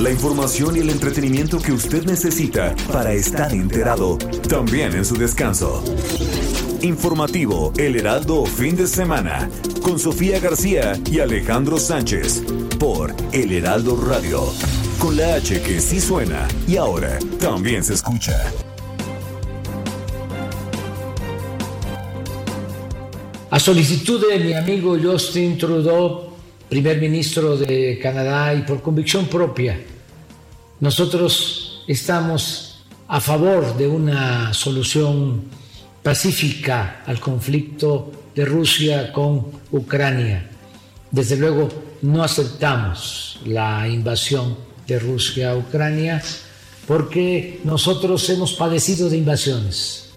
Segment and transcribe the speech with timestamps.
[0.00, 4.16] la información y el entretenimiento que usted necesita para estar enterado,
[4.48, 5.82] también en su descanso.
[6.82, 9.50] Informativo El Heraldo Fin de Semana
[9.82, 12.44] con Sofía García y Alejandro Sánchez
[12.78, 14.44] por El Heraldo Radio.
[15.00, 18.52] Con la H que sí suena y ahora también se escucha.
[23.50, 26.27] A solicitud de mi amigo Justin Trudeau,
[26.68, 29.80] primer ministro de Canadá, y por convicción propia,
[30.80, 35.44] nosotros estamos a favor de una solución
[36.02, 40.48] pacífica al conflicto de Rusia con Ucrania.
[41.10, 41.68] Desde luego,
[42.02, 46.22] no aceptamos la invasión de Rusia a Ucrania
[46.86, 50.07] porque nosotros hemos padecido de invasiones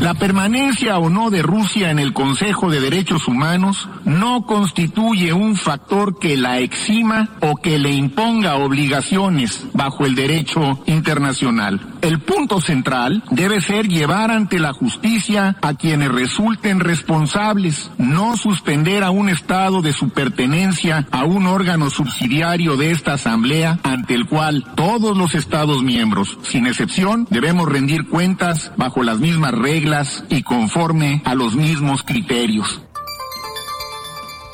[0.00, 5.54] la permanencia o no de Rusia en el Consejo de Derechos Humanos no constituye un
[5.54, 11.80] factor que la exima o que le imponga obligaciones bajo el derecho internacional.
[12.00, 19.04] El punto central debe ser llevar ante la justicia a quienes resulten responsables, no suspender
[19.04, 24.26] a un Estado de su pertenencia a un órgano subsidiario de esta Asamblea ante el
[24.26, 29.81] cual todos los Estados miembros, sin excepción, debemos rendir cuentas bajo las mismas reglas
[30.28, 32.82] y conforme a los mismos criterios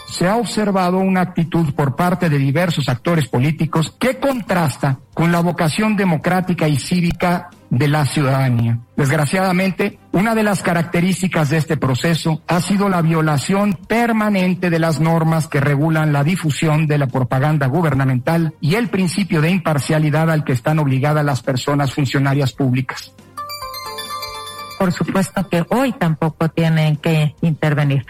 [0.08, 5.40] se ha observado una actitud por parte de diversos actores políticos que contrasta con la
[5.40, 8.78] vocación democrática y cívica de la ciudadanía.
[8.96, 14.98] Desgraciadamente, una de las características de este proceso ha sido la violación permanente de las
[14.98, 20.42] normas que regulan la difusión de la propaganda gubernamental y el principio de imparcialidad al
[20.42, 23.12] que están obligadas las personas funcionarias públicas
[24.78, 28.06] por supuesto que hoy tampoco tienen que intervenir.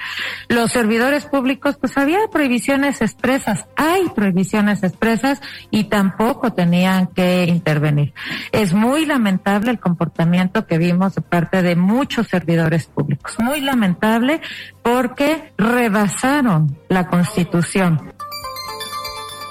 [0.48, 5.40] Los servidores públicos, pues había prohibiciones expresas, hay prohibiciones expresas
[5.70, 8.12] y tampoco tenían que intervenir.
[8.52, 14.40] Es muy lamentable el comportamiento que vimos de parte de muchos servidores públicos, muy lamentable
[14.82, 18.12] porque rebasaron la Constitución.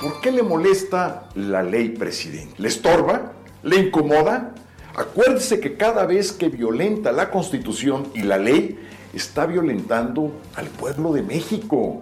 [0.01, 2.53] ¿Por qué le molesta la ley presidente?
[2.57, 3.33] ¿Le estorba?
[3.63, 4.53] ¿Le incomoda?
[4.97, 8.79] Acuérdese que cada vez que violenta la Constitución y la ley,
[9.13, 12.01] está violentando al pueblo de México.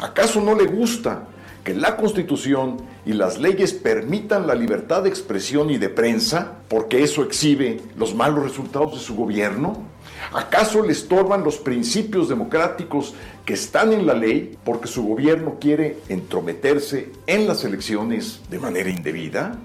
[0.00, 1.28] ¿Acaso no le gusta
[1.62, 7.02] que la Constitución y las leyes permitan la libertad de expresión y de prensa porque
[7.02, 9.82] eso exhibe los malos resultados de su gobierno?
[10.32, 15.98] ¿Acaso le estorban los principios democráticos que están en la ley porque su gobierno quiere
[16.08, 19.58] entrometerse en las elecciones de manera indebida?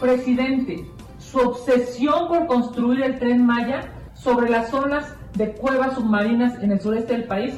[0.00, 0.84] Presidente,
[1.18, 6.80] su obsesión por construir el tren Maya sobre las zonas de cuevas submarinas en el
[6.80, 7.54] sureste del país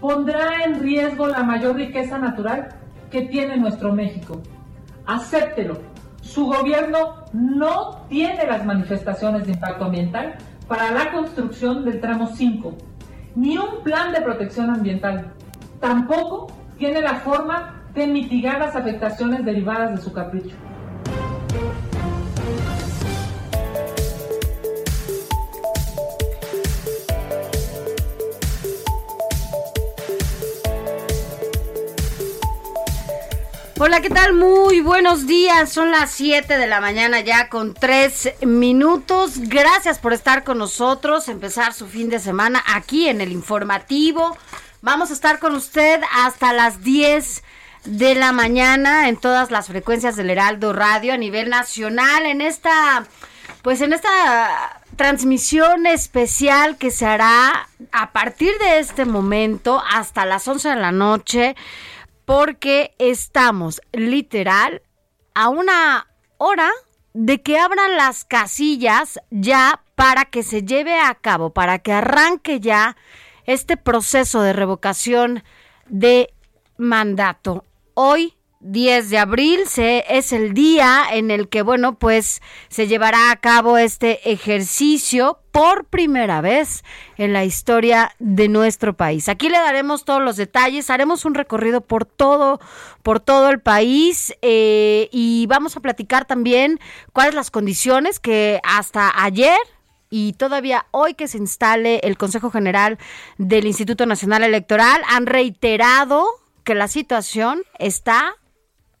[0.00, 2.68] pondrá en riesgo la mayor riqueza natural
[3.10, 4.40] que tiene nuestro México.
[5.06, 5.78] Acéptelo.
[6.20, 10.34] Su gobierno no tiene las manifestaciones de impacto ambiental
[10.66, 12.74] para la construcción del tramo 5,
[13.34, 15.32] ni un plan de protección ambiental.
[15.80, 20.56] Tampoco tiene la forma de mitigar las afectaciones derivadas de su capricho.
[33.80, 34.34] Hola, ¿qué tal?
[34.34, 35.70] Muy buenos días.
[35.72, 39.38] Son las 7 de la mañana ya con 3 minutos.
[39.38, 44.36] Gracias por estar con nosotros, empezar su fin de semana aquí en el informativo.
[44.82, 47.42] Vamos a estar con usted hasta las 10
[47.84, 53.06] de la mañana en todas las frecuencias del Heraldo Radio a nivel nacional en esta
[53.62, 60.46] pues en esta transmisión especial que se hará a partir de este momento hasta las
[60.46, 61.56] 11 de la noche
[62.24, 64.82] porque estamos literal
[65.34, 66.70] a una hora
[67.14, 72.60] de que abran las casillas ya para que se lleve a cabo, para que arranque
[72.60, 72.96] ya
[73.46, 75.42] este proceso de revocación
[75.86, 76.34] de
[76.78, 77.64] mandato.
[77.94, 83.30] Hoy 10 de abril se, es el día en el que, bueno, pues se llevará
[83.30, 86.82] a cabo este ejercicio por primera vez
[87.16, 89.28] en la historia de nuestro país.
[89.28, 92.60] Aquí le daremos todos los detalles, haremos un recorrido por todo,
[93.02, 96.80] por todo el país eh, y vamos a platicar también
[97.12, 99.58] cuáles las condiciones que hasta ayer
[100.10, 102.98] y todavía hoy que se instale el Consejo General
[103.36, 106.26] del Instituto Nacional Electoral han reiterado
[106.68, 108.34] que la situación está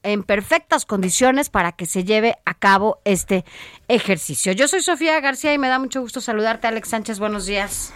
[0.02, 3.44] en perfectas condiciones para que se lleve a cabo este
[3.88, 4.52] ejercicio.
[4.52, 7.18] Yo soy Sofía García y me da mucho gusto saludarte, Alex Sánchez.
[7.18, 7.92] Buenos días.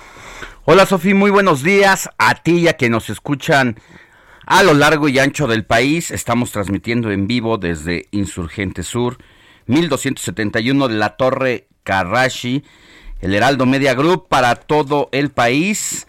[0.67, 3.81] Hola Sofía, muy buenos días a ti y a que nos escuchan
[4.45, 6.11] a lo largo y ancho del país.
[6.11, 9.17] Estamos transmitiendo en vivo desde Insurgente Sur,
[9.69, 12.63] 1271 de la Torre Carrashi,
[13.23, 16.07] el Heraldo Media Group para todo el país.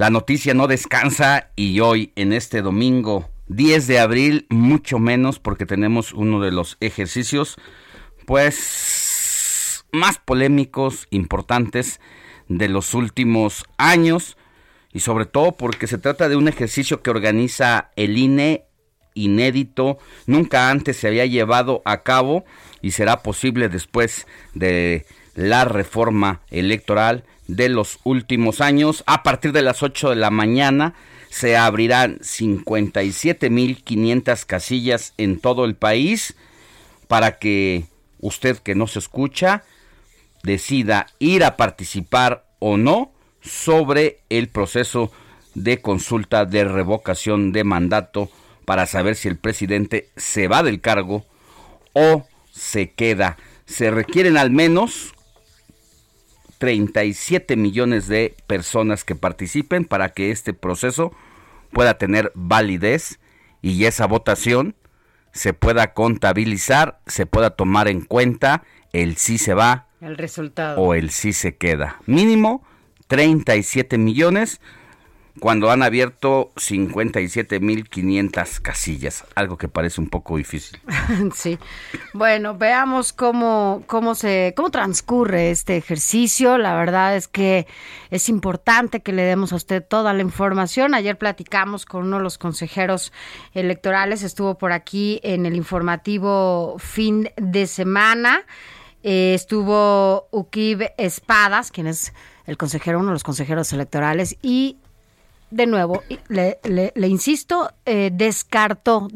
[0.00, 5.66] La noticia no descansa y hoy en este domingo 10 de abril, mucho menos porque
[5.66, 7.56] tenemos uno de los ejercicios,
[8.24, 12.00] pues, más polémicos, importantes
[12.48, 14.38] de los últimos años
[14.90, 18.64] y sobre todo porque se trata de un ejercicio que organiza el INE
[19.12, 22.46] inédito, nunca antes se había llevado a cabo
[22.80, 25.04] y será posible después de
[25.34, 27.24] la reforma electoral
[27.56, 30.94] de los últimos años a partir de las 8 de la mañana
[31.30, 36.36] se abrirán 57.500 casillas en todo el país
[37.08, 37.84] para que
[38.20, 39.64] usted que no se escucha
[40.42, 45.10] decida ir a participar o no sobre el proceso
[45.54, 48.30] de consulta de revocación de mandato
[48.64, 51.26] para saber si el presidente se va del cargo
[51.92, 53.36] o se queda.
[53.66, 55.14] Se requieren al menos
[56.60, 61.10] 37 millones de personas que participen para que este proceso
[61.72, 63.18] pueda tener validez
[63.62, 64.76] y esa votación
[65.32, 68.62] se pueda contabilizar, se pueda tomar en cuenta
[68.92, 71.98] el sí se va el resultado o el sí se queda.
[72.04, 72.62] Mínimo
[73.06, 74.60] 37 millones
[75.40, 80.78] cuando han abierto 57.500 casillas, algo que parece un poco difícil.
[81.34, 81.58] sí.
[82.12, 86.58] Bueno, veamos cómo cómo se cómo transcurre este ejercicio.
[86.58, 87.66] La verdad es que
[88.10, 90.94] es importante que le demos a usted toda la información.
[90.94, 93.12] Ayer platicamos con uno de los consejeros
[93.54, 98.42] electorales, estuvo por aquí en el informativo fin de semana.
[99.02, 102.12] Eh, estuvo Ukib Espadas, quien es
[102.46, 104.76] el consejero, uno de los consejeros electorales, y
[105.50, 109.08] de nuevo, le, le, insisto, eh, descartó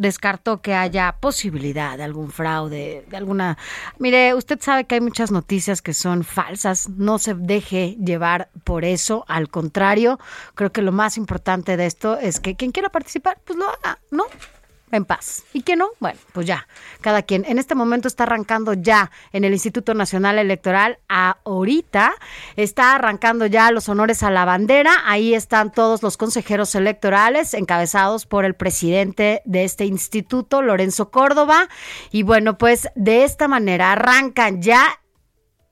[0.63, 3.57] que haya posibilidad de algún fraude, de alguna...
[3.99, 8.85] Mire, usted sabe que hay muchas noticias que son falsas, no se deje llevar por
[8.85, 10.19] eso, al contrario,
[10.55, 13.99] creo que lo más importante de esto es que quien quiera participar, pues lo haga,
[14.11, 14.25] ¿no?
[14.97, 15.45] En paz.
[15.53, 15.89] ¿Y que no?
[16.01, 16.67] Bueno, pues ya,
[17.01, 17.45] cada quien.
[17.47, 22.15] En este momento está arrancando ya en el Instituto Nacional Electoral, ahorita
[22.57, 24.93] está arrancando ya los honores a la bandera.
[25.05, 31.69] Ahí están todos los consejeros electorales encabezados por el presidente de este instituto, Lorenzo Córdoba.
[32.11, 35.01] Y bueno, pues de esta manera arrancan ya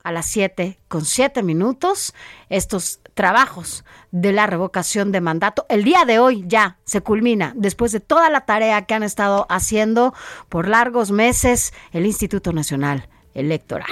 [0.03, 2.13] a las 7 con 7 minutos
[2.49, 5.65] estos trabajos de la revocación de mandato.
[5.69, 9.45] El día de hoy ya se culmina, después de toda la tarea que han estado
[9.49, 10.13] haciendo
[10.49, 13.89] por largos meses el Instituto Nacional Electoral.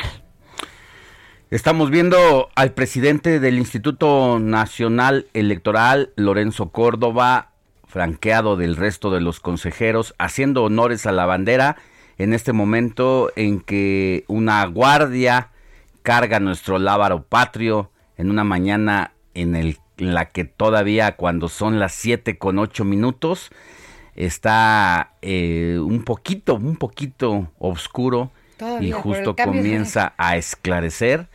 [1.50, 7.52] Estamos viendo al presidente del Instituto Nacional Electoral, Lorenzo Córdoba,
[7.86, 11.76] franqueado del resto de los consejeros, haciendo honores a la bandera
[12.18, 15.50] en este momento en que una guardia
[16.04, 21.94] carga nuestro lábaro patrio en una mañana en, el, la que todavía cuando son las
[21.94, 23.50] 7 con 8 minutos
[24.16, 28.32] está eh, un poquito, un poquito oscuro
[28.80, 31.30] y justo comienza a esclarecer.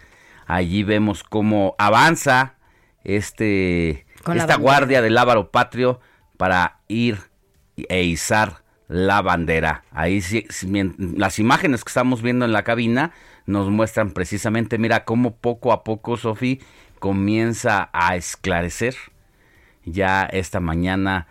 [0.47, 2.55] Allí vemos cómo avanza
[3.03, 6.01] este esta guardia del lábaro patrio
[6.37, 7.19] para ir
[7.89, 9.83] e izar la bandera.
[9.91, 10.47] Ahí sí,
[10.99, 13.11] las imágenes que estamos viendo en la cabina
[13.47, 16.61] nos muestran precisamente, mira cómo poco a poco, Sofi,
[16.99, 18.97] comienza a esclarecer.
[19.85, 21.29] Ya esta mañana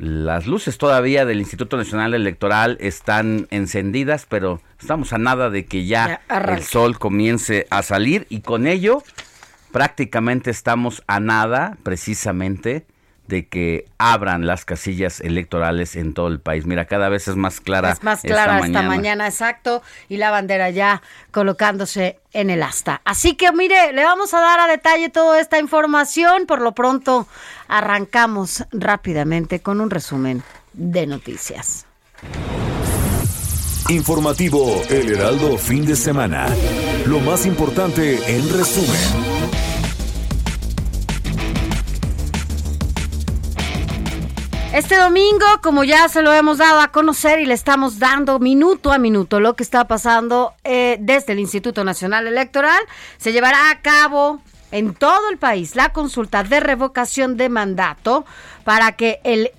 [0.00, 5.84] las luces todavía del Instituto Nacional Electoral están encendidas, pero estamos a nada de que
[5.84, 9.02] ya, el sol comience a salir y con ello
[9.72, 12.86] prácticamente estamos a nada precisamente
[13.30, 16.66] de que abran las casillas electorales en todo el país.
[16.66, 17.92] Mira, cada vez es más clara.
[17.92, 19.26] Es más clara esta, mañana.
[19.26, 23.00] exacto, y la bandera ya colocándose en el asta.
[23.04, 26.44] Así que mire, le vamos a dar a detalle toda esta información.
[26.46, 27.26] Por lo pronto,
[27.68, 30.42] arrancamos rápidamente con un resumen
[30.74, 31.86] de noticias.
[33.88, 36.46] Informativo El Heraldo Fin de Semana.
[37.06, 39.69] Lo más importante en resumen.
[44.72, 48.92] Este domingo, como ya se lo hemos dado a conocer y le estamos dando minuto
[48.92, 52.78] a minuto lo que está pasando eh, desde el Instituto Nacional Electoral,
[53.18, 58.24] se llevará a cabo en todo el país la consulta de revocación de mandato
[58.62, 59.50] para que el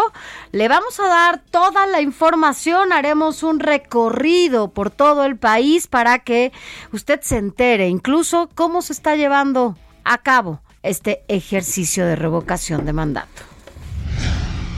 [0.53, 6.19] le vamos a dar toda la información, haremos un recorrido por todo el país para
[6.19, 6.53] que
[6.93, 12.93] usted se entere incluso cómo se está llevando a cabo este ejercicio de revocación de
[12.93, 13.41] mandato.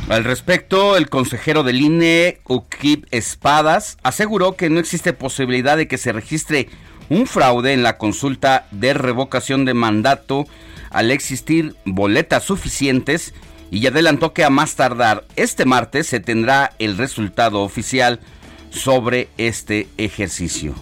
[0.10, 6.00] Al respecto, el consejero del INE, Ukip Espadas, aseguró que no existe posibilidad de que
[6.00, 6.68] se registre
[7.10, 10.46] un fraude en la consulta de revocación de mandato
[10.94, 13.34] al existir boletas suficientes
[13.72, 18.20] y adelantó que a más tardar este martes se tendrá el resultado oficial
[18.70, 20.76] sobre este ejercicio.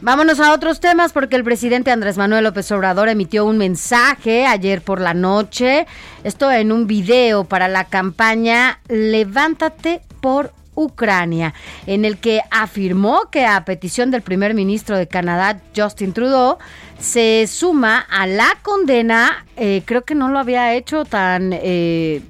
[0.00, 4.82] Vámonos a otros temas porque el presidente Andrés Manuel López Obrador emitió un mensaje ayer
[4.82, 5.86] por la noche,
[6.24, 11.54] esto en un video para la campaña Levántate por Ucrania,
[11.86, 16.58] en el que afirmó que a petición del primer ministro de Canadá, Justin Trudeau,
[16.98, 21.50] se suma a la condena, eh, creo que no lo había hecho tan...
[21.52, 22.22] Eh,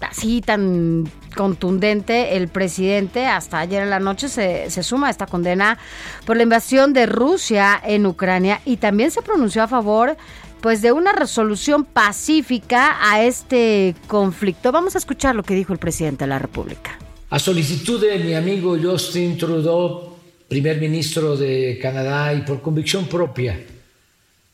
[0.00, 5.26] así tan contundente el presidente hasta ayer en la noche se, se, suma a esta
[5.26, 5.78] condena
[6.26, 10.16] por la invasión de Rusia en Ucrania y también se pronunció a favor
[10.62, 14.70] pues de una resolución pacífica a este conflicto.
[14.70, 16.98] Vamos a escuchar lo que dijo el presidente de la República.
[17.30, 20.11] A solicitud de mi amigo Justin Trudeau,
[20.52, 23.58] primer ministro de Canadá y por convicción propia,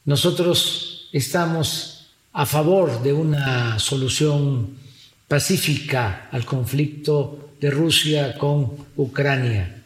[0.04, 4.78] nosotros estamos a favor de una solución
[5.26, 9.82] pacífica al conflicto de Rusia con Ucrania.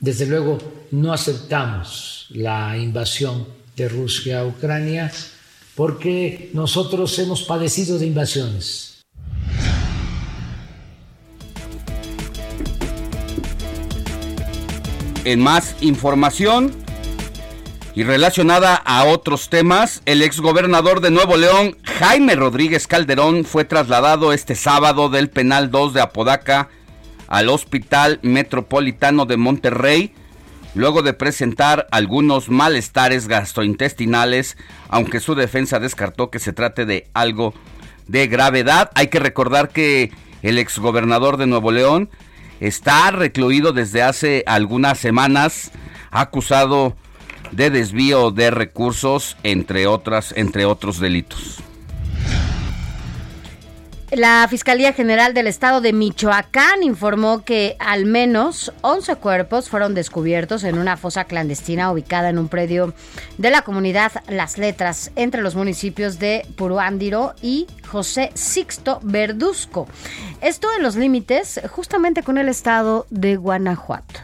[0.00, 0.58] Desde luego,
[0.90, 5.12] no aceptamos la invasión de Rusia a Ucrania
[5.76, 9.00] porque nosotros hemos padecido de invasiones.
[15.24, 16.72] En más información,
[17.94, 24.32] y relacionada a otros temas, el exgobernador de Nuevo León, Jaime Rodríguez Calderón, fue trasladado
[24.32, 26.70] este sábado del Penal 2 de Apodaca
[27.28, 30.14] al Hospital Metropolitano de Monterrey,
[30.74, 34.56] luego de presentar algunos malestares gastrointestinales,
[34.88, 37.52] aunque su defensa descartó que se trate de algo
[38.08, 38.90] de gravedad.
[38.94, 40.10] Hay que recordar que
[40.40, 42.08] el exgobernador de Nuevo León
[42.62, 45.72] está recluido desde hace algunas semanas,
[46.12, 46.96] acusado
[47.50, 51.60] de desvío de recursos, entre otras, entre otros delitos.
[54.14, 60.64] La Fiscalía General del Estado de Michoacán informó que al menos 11 cuerpos fueron descubiertos
[60.64, 62.92] en una fosa clandestina ubicada en un predio
[63.38, 69.88] de la comunidad Las Letras entre los municipios de Puruándiro y José Sixto Verduzco.
[70.42, 74.20] Esto en los límites justamente con el estado de Guanajuato.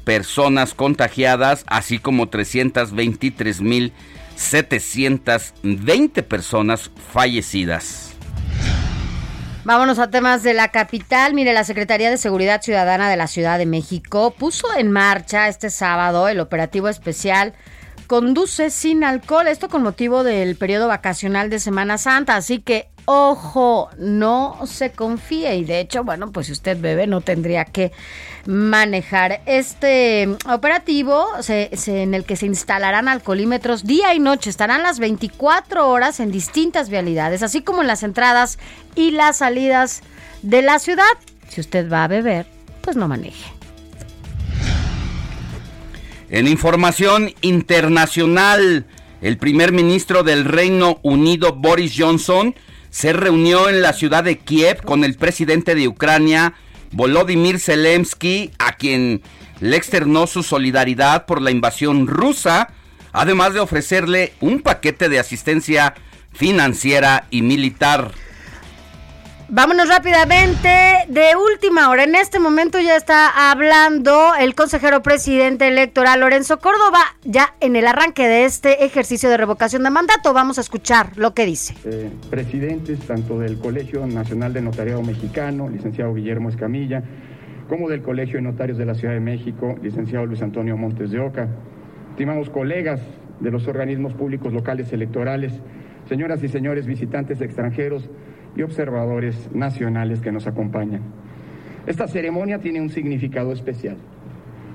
[0.05, 3.93] personas contagiadas, así como 323.000
[4.41, 8.10] 720 personas fallecidas.
[9.65, 11.35] Vámonos a temas de la capital.
[11.35, 15.69] Mire, la Secretaría de Seguridad Ciudadana de la Ciudad de México puso en marcha este
[15.69, 17.53] sábado el operativo especial
[18.11, 19.47] Conduce sin alcohol.
[19.47, 22.35] Esto con motivo del periodo vacacional de Semana Santa.
[22.35, 25.57] Así que ojo, no se confíe.
[25.57, 27.93] Y de hecho, bueno, pues si usted bebe no tendría que
[28.47, 29.43] manejar.
[29.47, 34.51] Este operativo en el que se instalarán alcoholímetros día y noche.
[34.51, 38.59] Estarán las 24 horas en distintas vialidades, así como en las entradas
[38.95, 40.03] y las salidas
[40.43, 41.05] de la ciudad.
[41.49, 42.47] Si usted va a beber,
[42.81, 43.53] pues no maneje.
[46.31, 48.87] En información internacional,
[49.21, 52.55] el primer ministro del Reino Unido, Boris Johnson,
[52.91, 56.55] se reunió en la ciudad de Kiev con el presidente de Ucrania,
[56.93, 59.23] Volodymyr Zelensky, a quien
[59.61, 62.69] le externó su solidaridad por la invasión rusa,
[63.13, 65.95] además de ofrecerle un paquete de asistencia
[66.33, 68.13] financiera y militar.
[69.53, 70.69] Vámonos rápidamente
[71.09, 72.05] de última hora.
[72.05, 77.89] En este momento ya está hablando el consejero presidente electoral Lorenzo Córdoba, ya en el
[77.89, 80.33] arranque de este ejercicio de revocación de mandato.
[80.33, 81.75] Vamos a escuchar lo que dice.
[81.85, 87.03] Eh, presidentes tanto del Colegio Nacional de Notariado Mexicano, licenciado Guillermo Escamilla,
[87.69, 91.19] como del Colegio de Notarios de la Ciudad de México, licenciado Luis Antonio Montes de
[91.19, 91.49] Oca,
[92.11, 93.01] estimados colegas
[93.41, 95.55] de los organismos públicos locales electorales,
[96.09, 98.09] señoras y señores visitantes extranjeros,
[98.57, 101.03] y observadores nacionales que nos acompañan.
[101.87, 103.97] Esta ceremonia tiene un significado especial.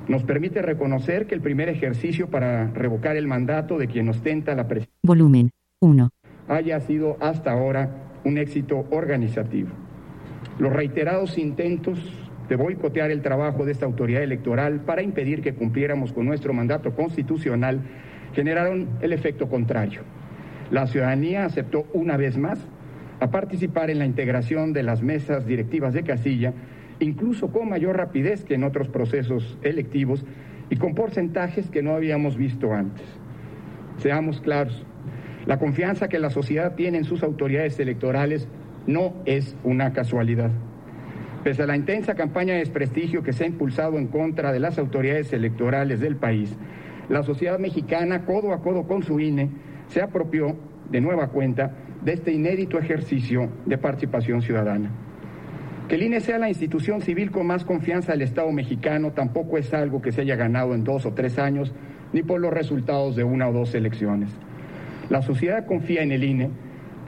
[0.08, 4.67] Nos permite reconocer que el primer ejercicio para revocar el mandato de quien ostenta la
[4.67, 5.51] presidencia Volumen
[5.82, 6.10] 1.
[6.48, 7.89] haya sido hasta ahora
[8.24, 9.70] un éxito organizativo.
[10.60, 12.00] Los reiterados intentos
[12.50, 16.96] de boicotear el trabajo de esta autoridad electoral para impedir que cumpliéramos con nuestro mandato
[16.96, 17.82] constitucional
[18.34, 20.01] generaron el efecto contrario.
[20.72, 22.60] La ciudadanía aceptó una vez más
[23.19, 26.53] a participar en la integración de las mesas directivas de casilla,
[27.00, 30.25] incluso con mayor rapidez que en otros procesos electivos
[30.69, 33.05] y con porcentajes que no habíamos visto antes.
[33.98, 34.86] Seamos claros,
[35.45, 38.48] la confianza que la sociedad tiene en sus autoridades electorales
[38.88, 40.51] no es una casualidad.
[41.43, 44.79] Pese a la intensa campaña de desprestigio que se ha impulsado en contra de las
[44.79, 46.57] autoridades electorales del país,
[47.07, 49.51] la sociedad mexicana, codo a codo con su INE,
[49.88, 50.55] se apropió
[50.89, 51.72] de nueva cuenta
[52.05, 54.91] de este inédito ejercicio de participación ciudadana.
[55.89, 59.74] Que el INE sea la institución civil con más confianza del Estado mexicano tampoco es
[59.74, 61.74] algo que se haya ganado en dos o tres años,
[62.13, 64.29] ni por los resultados de una o dos elecciones.
[65.09, 66.50] La sociedad confía en el INE,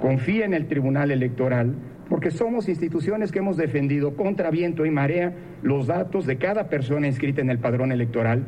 [0.02, 1.76] confía en el Tribunal Electoral,
[2.10, 7.06] porque somos instituciones que hemos defendido contra viento y marea los datos de cada persona
[7.06, 8.46] inscrita en el padrón electoral,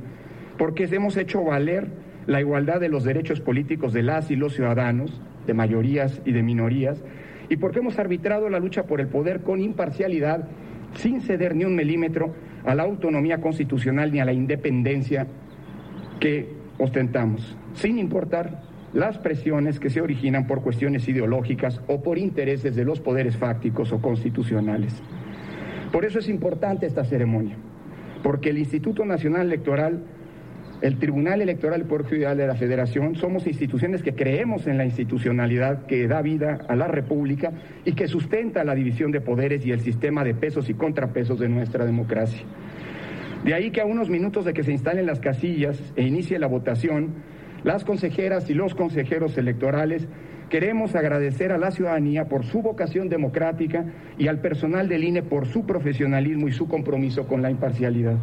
[0.57, 1.89] porque hemos hecho valer
[2.29, 6.43] la igualdad de los derechos políticos de las y los ciudadanos, de mayorías y de
[6.43, 7.03] minorías,
[7.49, 10.47] y porque hemos arbitrado la lucha por el poder con imparcialidad,
[10.93, 15.25] sin ceder ni un milímetro a la autonomía constitucional ni a la independencia
[16.19, 18.61] que ostentamos, sin importar
[18.93, 23.91] las presiones que se originan por cuestiones ideológicas o por intereses de los poderes fácticos
[23.91, 25.01] o constitucionales.
[25.91, 27.57] Por eso es importante esta ceremonia,
[28.21, 30.03] porque el Instituto Nacional Electoral
[30.81, 35.85] el Tribunal Electoral Poder Judicial de la Federación somos instituciones que creemos en la institucionalidad
[35.87, 37.51] que da vida a la República
[37.83, 41.49] y que sustenta la división de poderes y el sistema de pesos y contrapesos de
[41.49, 42.43] nuestra democracia.
[43.43, 46.47] De ahí que a unos minutos de que se instalen las casillas e inicie la
[46.47, 47.13] votación,
[47.65, 50.07] las consejeras y los consejeros electorales
[50.49, 53.85] queremos agradecer a la ciudadanía por su vocación democrática
[54.17, 58.17] y al personal del INE por su profesionalismo y su compromiso con la imparcialidad.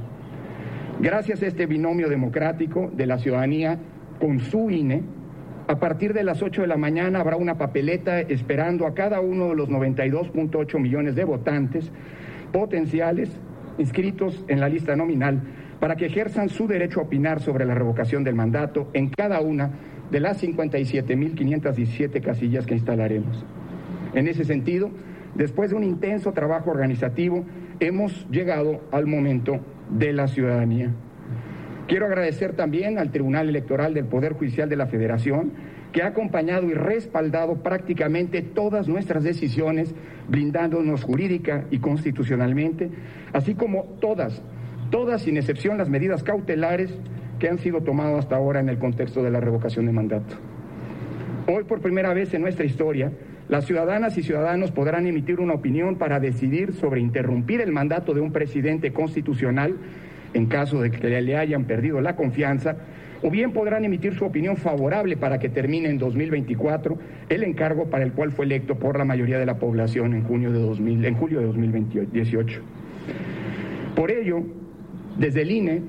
[0.99, 3.79] Gracias a este binomio democrático de la ciudadanía
[4.19, 5.03] con su INE,
[5.69, 9.49] a partir de las 8 de la mañana habrá una papeleta esperando a cada uno
[9.49, 11.91] de los 92.8 millones de votantes
[12.51, 13.31] potenciales
[13.77, 15.43] inscritos en la lista nominal
[15.81, 19.73] para que ejerzan su derecho a opinar sobre la revocación del mandato en cada una
[20.11, 23.45] de las 57.517 casillas que instalaremos.
[24.15, 24.91] En ese sentido,
[25.35, 27.45] después de un intenso trabajo organizativo,
[27.81, 29.61] hemos llegado al momento
[29.91, 30.93] de la ciudadanía.
[31.89, 35.53] Quiero agradecer también al Tribunal Electoral del Poder Judicial de la Federación,
[35.93, 39.95] que ha acompañado y respaldado prácticamente todas nuestras decisiones,
[40.29, 42.91] blindándonos jurídica y constitucionalmente,
[43.33, 44.43] así como todas,
[44.91, 46.93] todas sin excepción las medidas cautelares
[47.39, 50.35] que han sido tomadas hasta ahora en el contexto de la revocación de mandato.
[51.47, 53.13] Hoy, por primera vez en nuestra historia,
[53.49, 58.21] las ciudadanas y ciudadanos podrán emitir una opinión para decidir sobre interrumpir el mandato de
[58.21, 59.77] un presidente constitucional
[60.35, 62.77] en caso de que le hayan perdido la confianza,
[63.23, 68.05] o bien podrán emitir su opinión favorable para que termine en 2024 el encargo para
[68.05, 71.15] el cual fue electo por la mayoría de la población en junio de 2000, en
[71.15, 72.61] julio de 2018.
[73.95, 74.43] Por ello,
[75.17, 75.83] desde el INE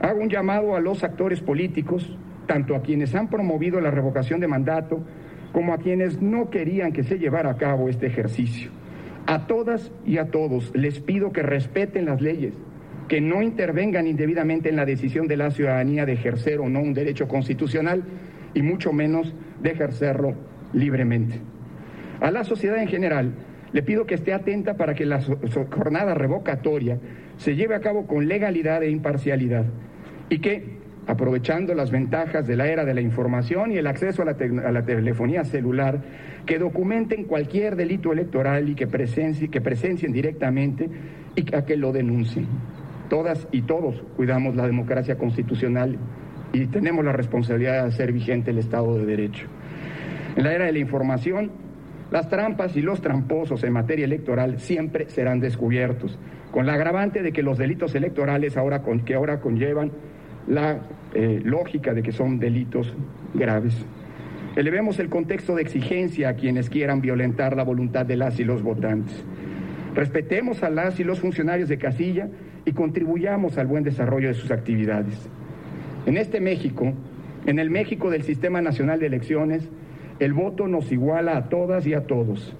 [0.00, 4.48] hago un llamado a los actores políticos, tanto a quienes han promovido la revocación de
[4.48, 5.04] mandato
[5.52, 8.70] como a quienes no querían que se llevara a cabo este ejercicio.
[9.26, 12.54] A todas y a todos les pido que respeten las leyes,
[13.08, 16.94] que no intervengan indebidamente en la decisión de la ciudadanía de ejercer o no un
[16.94, 18.02] derecho constitucional
[18.54, 20.34] y mucho menos de ejercerlo
[20.72, 21.40] libremente.
[22.20, 23.32] A la sociedad en general
[23.72, 25.20] le pido que esté atenta para que la
[25.70, 26.98] jornada revocatoria
[27.36, 29.64] se lleve a cabo con legalidad e imparcialidad
[30.28, 34.24] y que aprovechando las ventajas de la era de la información y el acceso a
[34.24, 34.36] la,
[34.66, 36.00] a la telefonía celular,
[36.46, 40.88] que documenten cualquier delito electoral y que, presencien, que presencien directamente
[41.34, 42.46] y a que lo denuncien.
[43.08, 45.98] Todas y todos cuidamos la democracia constitucional
[46.52, 49.46] y tenemos la responsabilidad de hacer vigente el Estado de Derecho.
[50.36, 51.50] En la era de la información,
[52.10, 56.18] las trampas y los tramposos en materia electoral siempre serán descubiertos,
[56.50, 59.92] con la agravante de que los delitos electorales ahora con, que ahora conllevan
[60.46, 60.80] la
[61.14, 62.92] eh, lógica de que son delitos
[63.34, 63.74] graves.
[64.56, 68.62] Elevemos el contexto de exigencia a quienes quieran violentar la voluntad de las y los
[68.62, 69.24] votantes.
[69.94, 72.28] Respetemos a las y los funcionarios de casilla
[72.64, 75.28] y contribuyamos al buen desarrollo de sus actividades.
[76.06, 76.92] En este México,
[77.46, 79.68] en el México del Sistema Nacional de Elecciones,
[80.18, 82.54] el voto nos iguala a todas y a todos.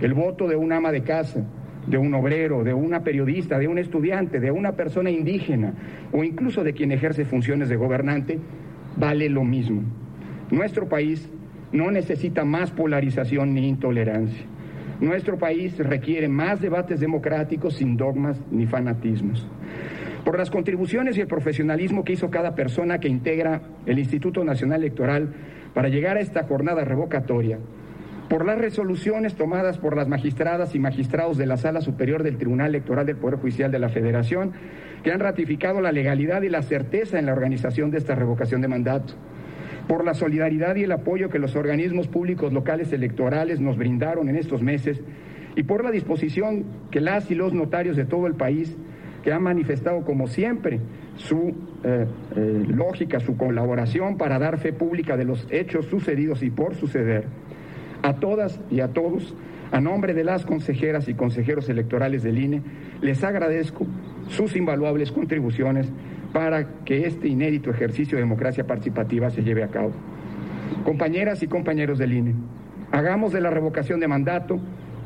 [0.00, 1.44] El voto de un ama de casa,
[1.86, 5.74] de un obrero, de una periodista, de un estudiante, de una persona indígena
[6.12, 8.38] o incluso de quien ejerce funciones de gobernante,
[8.96, 9.82] vale lo mismo.
[10.50, 11.28] Nuestro país
[11.72, 14.44] no necesita más polarización ni intolerancia.
[15.00, 19.46] Nuestro país requiere más debates democráticos sin dogmas ni fanatismos.
[20.24, 24.80] Por las contribuciones y el profesionalismo que hizo cada persona que integra el Instituto Nacional
[24.80, 25.34] Electoral
[25.74, 27.58] para llegar a esta jornada revocatoria,
[28.34, 32.70] por las resoluciones tomadas por las magistradas y magistrados de la Sala Superior del Tribunal
[32.70, 34.54] Electoral del Poder Judicial de la Federación,
[35.04, 38.66] que han ratificado la legalidad y la certeza en la organización de esta revocación de
[38.66, 39.14] mandato,
[39.86, 44.34] por la solidaridad y el apoyo que los organismos públicos locales electorales nos brindaron en
[44.34, 45.00] estos meses
[45.54, 48.76] y por la disposición que las y los notarios de todo el país
[49.22, 50.80] que han manifestado como siempre
[51.14, 56.50] su eh, eh, lógica, su colaboración para dar fe pública de los hechos sucedidos y
[56.50, 57.26] por suceder.
[58.04, 59.34] A todas y a todos,
[59.72, 62.60] a nombre de las consejeras y consejeros electorales del INE,
[63.00, 63.86] les agradezco
[64.28, 65.90] sus invaluables contribuciones
[66.34, 69.92] para que este inédito ejercicio de democracia participativa se lleve a cabo.
[70.84, 72.34] Compañeras y compañeros del INE,
[72.92, 74.60] hagamos de la revocación de mandato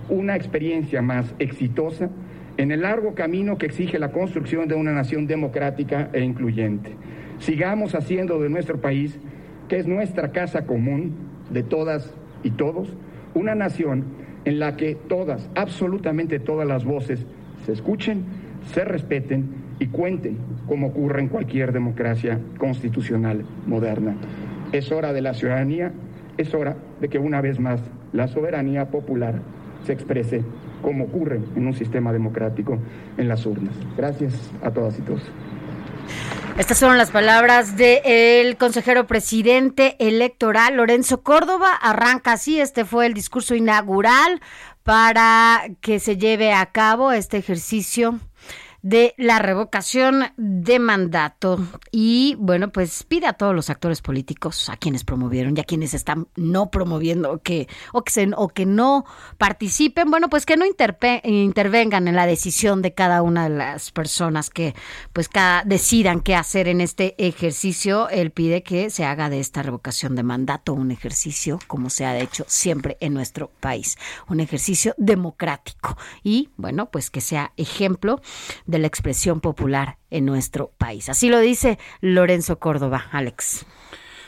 [0.09, 2.11] una experiencia más exitosa
[2.57, 6.97] en el largo camino que exige la construcción de una nación democrática e incluyente.
[7.39, 9.21] Sigamos haciendo de nuestro país,
[9.69, 11.15] que es nuestra casa común
[11.49, 12.89] de todas y todos,
[13.35, 14.05] una nación
[14.45, 17.25] en la que todas, absolutamente todas las voces
[17.65, 18.25] se escuchen,
[18.73, 24.17] se respeten y cuenten como ocurre en cualquier democracia constitucional moderna.
[24.73, 25.93] Es hora de la ciudadanía,
[26.37, 27.81] es hora de que una vez más
[28.13, 29.41] la soberanía popular
[29.85, 30.43] se exprese
[30.83, 32.79] como ocurre en un sistema democrático
[33.17, 33.75] en las urnas.
[33.97, 35.23] Gracias a todas y todos.
[36.59, 41.73] Estas fueron las palabras del consejero presidente electoral Lorenzo Córdoba.
[41.73, 44.41] Arranca así, este fue el discurso inaugural
[44.83, 48.19] para que se lleve a cabo este ejercicio
[48.83, 51.59] de la revocación de mandato.
[51.91, 55.95] Y bueno pues pide a todos los actores políticos a quienes promovieron y a quienes
[55.95, 59.05] están no promoviendo que o que se, o que no
[59.37, 64.51] participen bueno pues que no intervengan en la decisión de cada una de las personas
[64.51, 64.75] que
[65.13, 68.09] pues cada decidan qué hacer en este ejercicio.
[68.11, 72.19] Él pide que se haga de esta revocación de mandato un ejercicio como se ha
[72.19, 75.97] hecho siempre en nuestro país un ejercicio democrático.
[76.23, 78.21] Y bueno pues que sea ejemplo
[78.69, 81.09] de la expresión popular en nuestro país.
[81.09, 83.67] Así lo dice Lorenzo Córdoba, Alex.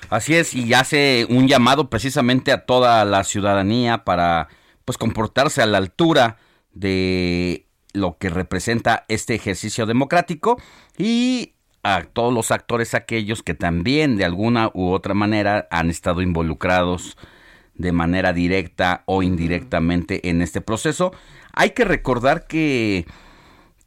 [0.09, 4.49] Así es, y hace un llamado precisamente a toda la ciudadanía para
[4.85, 6.39] pues comportarse a la altura
[6.73, 10.61] de lo que representa este ejercicio democrático
[10.97, 16.23] y a todos los actores aquellos que también de alguna u otra manera han estado
[16.23, 17.17] involucrados
[17.75, 21.13] de manera directa o indirectamente en este proceso.
[21.53, 23.07] Hay que recordar que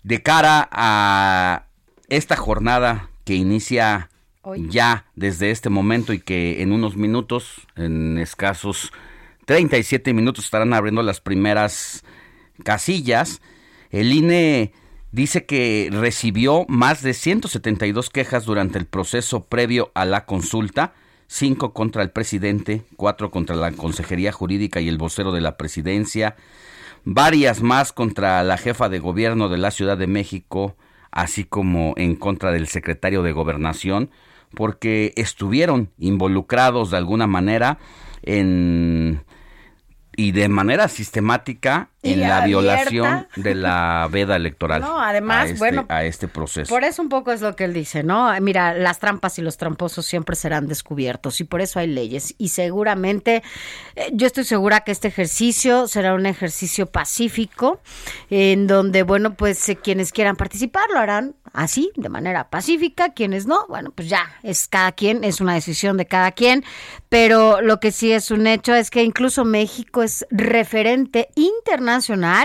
[0.03, 1.65] de cara a
[2.09, 4.09] esta jornada que inicia
[4.69, 8.91] ya desde este momento y que en unos minutos, en escasos
[9.45, 12.03] 37 minutos, estarán abriendo las primeras
[12.63, 13.41] casillas.
[13.89, 14.73] El INE
[15.11, 20.93] dice que recibió más de 172 quejas durante el proceso previo a la consulta,
[21.27, 26.35] cinco contra el presidente, cuatro contra la Consejería Jurídica y el vocero de la presidencia,
[27.05, 30.75] varias más contra la jefa de gobierno de la Ciudad de México,
[31.11, 34.09] así como en contra del secretario de gobernación,
[34.55, 37.77] porque estuvieron involucrados de alguna manera
[38.21, 39.23] en
[40.15, 44.81] y de manera sistemática en la violación de la veda electoral.
[44.93, 46.69] No, además, este, bueno, a este proceso.
[46.69, 48.29] Por eso un poco es lo que él dice, ¿no?
[48.41, 52.35] Mira, las trampas y los tramposos siempre serán descubiertos y por eso hay leyes.
[52.37, 53.43] Y seguramente,
[53.95, 57.79] eh, yo estoy segura que este ejercicio será un ejercicio pacífico,
[58.29, 63.45] en donde, bueno, pues eh, quienes quieran participar lo harán así, de manera pacífica, quienes
[63.45, 66.65] no, bueno, pues ya, es cada quien, es una decisión de cada quien,
[67.09, 71.92] pero lo que sí es un hecho es que incluso México es referente internacional,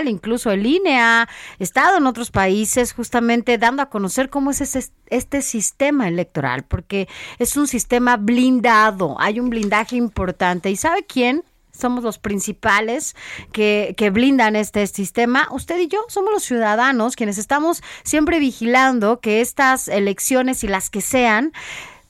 [0.05, 1.27] incluso el INE ha
[1.59, 7.07] estado en otros países justamente dando a conocer cómo es ese, este sistema electoral, porque
[7.39, 10.69] es un sistema blindado, hay un blindaje importante.
[10.69, 11.43] ¿Y sabe quién?
[11.71, 13.15] somos los principales
[13.53, 15.47] que, que blindan este sistema.
[15.51, 20.89] Usted y yo somos los ciudadanos quienes estamos siempre vigilando que estas elecciones y las
[20.89, 21.53] que sean,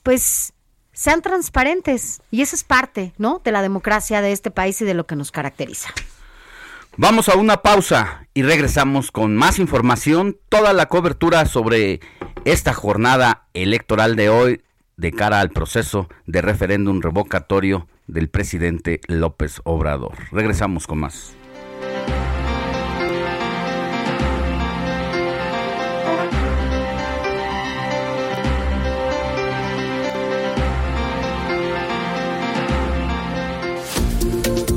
[0.02, 0.54] pues
[0.92, 2.20] sean transparentes.
[2.30, 3.40] Y esa es parte, ¿no?
[3.44, 5.90] De la democracia de este país y de lo que nos caracteriza.
[6.96, 12.00] Vamos a una pausa y regresamos con más información, toda la cobertura sobre
[12.44, 14.62] esta jornada electoral de hoy
[14.96, 20.14] de cara al proceso de referéndum revocatorio del presidente López Obrador.
[20.32, 21.34] Regresamos con más.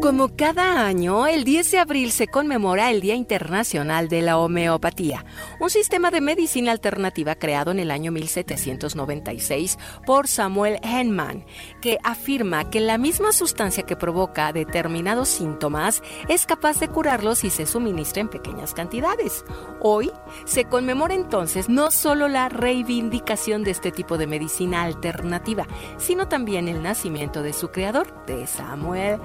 [0.00, 5.24] Como cada año, el 10 de abril se conmemora el Día Internacional de la Homeopatía,
[5.58, 11.46] un sistema de medicina alternativa creado en el año 1796 por Samuel Hahnemann,
[11.80, 17.50] que afirma que la misma sustancia que provoca determinados síntomas es capaz de curarlos si
[17.50, 19.44] se suministra en pequeñas cantidades.
[19.80, 20.12] Hoy
[20.44, 26.68] se conmemora entonces no solo la reivindicación de este tipo de medicina alternativa, sino también
[26.68, 29.18] el nacimiento de su creador, de Samuel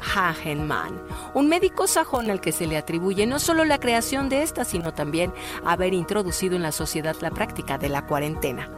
[0.00, 1.00] Hagenman,
[1.34, 4.92] un médico sajón al que se le atribuye no solo la creación de esta, sino
[4.94, 5.32] también
[5.64, 8.70] haber introducido en la sociedad la práctica de la cuarentena.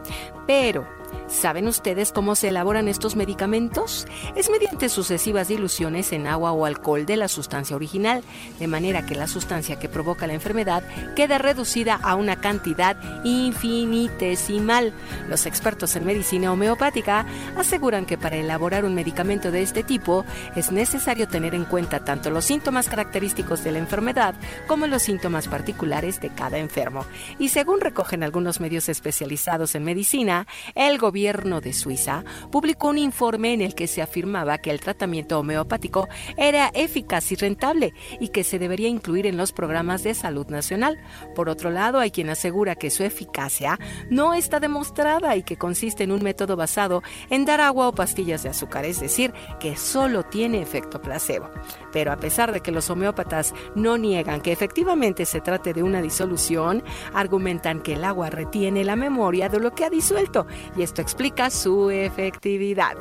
[0.47, 0.87] Pero,
[1.27, 4.05] ¿Saben ustedes cómo se elaboran estos medicamentos?
[4.35, 8.23] Es mediante sucesivas diluciones en agua o alcohol de la sustancia original,
[8.59, 10.83] de manera que la sustancia que provoca la enfermedad
[11.15, 14.93] queda reducida a una cantidad infinitesimal.
[15.29, 17.25] Los expertos en medicina homeopática
[17.57, 22.29] aseguran que para elaborar un medicamento de este tipo es necesario tener en cuenta tanto
[22.29, 24.35] los síntomas característicos de la enfermedad
[24.67, 27.05] como los síntomas particulares de cada enfermo.
[27.39, 33.53] Y según recogen algunos medios especializados en medicina, el gobierno de Suiza publicó un informe
[33.53, 38.45] en el que se afirmaba que el tratamiento homeopático era eficaz y rentable y que
[38.45, 40.99] se debería incluir en los programas de salud nacional.
[41.35, 46.03] Por otro lado, hay quien asegura que su eficacia no está demostrada y que consiste
[46.03, 50.23] en un método basado en dar agua o pastillas de azúcar, es decir, que solo
[50.23, 51.49] tiene efecto placebo.
[51.91, 56.01] Pero a pesar de que los homeópatas no niegan que efectivamente se trate de una
[56.01, 56.83] disolución,
[57.13, 60.45] argumentan que el agua retiene la memoria de lo que ha disuelto
[60.77, 62.97] y esto explica su efectividad.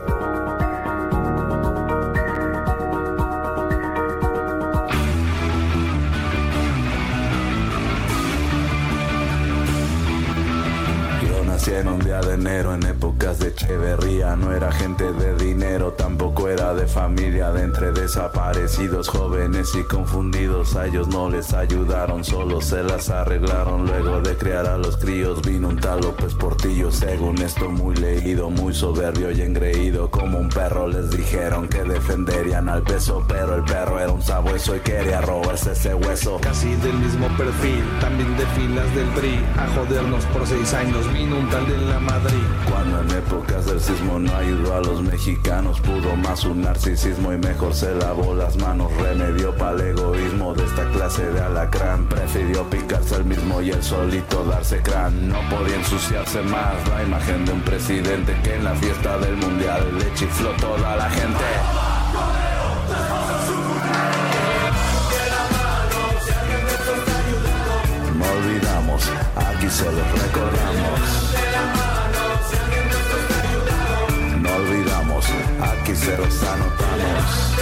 [11.60, 14.34] Nací en un día de enero en épocas de Echeverría.
[14.34, 17.50] No era gente de dinero, tampoco era de familia.
[17.50, 20.74] De entre desaparecidos, jóvenes y confundidos.
[20.76, 23.84] A ellos no les ayudaron, solo se las arreglaron.
[23.86, 26.90] Luego de criar a los críos, vino un tal López Portillo.
[26.90, 30.10] Según esto, muy leído, muy soberbio y engreído.
[30.10, 33.22] Como un perro les dijeron que defenderían al peso.
[33.28, 36.38] Pero el perro era un sabueso y quería robarse ese hueso.
[36.40, 39.38] Casi del mismo perfil, también de filas del PRI.
[39.58, 42.46] A jodernos por seis años, vino un de la Madrid.
[42.70, 47.38] Cuando en épocas del sismo no ayudó a los mexicanos, pudo más un narcisismo y
[47.38, 48.92] mejor se lavó las manos.
[48.96, 52.06] Remedio para el egoísmo de esta clase de alacrán.
[52.08, 55.28] Prefirió picarse el mismo y el solito darse crán.
[55.28, 59.98] No podía ensuciarse más la imagen de un presidente que en la fiesta del mundial
[59.98, 61.89] le chifló toda la gente.
[69.36, 71.34] Aquí se los recordamos.
[74.40, 75.26] No olvidamos,
[75.60, 77.56] aquí se los anotamos.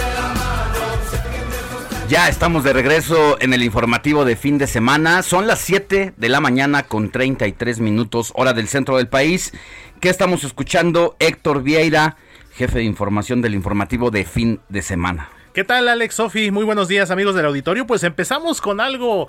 [2.09, 5.21] Ya estamos de regreso en el informativo de fin de semana.
[5.21, 9.53] Son las 7 de la mañana con 33 minutos, hora del centro del país.
[9.99, 11.15] ¿Qué estamos escuchando?
[11.19, 12.17] Héctor Vieira,
[12.53, 15.29] jefe de información del informativo de fin de semana.
[15.53, 16.49] ¿Qué tal, Alex Sofi?
[16.49, 17.85] Muy buenos días, amigos del auditorio.
[17.85, 19.27] Pues empezamos con algo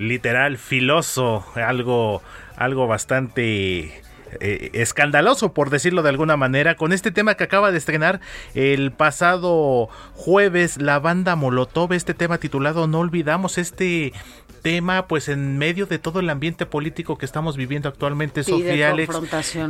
[0.00, 2.22] literal, filoso, algo,
[2.56, 4.02] algo bastante
[4.40, 8.20] eh, escandaloso, por decirlo de alguna manera, con este tema que acaba de estrenar
[8.54, 14.12] el pasado jueves la banda Molotov, este tema titulado No olvidamos este
[14.60, 19.18] tema, pues en medio de todo el ambiente político que estamos viviendo actualmente, Sofía Alex,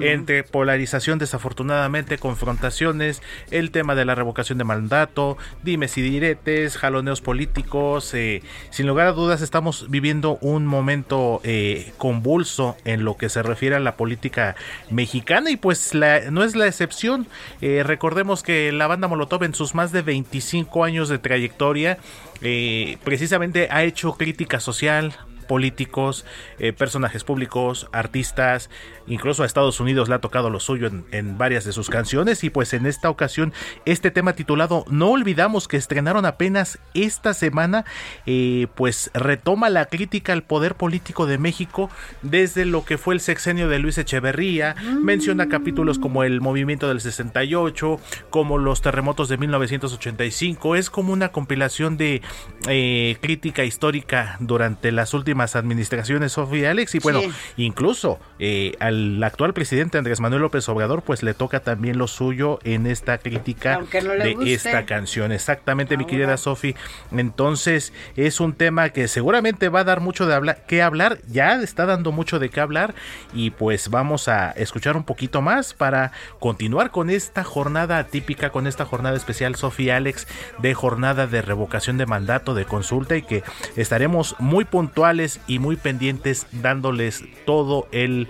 [0.00, 7.20] entre polarización, desafortunadamente, confrontaciones, el tema de la revocación de mandato, dimes y diretes, jaloneos
[7.20, 13.28] políticos, eh, sin lugar a dudas estamos viviendo un momento eh, convulso en lo que
[13.28, 14.49] se refiere a la política
[14.90, 17.26] mexicana y pues la, no es la excepción.
[17.60, 21.98] Eh, recordemos que la banda Molotov en sus más de 25 años de trayectoria
[22.42, 25.14] eh, precisamente ha hecho crítica social,
[25.50, 26.24] políticos,
[26.60, 28.70] eh, personajes públicos, artistas,
[29.08, 32.44] incluso a Estados Unidos le ha tocado lo suyo en, varias de sus canciones.
[32.44, 33.52] Y pues en esta ocasión
[33.84, 37.84] este tema titulado No olvidamos que estrenaron apenas esta semana,
[38.26, 41.90] eh, pues retoma la crítica al poder político de México
[42.22, 47.00] desde lo que fue el sexenio de Luis Echeverría, menciona capítulos como el movimiento del
[47.00, 47.98] 68,
[48.30, 52.22] como los terremotos de 1985, es como una compilación de
[52.68, 57.20] eh, crítica histórica durante las últimas administraciones, Sofía Alex, y bueno,
[57.56, 62.58] incluso eh, al actual presidente Andrés Manuel López Obrador, pues le toca también lo suyo
[62.64, 65.32] en esta crítica de esta canción.
[65.32, 66.74] Exactamente, mi querida Sofía.
[67.10, 71.60] Entonces, es un tema que seguramente va a dar mucho de hablar, que hablar, ya
[71.62, 72.94] está dando mucho de qué hablar,
[73.32, 78.66] y pues vamos a escuchar un poquito más para continuar con esta jornada típica, con
[78.66, 80.26] esta jornada especial, Sofía Alex,
[80.58, 83.42] de jornada de revocación de mandato, de consulta, y que
[83.76, 88.28] estaremos muy puntuales y muy pendientes dándoles todo el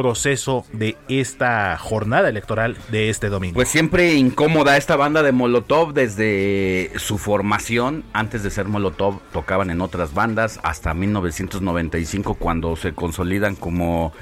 [0.00, 3.54] proceso de esta jornada electoral de este domingo.
[3.54, 8.02] Pues siempre incómoda esta banda de Molotov desde su formación.
[8.14, 14.14] Antes de ser Molotov tocaban en otras bandas hasta 1995 cuando se consolidan como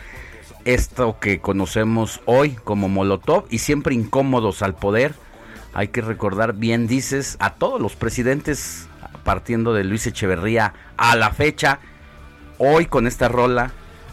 [0.65, 5.15] esto que conocemos hoy como Molotov y siempre incómodos al poder.
[5.75, 8.89] Hay que recordar, bien dices, a todos los presidentes
[9.23, 11.79] partiendo de Luis Echeverría a la fecha
[12.59, 13.71] Hoy con esta rola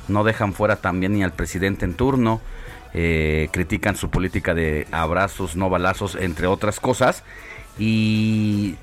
[0.08, 2.42] no dejan fuera también ni al presidente en turno.
[2.94, 7.24] Eh, critican su política de abrazos, no balazos, entre otras cosas.
[7.78, 8.76] Y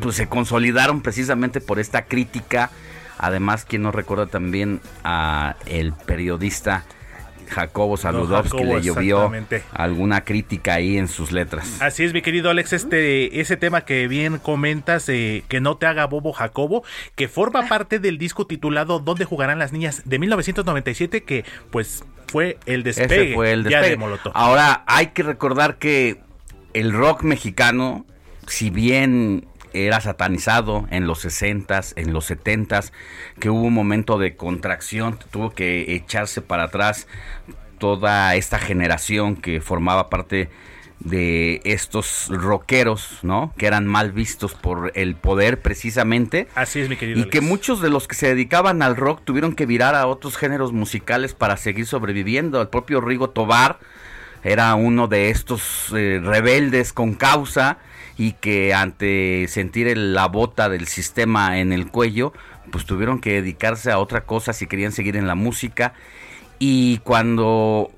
[0.00, 2.70] pues se consolidaron precisamente por esta crítica.
[3.18, 6.84] Además, quien nos recuerda también a el periodista
[7.52, 9.30] Jacobo Saludowski le llovió
[9.72, 11.80] alguna crítica ahí en sus letras.
[11.80, 15.86] Así es, mi querido Alex, este ese tema que bien comentas, eh, que no te
[15.86, 16.82] haga bobo Jacobo,
[17.14, 17.68] que forma ah.
[17.68, 20.02] parte del disco titulado ¿Dónde jugarán las niñas?
[20.04, 23.90] de 1997, que pues fue el despegue, fue el despegue.
[23.90, 24.32] de Molotov.
[24.34, 26.20] Ahora hay que recordar que
[26.72, 28.06] el rock mexicano,
[28.46, 32.92] si bien era satanizado en los 60s, en los 70s,
[33.38, 37.06] que hubo un momento de contracción, tuvo que echarse para atrás
[37.78, 40.50] toda esta generación que formaba parte
[41.00, 43.52] de estos rockeros, ¿no?
[43.56, 46.46] Que eran mal vistos por el poder precisamente.
[46.54, 47.20] Así es, mi querido.
[47.20, 50.36] Y que muchos de los que se dedicaban al rock tuvieron que virar a otros
[50.36, 52.60] géneros musicales para seguir sobreviviendo.
[52.60, 53.80] El propio Rigo Tobar
[54.44, 57.78] era uno de estos eh, rebeldes con causa
[58.16, 62.32] y que ante sentir la bota del sistema en el cuello,
[62.70, 65.94] pues tuvieron que dedicarse a otra cosa si querían seguir en la música.
[66.58, 67.90] Y cuando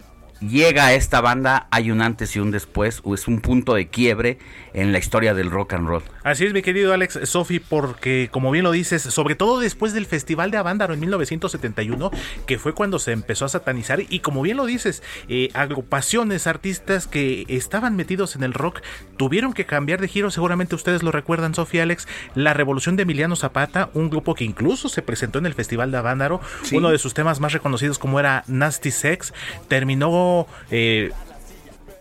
[0.48, 3.88] llega a esta banda hay un antes y un después, o es un punto de
[3.88, 4.38] quiebre
[4.72, 6.02] en la historia del rock and roll.
[6.22, 10.06] Así es, mi querido Alex Sofi, porque como bien lo dices, sobre todo después del
[10.06, 12.10] Festival de Avándaro en 1971,
[12.46, 17.06] que fue cuando se empezó a satanizar, y como bien lo dices, eh, agrupaciones, artistas
[17.06, 18.80] que estaban metidos en el rock
[19.16, 23.36] tuvieron que cambiar de giro, seguramente ustedes lo recuerdan, Sofi Alex, la revolución de Emiliano
[23.36, 26.40] Zapata, un grupo que incluso se presentó en el Festival de Avándaro,
[26.72, 29.32] uno de sus temas más reconocidos como era Nasty Sex,
[29.68, 30.33] terminó
[30.70, 31.10] eh,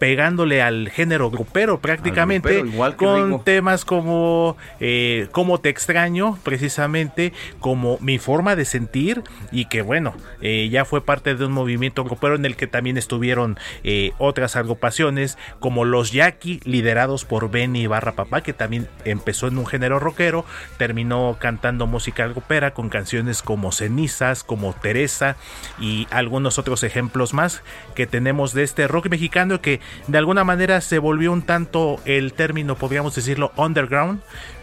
[0.03, 2.65] pegándole al género grupero prácticamente
[2.97, 9.81] con temas como eh, Cómo te extraño precisamente como mi forma de sentir y que
[9.81, 14.11] bueno eh, ya fue parte de un movimiento grupero en el que también estuvieron eh,
[14.17, 19.65] otras agrupaciones como los Yaqui liderados por Benny Barra Papá que también empezó en un
[19.65, 20.43] género rockero
[20.77, 25.37] terminó cantando música grupera con canciones como Cenizas como Teresa
[25.79, 27.63] y algunos otros ejemplos más
[27.95, 32.33] que tenemos de este rock mexicano que de alguna manera se volvió un tanto el
[32.33, 34.21] término, podríamos decirlo, underground.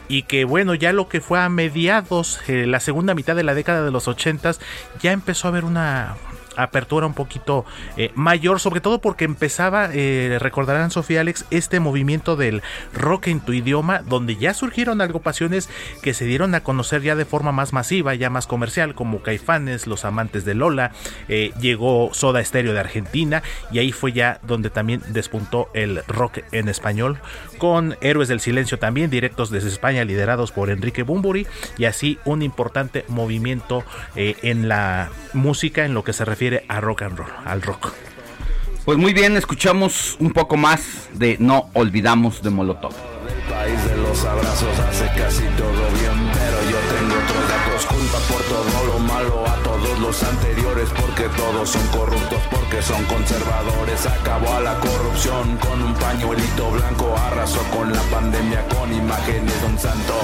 [0.09, 3.55] Y que bueno, ya lo que fue a mediados, eh, la segunda mitad de la
[3.55, 4.61] década de los ochentas,
[5.01, 6.17] ya empezó a haber una
[6.63, 7.65] apertura un poquito
[7.97, 12.63] eh, mayor, sobre todo porque empezaba, eh, recordarán Sofía Alex, este movimiento del
[12.95, 15.69] rock en tu idioma, donde ya surgieron agrupaciones
[16.03, 19.87] que se dieron a conocer ya de forma más masiva, ya más comercial, como Caifanes,
[19.87, 20.93] Los Amantes de Lola,
[21.29, 26.41] eh, llegó Soda Stereo de Argentina y ahí fue ya donde también despuntó el rock
[26.53, 27.19] en español,
[27.59, 31.47] con Héroes del Silencio también, directos desde España, liderados por Enrique Bumburi,
[31.79, 33.85] y así un importante movimiento
[34.17, 37.93] eh, en la música en lo que se refiere a rock and roll, al rock.
[38.85, 42.93] Pues muy bien, escuchamos un poco más de No Olvidamos de Molotov.
[43.29, 47.87] El país de los abrazos hace casi todo bien, pero yo tengo otros datos.
[47.87, 53.05] Culpa por todo lo malo a todos los anteriores, porque todos son corruptos, porque son
[53.05, 54.07] conservadores.
[54.07, 59.67] Acabó a la corrupción con un pañuelito blanco, arrasó con la pandemia con imágenes de
[59.67, 60.15] un santo.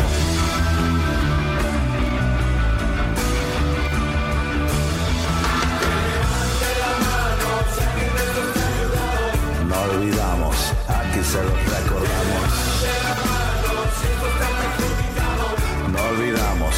[9.77, 10.57] No olvidamos,
[10.89, 12.51] aquí se los recordamos.
[15.93, 16.75] No olvidamos,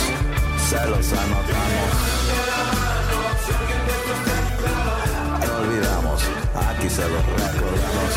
[0.68, 1.90] se los anotamos.
[5.46, 6.22] No olvidamos,
[6.70, 8.10] aquí se los recordamos.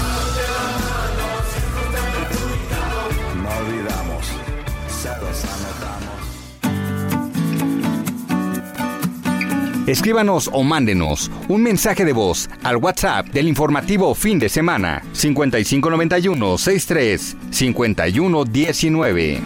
[3.36, 4.26] No olvidamos,
[4.90, 6.01] se los anotamos.
[9.88, 16.58] Escríbanos o mándenos un mensaje de voz al WhatsApp del informativo fin de semana 5591
[16.58, 19.42] 63 5119.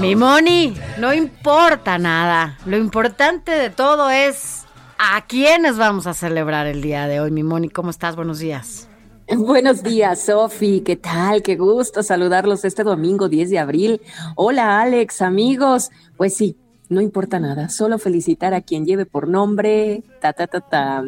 [0.00, 2.56] Mi Moni, no importa nada.
[2.64, 4.59] Lo importante de todo es
[5.02, 7.30] a quiénes vamos a celebrar el día de hoy.
[7.30, 8.16] Mi Moni, ¿cómo estás?
[8.16, 8.86] Buenos días.
[9.34, 10.82] Buenos días, Sofi.
[10.82, 11.42] ¿Qué tal?
[11.42, 14.02] Qué gusto saludarlos este domingo 10 de abril.
[14.36, 15.90] Hola, Alex, amigos.
[16.18, 16.58] Pues sí,
[16.90, 21.02] no importa nada, solo felicitar a quien lleve por nombre, ta, ta, ta, ta,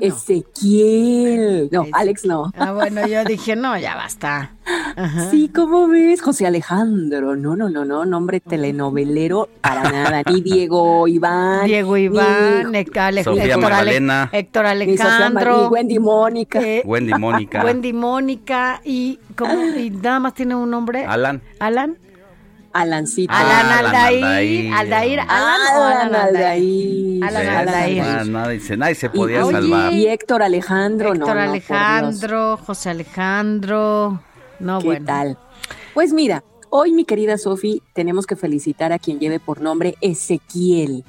[0.00, 1.68] Ezequiel.
[1.70, 2.50] No, Alex no.
[2.56, 4.52] Ah, bueno, yo dije, no, ya basta.
[4.96, 5.30] Ajá.
[5.30, 6.22] Sí, ¿cómo ves?
[6.22, 7.36] José Alejandro.
[7.36, 10.22] No, no, no, no, nombre telenovelero para nada.
[10.30, 11.66] Ni Diego Iván.
[11.66, 14.30] Diego Iván, ni- Héctor Ale- Sofía Héctor Ale- Magdalena.
[14.32, 15.62] Héctor Alejandro.
[15.62, 16.60] Ni Wendy Mónica.
[16.62, 17.62] eh, Wendy Mónica.
[17.64, 19.52] Wendy Mónica y, ¿cómo?
[19.76, 21.04] y nada más tiene un nombre.
[21.04, 21.42] Alan.
[21.58, 21.98] Alan.
[22.74, 23.32] Alancito.
[23.32, 24.72] Alan Alan Aldair.
[24.74, 25.20] Aldair.
[25.20, 27.24] Alan Aldair.
[27.24, 28.60] Alan Aldair.
[28.60, 29.92] dice, nadie se Y, podía oye, salvar.
[29.92, 31.42] y Héctor Alejandro, no, Héctor no.
[31.42, 34.20] Alejandro, José Alejandro.
[34.58, 35.06] No, ¿Qué bueno.
[35.06, 35.38] tal?
[35.94, 41.04] Pues mira, hoy mi querida Sofi, tenemos que felicitar a quien lleve por nombre Ezequiel.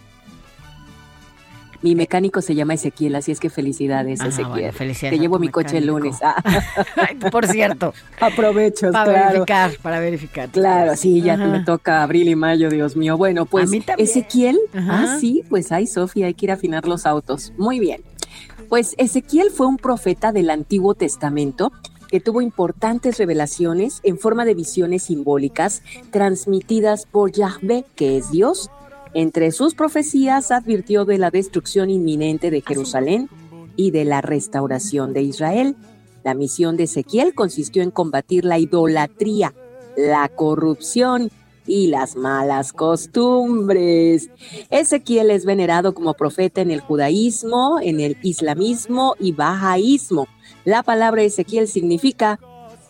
[1.85, 4.49] Mi mecánico se llama Ezequiel, así es que felicidades, Ah, Ezequiel.
[4.49, 6.17] bueno, felicidades Te llevo mi coche el lunes.
[6.25, 6.41] Ah,
[7.29, 9.27] Por cierto, aprovecho, para claro.
[9.29, 10.49] verificar, para verificar.
[10.49, 11.45] Claro, sí, ya Ajá.
[11.45, 13.17] me toca abril y mayo, Dios mío.
[13.17, 13.69] Bueno, pues.
[13.99, 15.13] Ezequiel, Ajá.
[15.13, 17.53] ah, sí, pues ay, Sofía, hay que ir a afinar los autos.
[17.55, 18.01] Muy bien.
[18.67, 21.71] Pues Ezequiel fue un profeta del Antiguo Testamento
[22.09, 28.71] que tuvo importantes revelaciones en forma de visiones simbólicas transmitidas por Yahvé, que es Dios.
[29.15, 33.29] Entre sus profecías advirtió de la destrucción inminente de Jerusalén
[33.77, 35.77] y de la restauración de Israel.
[36.25, 39.53] La misión de Ezequiel consistió en combatir la idolatría,
[39.95, 41.31] la corrupción
[41.65, 44.29] y las malas costumbres.
[44.69, 50.27] Ezequiel es venerado como profeta en el judaísmo, en el islamismo y bahaísmo.
[50.65, 52.37] La palabra Ezequiel significa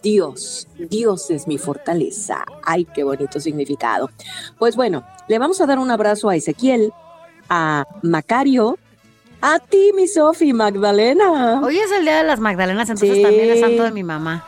[0.10, 2.46] Dios, Dios es mi fortaleza.
[2.64, 4.12] Ay, qué bonito significado.
[4.60, 6.94] Pues bueno, le vamos a dar un abrazo a Ezequiel,
[7.50, 8.78] a Macario,
[9.42, 11.60] a ti, mi Sofi Magdalena.
[11.64, 13.24] Hoy es el día de las Magdalenas, entonces Sí.
[13.24, 14.46] también es santo de mi mamá.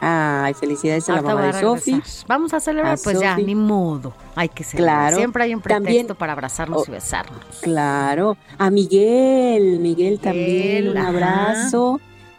[0.00, 2.02] Ay, felicidades a la mamá de Sofi.
[2.26, 4.12] Vamos a celebrar, A pues ya, ni modo.
[4.34, 4.96] Hay que celebrar.
[5.04, 5.16] Claro.
[5.18, 6.84] Siempre hay un pretexto También- para abrazarnos Oh.
[6.88, 7.38] y besarnos.
[7.62, 11.10] Claro, a Miguel, Miguel también, un ajá.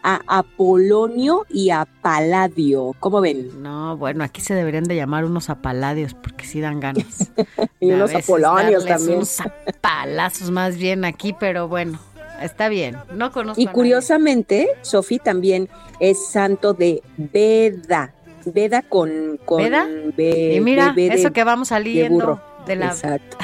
[0.02, 3.62] A Apolonio y a Paladio, ¿cómo ven?
[3.62, 7.30] No, bueno, aquí se deberían de llamar unos apaladios porque sí dan ganas.
[7.80, 9.16] Y de unos Apolonios también.
[9.18, 11.98] Unos apalazos más bien aquí, pero bueno,
[12.42, 12.96] está bien.
[13.14, 15.68] No conozco Y curiosamente, Sofi también
[16.00, 18.12] es santo de Veda.
[18.46, 19.86] Veda con, con ¿Veda?
[20.16, 22.40] Y mira, de- eso que vamos de saliendo burro.
[22.66, 23.36] de la Exacto.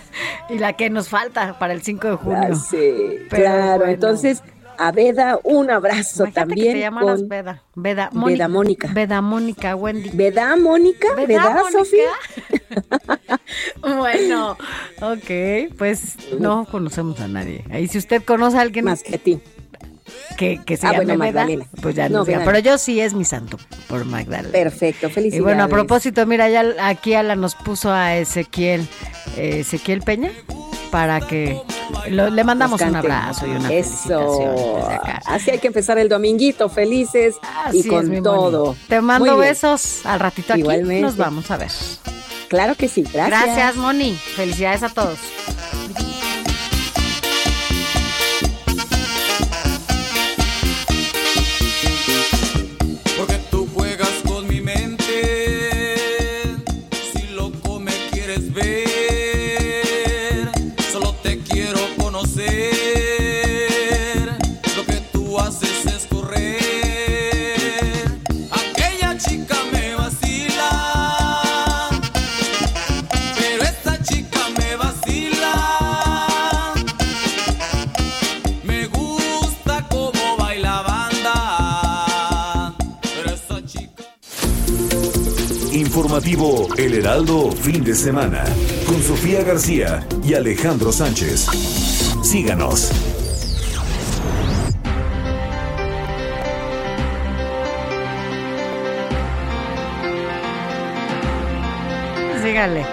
[0.48, 2.38] y la que nos falta para el 5 de junio.
[2.42, 2.94] Ah, sí,
[3.28, 3.92] Pero claro, bueno.
[3.92, 4.42] entonces
[4.78, 7.62] a Veda un abrazo Imagínate también que te llamaras con Veda.
[7.74, 8.90] Veda, Veda Mónica.
[8.92, 10.10] Veda Mónica, Wendy.
[10.12, 11.62] Veda Mónica, ¿Veda.
[11.70, 11.96] Sofi?
[13.82, 14.56] Bueno,
[15.00, 17.64] ok, pues no conocemos a nadie.
[17.70, 19.40] Ahí si usted conoce a alguien Más que a ti.
[20.36, 21.66] Que, que se Ah, llame bueno, Magdalena.
[21.80, 22.42] pues ya no, diga.
[22.44, 24.50] Pero yo sí es mi santo, por Magdalena.
[24.52, 25.38] Perfecto, felicidades.
[25.38, 28.86] Y bueno, a propósito, mira, ya aquí Ala nos puso a Ezequiel,
[29.36, 30.30] eh, Ezequiel Peña,
[30.90, 31.58] para que
[32.10, 34.76] lo- le mandamos un abrazo y una felicitación Eso.
[34.76, 35.20] desde acá.
[35.26, 38.76] Así hay que empezar el dominguito, felices Así y con todo.
[38.88, 40.60] Te mando besos al ratito aquí.
[40.60, 41.00] Igualmente.
[41.02, 41.70] Nos vamos a ver.
[42.48, 43.44] Claro que sí, gracias.
[43.44, 44.14] Gracias, Moni.
[44.14, 45.18] Felicidades a todos.
[86.14, 88.44] El Heraldo Fin de Semana
[88.86, 91.46] con Sofía García y Alejandro Sánchez.
[92.22, 92.90] Síganos.
[102.42, 102.84] Síganle.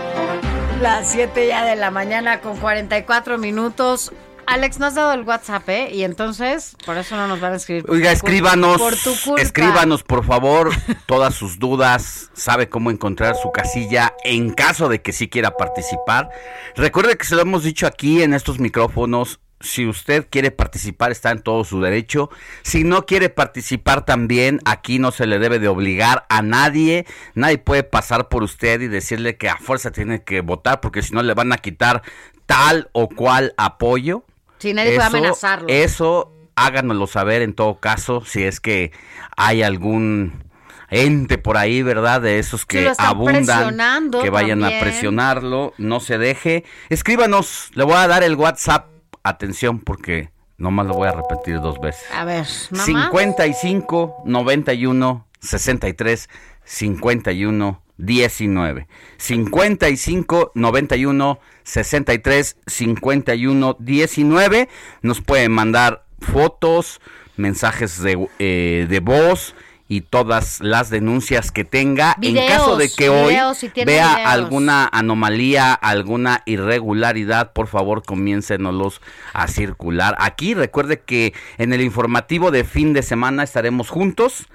[0.81, 4.13] Las 7 ya de la mañana con 44 minutos.
[4.49, 5.89] Alex, no has dado el WhatsApp, ¿eh?
[5.93, 7.85] Y entonces, por eso no nos van a escribir.
[7.87, 9.41] Oiga, escríbanos, Por tu culpa.
[9.43, 10.71] escríbanos por favor
[11.05, 16.29] todas sus dudas, sabe cómo encontrar su casilla en caso de que sí quiera participar.
[16.75, 21.29] Recuerde que se lo hemos dicho aquí en estos micrófonos, si usted quiere participar está
[21.31, 22.29] en todo su derecho.
[22.63, 27.05] Si no quiere participar también, aquí no se le debe de obligar a nadie.
[27.35, 31.13] Nadie puede pasar por usted y decirle que a fuerza tiene que votar porque si
[31.13, 32.01] no le van a quitar
[32.45, 34.23] tal o cual apoyo.
[34.59, 35.67] Sí, nadie puede amenazarlo.
[35.69, 38.91] Eso háganoslo saber en todo caso, si es que
[39.37, 40.43] hay algún
[40.89, 42.21] ente por ahí, ¿verdad?
[42.21, 44.79] De esos que abundan, que vayan también.
[44.79, 46.65] a presionarlo, no se deje.
[46.89, 48.87] Escríbanos, le voy a dar el WhatsApp,
[49.23, 52.03] atención porque nomás lo voy a repetir dos veces.
[52.13, 52.83] A ver, mamá.
[52.83, 56.29] 55 91 63
[56.63, 58.87] 51 19
[59.17, 64.69] 55 91 63 51 19
[65.01, 67.01] nos pueden mandar fotos
[67.37, 69.53] mensajes de, eh, de voz
[69.91, 74.15] y todas las denuncias que tenga en caso de que hoy videos, si tiene vea
[74.15, 74.29] videos.
[74.29, 79.01] alguna anomalía, alguna irregularidad, por favor comiéncenos
[79.33, 80.15] a circular.
[80.19, 84.45] Aquí recuerde que en el informativo de fin de semana estaremos juntos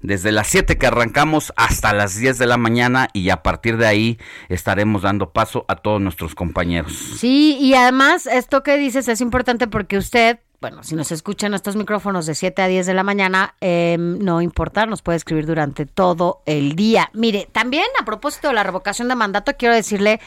[0.00, 3.86] desde las 7 que arrancamos hasta las 10 de la mañana y a partir de
[3.86, 4.18] ahí
[4.48, 6.92] estaremos dando paso a todos nuestros compañeros.
[6.92, 11.54] Sí, y además esto que dices es importante porque usted, bueno, si nos escucha en
[11.54, 15.46] estos micrófonos de 7 a 10 de la mañana, eh, no importa, nos puede escribir
[15.46, 17.10] durante todo el día.
[17.12, 20.20] Mire, también a propósito de la revocación de mandato, quiero decirle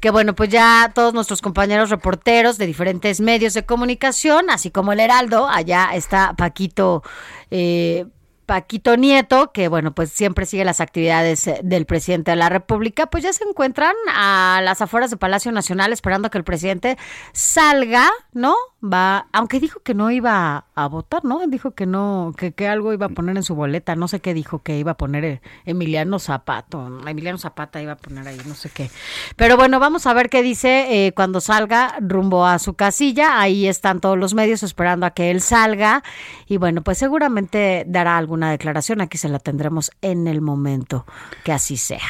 [0.00, 4.92] que, bueno, pues ya todos nuestros compañeros reporteros de diferentes medios de comunicación, así como
[4.92, 7.02] el Heraldo, allá está Paquito.
[7.50, 8.06] Eh,
[8.46, 13.06] Paquito Nieto, que bueno, pues siempre sigue las actividades eh, del presidente de la República,
[13.06, 16.98] pues ya se encuentran a las afueras de Palacio Nacional esperando que el presidente
[17.32, 18.54] salga, ¿no?
[18.84, 21.46] Va, aunque dijo que no iba a, votar, ¿no?
[21.46, 24.34] Dijo que no, que, que algo iba a poner en su boleta, no sé qué
[24.34, 28.54] dijo que iba a poner eh, Emiliano Zapato, Emiliano Zapata iba a poner ahí, no
[28.54, 28.90] sé qué.
[29.36, 33.68] Pero bueno, vamos a ver qué dice eh, cuando salga rumbo a su casilla, ahí
[33.68, 36.02] están todos los medios esperando a que él salga
[36.48, 41.06] y bueno, pues seguramente dará alguna declaración, aquí se la tendremos en el momento
[41.44, 42.02] que así sea.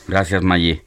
[0.09, 0.85] Gracias, Maye.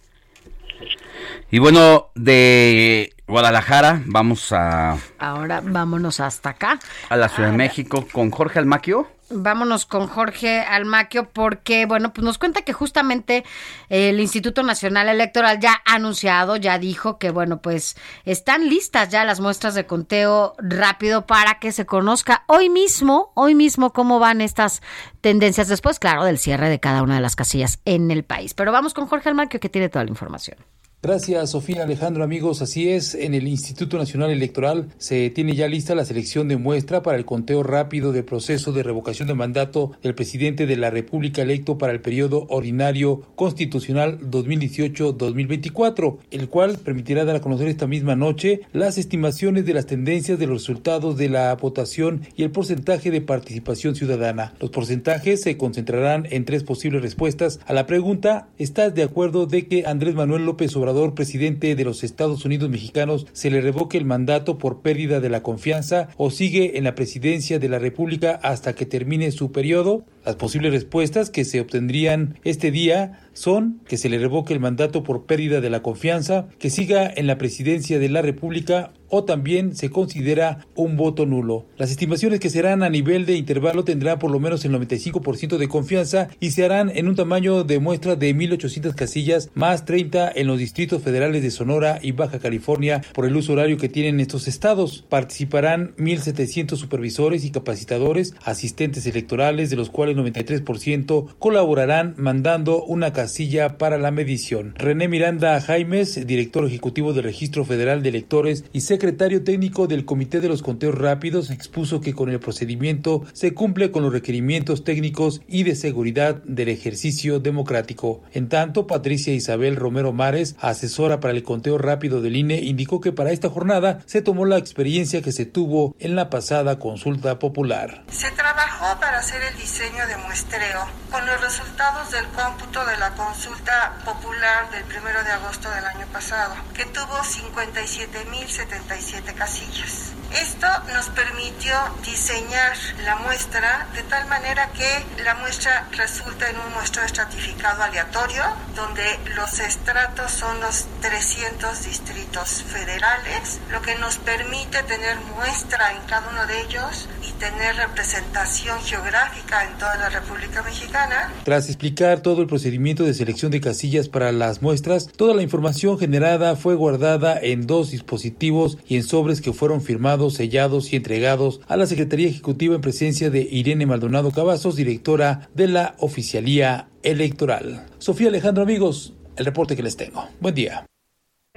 [1.49, 6.79] Y bueno, de Guadalajara vamos a, Ahora vámonos hasta acá.
[7.09, 9.07] a la Ciudad de México con Jorge Almaquio.
[9.29, 13.43] Vámonos con Jorge Almaquio porque, bueno, pues nos cuenta que justamente
[13.89, 19.25] el Instituto Nacional Electoral ya ha anunciado, ya dijo que, bueno, pues están listas ya
[19.25, 24.39] las muestras de conteo rápido para que se conozca hoy mismo, hoy mismo cómo van
[24.39, 24.81] estas
[25.19, 28.53] tendencias después, claro, del cierre de cada una de las casillas en el país.
[28.53, 30.57] Pero vamos con Jorge Almaquio que tiene toda la información.
[30.99, 32.63] Gracias, Sofía Alejandro, amigos.
[32.63, 37.03] Así es, en el Instituto Nacional Electoral se tiene ya lista la selección de muestra
[37.03, 41.43] para el conteo rápido del proceso de revocación de mandato del presidente de la República
[41.43, 48.15] electo para el periodo ordinario constitucional 2018-2024, el cual permitirá dar a conocer esta misma
[48.15, 53.11] noche las estimaciones de las tendencias de los resultados de la votación y el porcentaje
[53.11, 54.55] de participación ciudadana.
[54.59, 59.67] Los porcentajes se concentrarán en tres posibles respuestas a la pregunta ¿Estás de acuerdo de
[59.67, 60.71] que Andrés Manuel López
[61.13, 65.43] presidente de los Estados Unidos mexicanos, se le revoque el mandato por pérdida de la
[65.43, 70.05] confianza o sigue en la presidencia de la República hasta que termine su periodo?
[70.27, 75.01] Las posibles respuestas que se obtendrían este día son que se le revoque el mandato
[75.01, 79.75] por pérdida de la confianza, que siga en la presidencia de la República o también
[79.75, 81.65] se considera un voto nulo.
[81.77, 85.67] Las estimaciones que serán a nivel de intervalo tendrán por lo menos el 95% de
[85.67, 90.47] confianza y se harán en un tamaño de muestra de 1.800 casillas más 30 en
[90.47, 94.47] los distritos federales de Sonora y Baja California por el uso horario que tienen estos
[94.47, 95.05] estados.
[95.07, 103.77] Participarán 1.700 supervisores y capacitadores, asistentes electorales, de los cuales 93% colaborarán mandando una casilla
[103.77, 104.73] para la medición.
[104.77, 110.39] René Miranda Jaimes, director ejecutivo del Registro Federal de Electores y secretario técnico del Comité
[110.39, 115.41] de los Conteos Rápidos, expuso que con el procedimiento se cumple con los requerimientos técnicos
[115.47, 118.21] y de seguridad del ejercicio democrático.
[118.33, 123.11] En tanto, Patricia Isabel Romero Mares, asesora para el conteo rápido del INE, indicó que
[123.11, 128.03] para esta jornada se tomó la experiencia que se tuvo en la pasada consulta popular.
[128.09, 133.11] Se trabajó para hacer el diseño de muestreo con los resultados del cómputo de la
[133.11, 140.13] consulta popular del 1 de agosto del año pasado, que tuvo 57.077 casillas.
[140.31, 146.73] Esto nos permitió diseñar la muestra de tal manera que la muestra resulta en un
[146.73, 148.43] muestreo estratificado aleatorio,
[148.75, 156.01] donde los estratos son los 300 distritos federales, lo que nos permite tener muestra en
[156.03, 161.33] cada uno de ellos y tener representación geográfica en toda la República Mexicana.
[161.45, 165.97] Tras explicar todo el procedimiento de selección de casillas para las muestras, toda la información
[165.97, 171.61] generada fue guardada en dos dispositivos y en sobres que fueron firmados, sellados y entregados
[171.67, 177.85] a la Secretaría Ejecutiva en presencia de Irene Maldonado Cavazos, directora de la Oficialía Electoral.
[177.97, 180.27] Sofía Alejandro, amigos, el reporte que les tengo.
[180.41, 180.85] Buen día.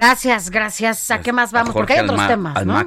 [0.01, 1.11] Gracias, gracias.
[1.11, 1.75] ¿A qué más vamos?
[1.75, 2.83] Porque hay otros temas, ¿no?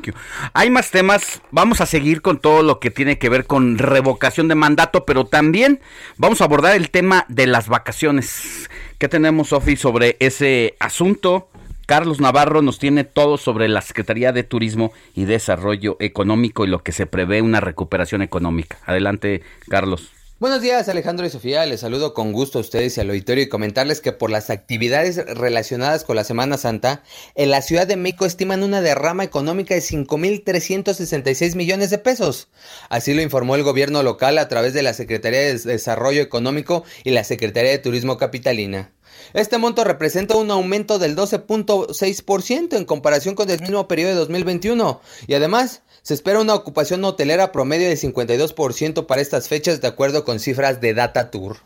[0.53, 1.43] Hay más temas.
[1.53, 5.25] Vamos a seguir con todo lo que tiene que ver con revocación de mandato, pero
[5.25, 5.81] también
[6.17, 8.69] vamos a abordar el tema de las vacaciones.
[8.99, 11.49] ¿Qué tenemos, Sofi, sobre ese asunto?
[11.87, 16.83] Carlos Navarro nos tiene todo sobre la Secretaría de Turismo y Desarrollo Económico y lo
[16.83, 18.79] que se prevé una recuperación económica.
[18.87, 20.11] Adelante, Carlos.
[20.45, 23.49] Buenos días Alejandro y Sofía, les saludo con gusto a ustedes y al auditorio y
[23.49, 27.03] comentarles que por las actividades relacionadas con la Semana Santa,
[27.35, 32.49] en la Ciudad de México estiman una derrama económica de 5.366 millones de pesos.
[32.91, 37.13] Así lo informó el gobierno local a través de la Secretaría de Desarrollo Económico y
[37.13, 38.93] la Secretaría de Turismo Capitalina.
[39.33, 45.01] Este monto representa un aumento del 12.6% en comparación con el mismo periodo de 2021
[45.27, 50.23] y además se espera una ocupación hotelera promedio de 52% para estas fechas de acuerdo
[50.27, 51.57] con cifras de Data Tour.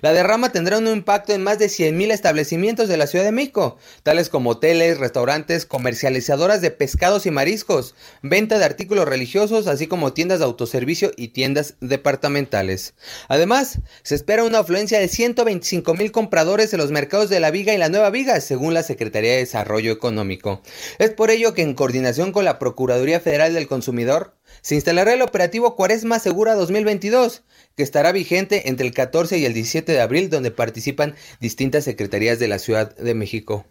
[0.00, 3.76] La derrama tendrá un impacto en más de 100.000 establecimientos de la Ciudad de México,
[4.02, 10.12] tales como hoteles, restaurantes, comercializadoras de pescados y mariscos, venta de artículos religiosos, así como
[10.12, 12.94] tiendas de autoservicio y tiendas departamentales.
[13.28, 17.74] Además, se espera una afluencia de 125 mil compradores en los mercados de la Viga
[17.74, 20.62] y la Nueva Viga, según la Secretaría de Desarrollo Económico.
[20.98, 25.22] Es por ello que en coordinación con la Procuraduría Federal del Consumidor, se instalará el
[25.22, 27.42] operativo Cuaresma Segura 2022,
[27.76, 32.38] que estará vigente entre el 14 y el 17 de abril, donde participan distintas secretarías
[32.38, 33.66] de la Ciudad de México.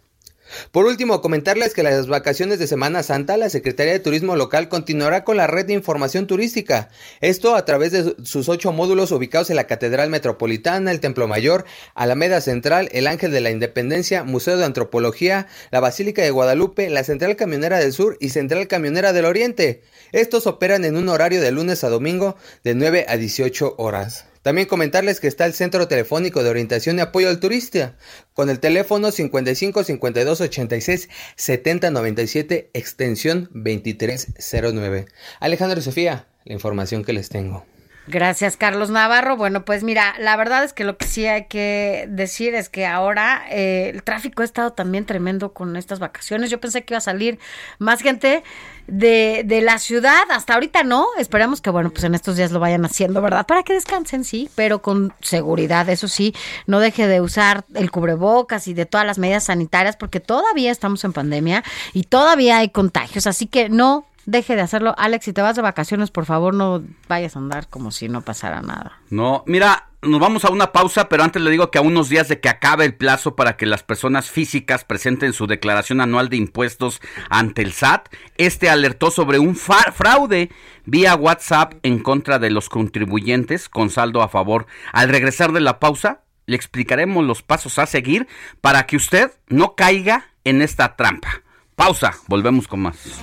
[0.70, 5.24] Por último, comentarles que las vacaciones de Semana Santa, la Secretaría de Turismo Local continuará
[5.24, 6.90] con la red de información turística.
[7.20, 11.64] Esto a través de sus ocho módulos ubicados en la Catedral Metropolitana, el Templo Mayor,
[11.94, 17.04] Alameda Central, el Ángel de la Independencia, Museo de Antropología, la Basílica de Guadalupe, la
[17.04, 19.82] Central Camionera del Sur y Central Camionera del Oriente.
[20.12, 24.31] Estos operan en un horario de lunes a domingo de 9 a 18 horas.
[24.42, 27.96] También comentarles que está el Centro Telefónico de Orientación y Apoyo al Turista,
[28.34, 35.06] con el teléfono 55 52 86 70 97, extensión 2309.
[35.40, 37.71] Alejandro y Sofía, la información que les tengo.
[38.08, 39.36] Gracias, Carlos Navarro.
[39.36, 42.84] Bueno, pues mira, la verdad es que lo que sí hay que decir es que
[42.84, 46.50] ahora eh, el tráfico ha estado también tremendo con estas vacaciones.
[46.50, 47.38] Yo pensé que iba a salir
[47.78, 48.42] más gente
[48.88, 50.24] de, de la ciudad.
[50.30, 51.06] Hasta ahorita no.
[51.16, 53.46] Esperamos que, bueno, pues en estos días lo vayan haciendo, ¿verdad?
[53.46, 55.88] Para que descansen, sí, pero con seguridad.
[55.88, 56.34] Eso sí,
[56.66, 61.04] no deje de usar el cubrebocas y de todas las medidas sanitarias porque todavía estamos
[61.04, 63.28] en pandemia y todavía hay contagios.
[63.28, 64.94] Así que no deje de hacerlo.
[64.98, 68.22] Alex, si te vas de vacaciones, por favor, no vayas a andar como si no
[68.22, 69.00] pasara nada.
[69.10, 72.28] No, mira, nos vamos a una pausa, pero antes le digo que a unos días
[72.28, 76.36] de que acabe el plazo para que las personas físicas presenten su declaración anual de
[76.36, 77.00] impuestos
[77.30, 80.50] ante el SAT, este alertó sobre un fraude
[80.84, 84.66] vía WhatsApp en contra de los contribuyentes con saldo a favor.
[84.92, 88.26] Al regresar de la pausa, le explicaremos los pasos a seguir
[88.60, 91.42] para que usted no caiga en esta trampa.
[91.76, 93.22] Pausa, volvemos con más.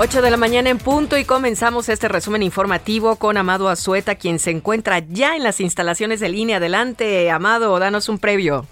[0.00, 4.38] 8 de la mañana en punto y comenzamos este resumen informativo con Amado Azueta, quien
[4.38, 6.58] se encuentra ya en las instalaciones de línea.
[6.58, 8.64] Adelante, Amado, danos un previo.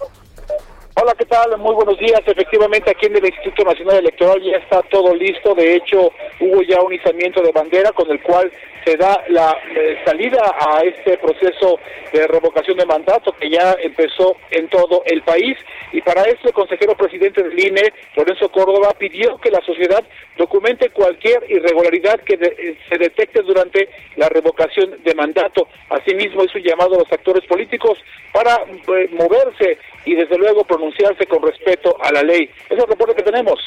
[0.99, 1.55] Hola, ¿qué tal?
[1.59, 2.21] Muy buenos días.
[2.25, 5.53] Efectivamente, aquí en el Instituto Nacional Electoral ya está todo listo.
[5.53, 8.51] De hecho, hubo ya un izamiento de bandera con el cual
[8.83, 11.77] se da la eh, salida a este proceso
[12.11, 15.55] de revocación de mandato que ya empezó en todo el país.
[15.91, 20.03] Y para eso el consejero presidente del INE, Lorenzo Córdoba, pidió que la sociedad
[20.35, 25.67] documente cualquier irregularidad que de- se detecte durante la revocación de mandato.
[25.89, 27.99] Asimismo, hizo un llamado a los actores políticos
[28.33, 29.77] para eh, moverse
[30.07, 32.49] y desde luego pronunciarse con respeto a la ley.
[32.69, 33.59] Es el reporte que tenemos.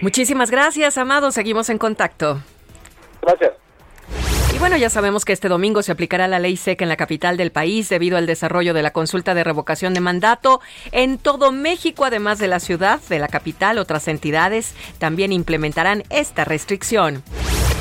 [0.00, 1.30] Muchísimas gracias, Amado.
[1.30, 2.40] Seguimos en contacto.
[3.20, 3.52] Gracias.
[4.54, 7.36] Y bueno, ya sabemos que este domingo se aplicará la ley seca en la capital
[7.36, 10.62] del país debido al desarrollo de la consulta de revocación de mandato
[10.92, 16.46] en todo México, además de la ciudad, de la capital, otras entidades también implementarán esta
[16.46, 17.22] restricción.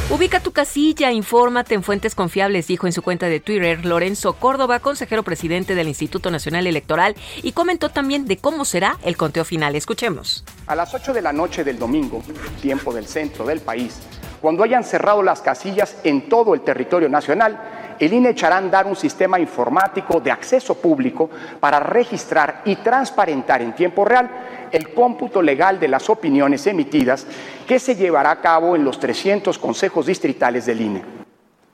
[0.07, 4.79] Ubica tu casilla, infórmate en fuentes confiables, dijo en su cuenta de Twitter Lorenzo Córdoba,
[4.79, 9.75] consejero presidente del Instituto Nacional Electoral, y comentó también de cómo será el conteo final.
[9.75, 10.45] Escuchemos.
[10.67, 12.21] A las 8 de la noche del domingo,
[12.61, 13.99] tiempo del centro del país,
[14.41, 17.59] cuando hayan cerrado las casillas en todo el territorio nacional,
[17.99, 21.29] el INE echará a andar un sistema informático de acceso público
[21.59, 24.29] para registrar y transparentar en tiempo real
[24.71, 27.25] el cómputo legal de las opiniones emitidas
[27.67, 31.03] que se llevará a cabo en los 300 consejos distritales del INE.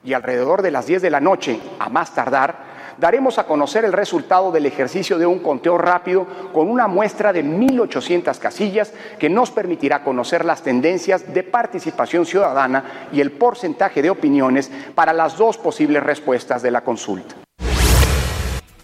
[0.04, 3.94] Y alrededor de las 10 de la noche, a más tardar, daremos a conocer el
[3.94, 9.52] resultado del ejercicio de un conteo rápido con una muestra de 1.800 casillas que nos
[9.52, 15.58] permitirá conocer las tendencias de participación ciudadana y el porcentaje de opiniones para las dos
[15.58, 17.36] posibles respuestas de la consulta.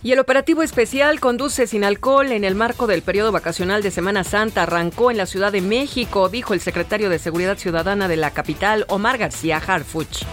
[0.04, 4.24] Y el operativo especial Conduce sin alcohol en el marco del periodo vacacional de Semana
[4.24, 8.32] Santa arrancó en la Ciudad de México, dijo el secretario de Seguridad Ciudadana de la
[8.32, 10.24] capital, Omar García Harfuch.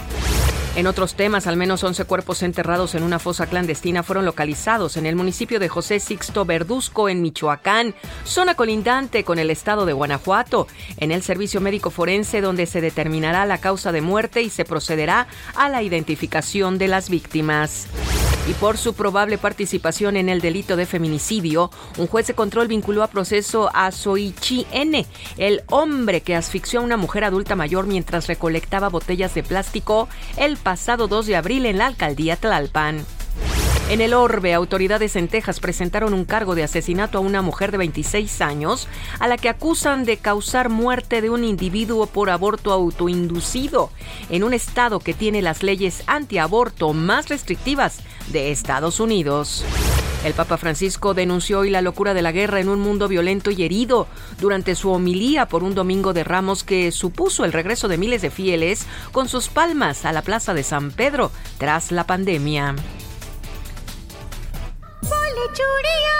[0.76, 5.06] En otros temas, al menos 11 cuerpos enterrados en una fosa clandestina fueron localizados en
[5.06, 7.94] el municipio de José Sixto Verduzco, en Michoacán,
[8.24, 10.66] zona colindante con el estado de Guanajuato,
[10.96, 15.28] en el servicio médico forense donde se determinará la causa de muerte y se procederá
[15.54, 17.86] a la identificación de las víctimas
[18.46, 23.02] y por su probable participación en el delito de feminicidio, un juez de control vinculó
[23.02, 25.06] a proceso a Soichi N.,
[25.38, 30.58] el hombre que asfixió a una mujer adulta mayor mientras recolectaba botellas de plástico el
[30.64, 33.06] pasado 2 de abril en la alcaldía Tlalpan.
[33.90, 37.76] En el Orbe, autoridades en Texas presentaron un cargo de asesinato a una mujer de
[37.76, 38.88] 26 años
[39.20, 43.90] a la que acusan de causar muerte de un individuo por aborto autoinducido
[44.30, 49.66] en un estado que tiene las leyes antiaborto más restrictivas de Estados Unidos.
[50.24, 53.64] El Papa Francisco denunció hoy la locura de la guerra en un mundo violento y
[53.64, 54.06] herido
[54.40, 58.30] durante su homilía por un domingo de Ramos que supuso el regreso de miles de
[58.30, 62.74] fieles con sus palmas a la Plaza de San Pedro tras la pandemia.
[65.10, 66.18] बोले चूड़िया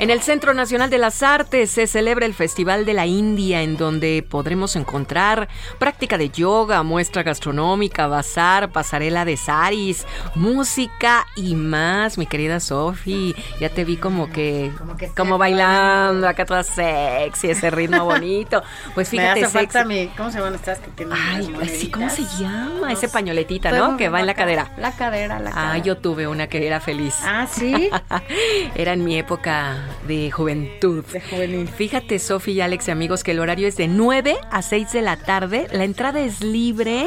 [0.00, 3.76] En el Centro Nacional de las Artes se celebra el Festival de la India, en
[3.76, 12.18] donde podremos encontrar práctica de yoga, muestra gastronómica, bazar, pasarela de saris, música y más,
[12.18, 13.36] mi querida Sofi.
[13.60, 14.72] Ya te vi como que,
[15.16, 18.64] como, bailando, acá toda sexy, ese ritmo bonito.
[18.96, 22.10] Pues fíjate, Me hace falta mi, ¿cómo se llaman estas que tienen Ay, sí, ¿cómo
[22.10, 22.92] se llama?
[22.92, 23.96] Ese pañoletita, ¿no?
[23.96, 24.72] Que va en la cadera.
[24.76, 25.72] La cadera, la cadera.
[25.74, 27.14] Ah, yo tuve una que era feliz.
[27.24, 27.88] Ah, sí.
[28.74, 31.04] era en mi época de juventud.
[31.06, 31.68] De juvenil.
[31.68, 35.02] Fíjate, Sofi y Alex y amigos, que el horario es de 9 a 6 de
[35.02, 35.66] la tarde.
[35.72, 37.06] La entrada es libre.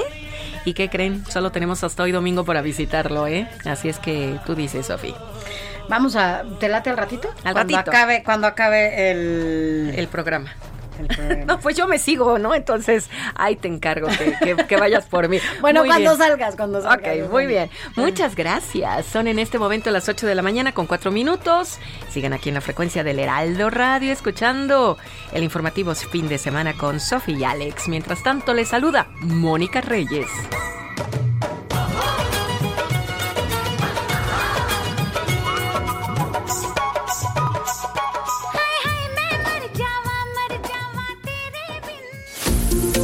[0.66, 1.24] ¿Y qué creen?
[1.30, 3.48] Solo tenemos hasta hoy domingo para visitarlo, ¿eh?
[3.66, 5.14] Así es que tú dices, Sofi.
[5.90, 6.44] Vamos a.
[6.60, 7.30] ¿Te late al ratito?
[7.44, 7.92] Al cuando ratito.
[7.92, 9.94] Acabe, cuando acabe el.
[9.96, 10.54] El programa.
[11.46, 12.54] No, pues yo me sigo, ¿no?
[12.54, 15.40] Entonces, ahí te encargo que, que- que vayas por mí.
[15.62, 16.28] Bueno, Muy cuando bien.
[16.28, 17.18] salgas, cuando salgas.
[17.26, 17.70] Ok, muy bien.
[17.96, 19.06] Muchas gracias.
[19.06, 21.78] Son en este momento las 8 de la mañana con 4 minutos.
[22.10, 24.98] Sigan aquí en la frecuencia del Heraldo Radio escuchando
[25.32, 27.88] el informativo fin de semana con Sofi y Alex.
[27.88, 30.28] Mientras tanto, les saluda Mónica Reyes.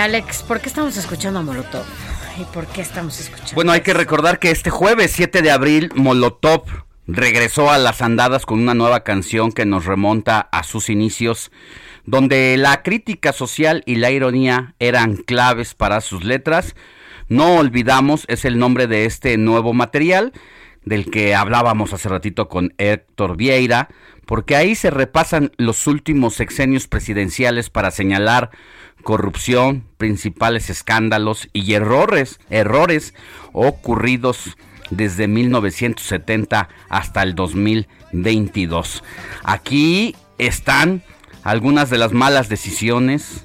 [0.00, 1.84] Alex, ¿por qué estamos escuchando a Molotov?
[2.40, 3.54] ¿Y por qué estamos escuchando?
[3.54, 6.62] Bueno, hay que recordar que este jueves 7 de abril Molotov
[7.06, 11.52] regresó a las andadas con una nueva canción que nos remonta a sus inicios,
[12.06, 16.74] donde la crítica social y la ironía eran claves para sus letras.
[17.28, 20.32] No olvidamos, es el nombre de este nuevo material
[20.82, 23.88] del que hablábamos hace ratito con Héctor Vieira,
[24.24, 28.50] porque ahí se repasan los últimos sexenios presidenciales para señalar
[29.02, 33.14] corrupción, principales escándalos y errores, errores
[33.52, 34.56] ocurridos
[34.90, 39.02] desde 1970 hasta el 2022.
[39.44, 41.02] Aquí están
[41.42, 43.44] algunas de las malas decisiones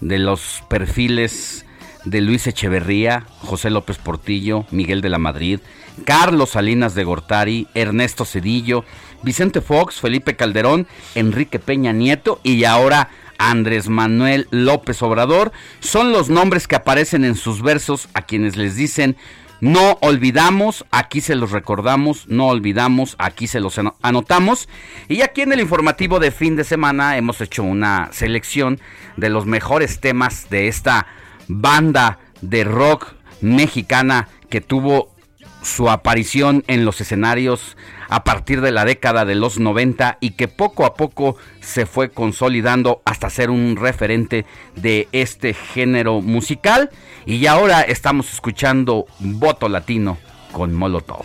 [0.00, 1.64] de los perfiles
[2.04, 5.60] de Luis Echeverría, José López Portillo, Miguel de la Madrid,
[6.04, 8.84] Carlos Salinas de Gortari, Ernesto Cedillo,
[9.22, 16.28] Vicente Fox, Felipe Calderón, Enrique Peña Nieto y ahora Andrés Manuel López Obrador son los
[16.28, 19.16] nombres que aparecen en sus versos a quienes les dicen
[19.62, 24.68] no olvidamos, aquí se los recordamos, no olvidamos, aquí se los ano- anotamos.
[25.08, 28.78] Y aquí en el informativo de fin de semana hemos hecho una selección
[29.16, 31.06] de los mejores temas de esta
[31.48, 35.15] banda de rock mexicana que tuvo
[35.66, 37.76] su aparición en los escenarios
[38.08, 42.10] a partir de la década de los 90 y que poco a poco se fue
[42.10, 44.46] consolidando hasta ser un referente
[44.76, 46.90] de este género musical
[47.26, 50.18] y ahora estamos escuchando Voto Latino
[50.52, 51.24] con Molotov.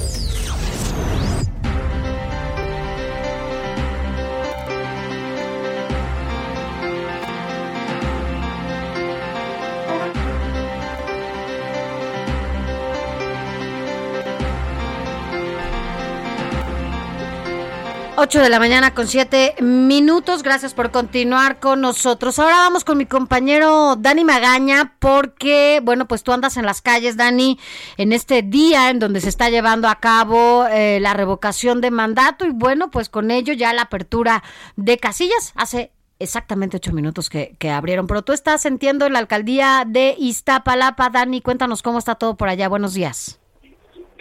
[18.23, 20.43] Ocho de la mañana con siete minutos.
[20.43, 22.37] Gracias por continuar con nosotros.
[22.37, 27.17] Ahora vamos con mi compañero Dani Magaña, porque, bueno, pues tú andas en las calles,
[27.17, 27.57] Dani,
[27.97, 32.45] en este día en donde se está llevando a cabo eh, la revocación de mandato
[32.45, 34.43] y, bueno, pues con ello ya la apertura
[34.75, 38.05] de casillas hace exactamente ocho minutos que, que abrieron.
[38.05, 41.09] Pero tú estás, entiendo, en la alcaldía de Iztapalapa.
[41.09, 42.69] Dani, cuéntanos cómo está todo por allá.
[42.69, 43.40] Buenos días.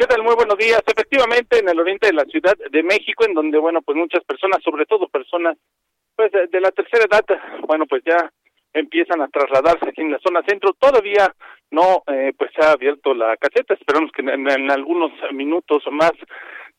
[0.01, 0.23] ¿Qué tal?
[0.23, 0.81] Muy buenos días.
[0.87, 4.63] Efectivamente, en el oriente de la Ciudad de México, en donde, bueno, pues muchas personas,
[4.65, 5.59] sobre todo personas,
[6.17, 7.23] pues de, la tercera edad,
[7.69, 8.33] bueno, pues ya
[8.73, 10.73] empiezan a trasladarse aquí en la zona centro.
[10.73, 11.31] Todavía
[11.71, 13.75] no, eh, pues se ha abierto la caseta.
[13.75, 16.13] Esperamos que en, en algunos minutos más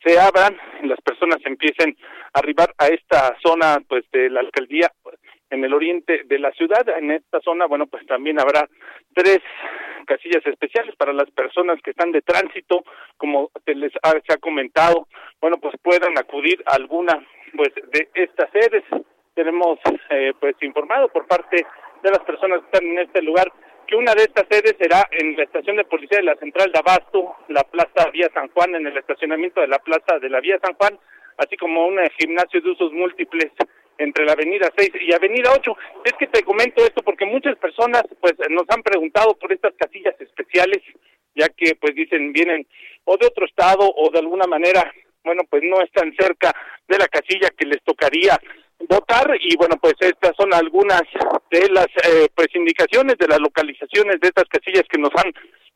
[0.03, 1.95] se abran y las personas empiecen
[2.33, 4.91] a arribar a esta zona, pues de la alcaldía
[5.51, 6.89] en el oriente de la ciudad.
[6.97, 8.67] En esta zona, bueno, pues también habrá
[9.13, 9.41] tres
[10.05, 12.83] casillas especiales para las personas que están de tránsito,
[13.17, 15.07] como se les ha, comentado,
[15.39, 17.25] bueno, pues puedan acudir a alguna
[17.55, 18.83] pues de estas sedes.
[19.33, 19.79] Tenemos
[20.09, 21.65] eh, pues informado por parte
[22.03, 23.51] de las personas que están en este lugar
[23.91, 26.79] que una de estas sedes será en la estación de policía de la central de
[26.79, 30.57] Abasto, la plaza Vía San Juan, en el estacionamiento de la plaza de la Vía
[30.63, 30.97] San Juan,
[31.37, 33.51] así como un eh, gimnasio de usos múltiples
[34.01, 35.77] entre la avenida 6 y avenida 8.
[36.05, 40.15] Es que te comento esto porque muchas personas pues nos han preguntado por estas casillas
[40.19, 40.81] especiales,
[41.35, 42.65] ya que pues dicen vienen
[43.05, 44.91] o de otro estado o de alguna manera,
[45.23, 46.53] bueno, pues no están cerca
[46.87, 48.39] de la casilla que les tocaría
[48.89, 51.03] votar y bueno, pues estas son algunas
[51.51, 55.31] de las eh, pues indicaciones de las localizaciones de estas casillas que nos han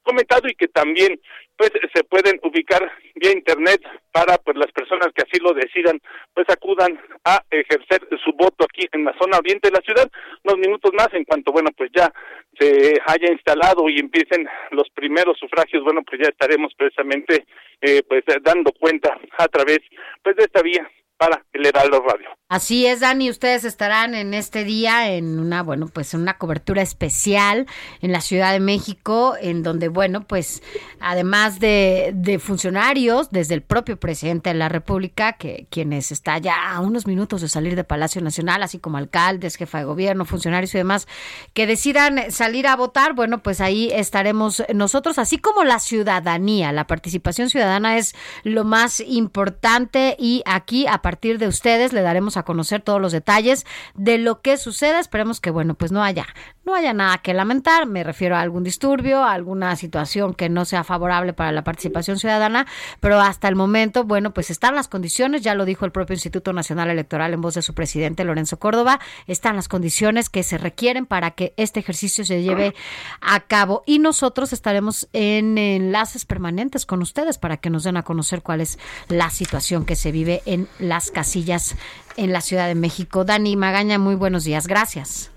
[0.05, 1.19] comentado y que también
[1.57, 3.81] pues se pueden ubicar vía internet
[4.11, 5.99] para pues las personas que así lo decidan
[6.33, 10.09] pues acudan a ejercer su voto aquí en la zona oriente de la ciudad.
[10.43, 12.11] Unos minutos más en cuanto bueno pues ya
[12.59, 17.45] se haya instalado y empiecen los primeros sufragios bueno pues ya estaremos precisamente
[17.81, 19.79] eh, pues dando cuenta a través
[20.23, 22.29] pues de esta vía para el Heraldo Radio.
[22.47, 26.83] Así es, Dani, ustedes estarán en este día en una, bueno, pues en una cobertura
[26.83, 27.65] especial
[28.01, 30.61] en la Ciudad de México, en donde, bueno, pues
[30.99, 36.71] además de, de funcionarios, desde el propio presidente de la República, que quienes está ya
[36.71, 40.75] a unos minutos de salir de Palacio Nacional, así como alcaldes, jefa de gobierno, funcionarios
[40.75, 41.07] y demás,
[41.53, 46.85] que decidan salir a votar, bueno, pues ahí estaremos nosotros, así como la ciudadanía, la
[46.85, 52.41] participación ciudadana es lo más importante y aquí a partir de ustedes le daremos a
[52.41, 54.97] conocer todos los detalles de lo que sucede.
[54.99, 56.25] Esperemos que, bueno, pues no haya,
[56.65, 57.85] no haya nada que lamentar.
[57.85, 62.17] Me refiero a algún disturbio, a alguna situación que no sea favorable para la participación
[62.17, 62.65] ciudadana,
[63.01, 66.53] pero hasta el momento, bueno, pues están las condiciones, ya lo dijo el propio Instituto
[66.53, 71.05] Nacional Electoral en voz de su presidente Lorenzo Córdoba, están las condiciones que se requieren
[71.05, 72.73] para que este ejercicio se lleve
[73.21, 78.01] a cabo y nosotros estaremos en enlaces permanentes con ustedes para que nos den a
[78.01, 81.75] conocer cuál es la situación que se vive en las casillas
[82.15, 83.25] en la Ciudad de México.
[83.25, 84.65] Dani Magaña, muy buenos días.
[84.65, 85.29] Gracias.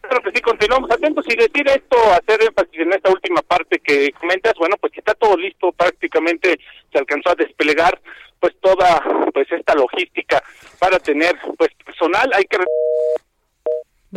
[0.00, 4.10] Claro que sí, continuamos atentos y decir esto, hacer énfasis en esta última parte que
[4.12, 6.58] comentas, bueno, pues que está todo listo, prácticamente
[6.90, 8.00] se alcanzó a desplegar
[8.40, 9.02] pues toda
[9.34, 10.42] pues esta logística
[10.78, 12.56] para tener pues personal, hay que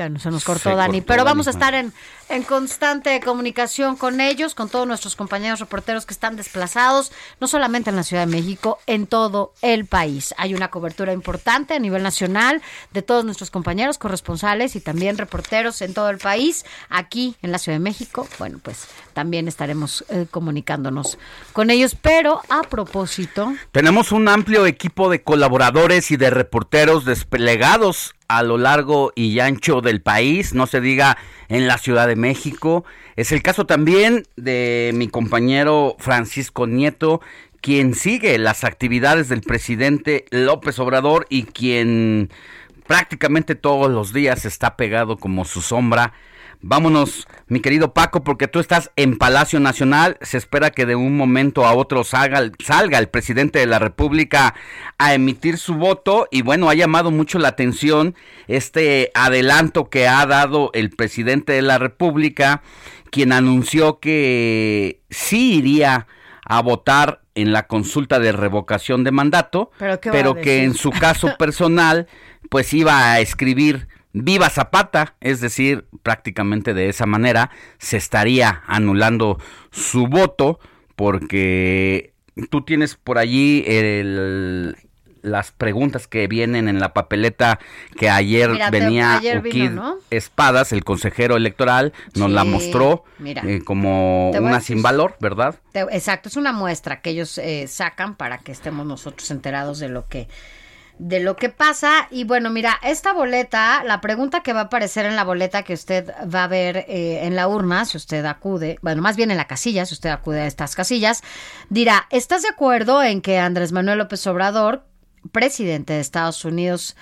[0.02, 1.94] Bueno, se nos cortó Se Dani, cortó pero Dani, vamos a estar en,
[2.30, 7.90] en constante comunicación con ellos, con todos nuestros compañeros reporteros que están desplazados, no solamente
[7.90, 10.34] en la Ciudad de México, en todo el país.
[10.38, 15.82] Hay una cobertura importante a nivel nacional de todos nuestros compañeros corresponsales y también reporteros
[15.82, 16.66] en todo el país.
[16.90, 21.18] Aquí en la Ciudad de México, bueno, pues también estaremos eh, comunicándonos
[21.52, 28.16] con ellos, pero a propósito, Tenemos un amplio equipo de colaboradores y de reporteros desplegados
[28.30, 31.18] a lo largo y ancho del país, no se diga
[31.50, 32.86] en la Ciudad de México.
[33.16, 37.22] Es el caso también de mi compañero Francisco Nieto,
[37.60, 42.30] quien sigue las actividades del presidente López Obrador y quien
[42.88, 46.14] prácticamente todos los días está pegado como su sombra.
[46.62, 50.18] Vámonos, mi querido Paco, porque tú estás en Palacio Nacional.
[50.22, 54.54] Se espera que de un momento a otro salga, salga el presidente de la República
[54.98, 56.28] a emitir su voto.
[56.32, 58.16] Y bueno, ha llamado mucho la atención
[58.48, 62.62] este adelanto que ha dado el presidente de la República,
[63.12, 66.08] quien anunció que sí iría
[66.46, 72.08] a votar en la consulta de revocación de mandato, ¿Pero que en su caso personal,
[72.50, 79.40] pues iba a escribir viva Zapata, es decir, prácticamente de esa manera se estaría anulando
[79.72, 80.60] su voto
[80.96, 82.14] porque
[82.50, 84.76] tú tienes por allí el,
[85.22, 87.60] las preguntas que vienen en la papeleta
[87.98, 89.96] que ayer Mira, venía ayer vino, ¿no?
[90.10, 93.44] Espadas, el consejero electoral, nos la mostró mira.
[93.46, 95.56] eh, como una decir- sin valor, ¿verdad?
[95.72, 99.90] Te- Exacto, es una muestra que ellos eh, sacan para que estemos nosotros enterados de
[99.90, 100.28] lo que
[101.00, 105.06] de lo que pasa y bueno mira esta boleta la pregunta que va a aparecer
[105.06, 108.78] en la boleta que usted va a ver eh, en la urna si usted acude
[108.82, 111.24] bueno más bien en la casilla si usted acude a estas casillas
[111.70, 114.84] dirá estás de acuerdo en que Andrés Manuel López Obrador
[115.32, 116.98] presidente de Estados Unidos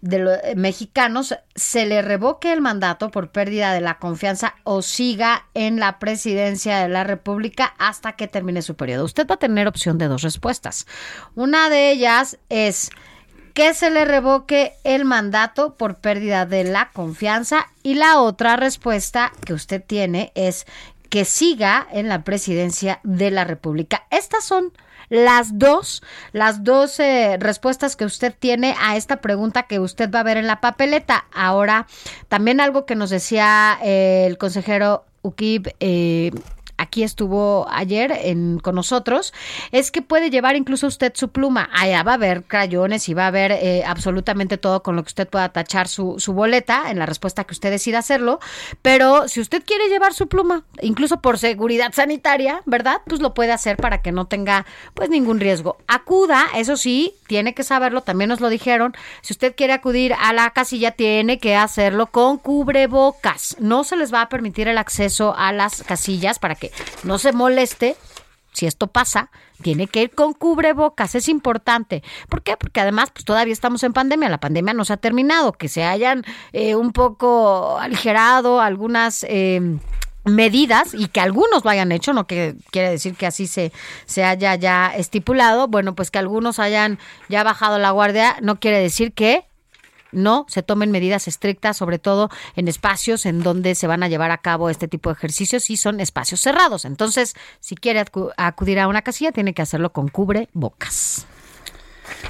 [0.00, 5.46] de los mexicanos se le revoque el mandato por pérdida de la confianza o siga
[5.54, 9.04] en la presidencia de la República hasta que termine su periodo.
[9.04, 10.86] Usted va a tener opción de dos respuestas.
[11.34, 12.90] Una de ellas es
[13.56, 19.32] que se le revoque el mandato por pérdida de la confianza y la otra respuesta
[19.46, 20.66] que usted tiene es
[21.08, 24.04] que siga en la presidencia de la República.
[24.10, 24.74] Estas son
[25.08, 26.02] las dos,
[26.32, 30.36] las dos eh, respuestas que usted tiene a esta pregunta que usted va a ver
[30.36, 31.24] en la papeleta.
[31.32, 31.86] Ahora,
[32.28, 36.30] también algo que nos decía eh, el consejero Ukib, eh,
[36.78, 38.20] aquí estuvo ayer
[38.62, 39.32] con nosotros,
[39.72, 41.68] es que puede llevar incluso usted su pluma.
[41.72, 45.08] Allá va a haber crayones y va a haber eh, absolutamente todo con lo que
[45.08, 48.40] usted pueda tachar su, su boleta en la respuesta que usted decida hacerlo.
[48.82, 53.00] Pero si usted quiere llevar su pluma, incluso por seguridad sanitaria, ¿verdad?
[53.06, 55.78] Pues lo puede hacer para que no tenga pues ningún riesgo.
[55.86, 58.94] Acuda, eso sí, tiene que saberlo, también nos lo dijeron.
[59.22, 63.56] Si usted quiere acudir a la casilla, tiene que hacerlo con cubrebocas.
[63.60, 66.65] No se les va a permitir el acceso a las casillas para que
[67.04, 67.96] no se moleste.
[68.52, 72.02] Si esto pasa, tiene que ir con cubrebocas, es importante.
[72.30, 72.56] ¿Por qué?
[72.56, 75.84] Porque además, pues todavía estamos en pandemia, la pandemia no se ha terminado, que se
[75.84, 79.60] hayan eh, un poco aligerado algunas eh,
[80.26, 83.72] medidas y que algunos lo hayan hecho, no que quiere decir que así se,
[84.06, 86.98] se haya ya estipulado, bueno, pues que algunos hayan
[87.28, 89.44] ya bajado la guardia, no quiere decir que
[90.16, 94.30] no se tomen medidas estrictas, sobre todo en espacios en donde se van a llevar
[94.32, 96.84] a cabo este tipo de ejercicios y son espacios cerrados.
[96.84, 101.26] Entonces, si quiere acu- acudir a una casilla, tiene que hacerlo con cubre bocas.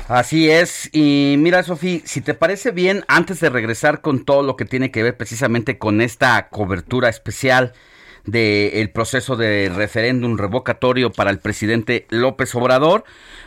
[0.08, 4.56] Así es, y mira Sofi, si te parece bien, antes de regresar con todo lo
[4.56, 7.72] que tiene que ver precisamente con esta cobertura especial
[8.26, 13.04] del proceso de referéndum revocatorio para el presidente López Obrador,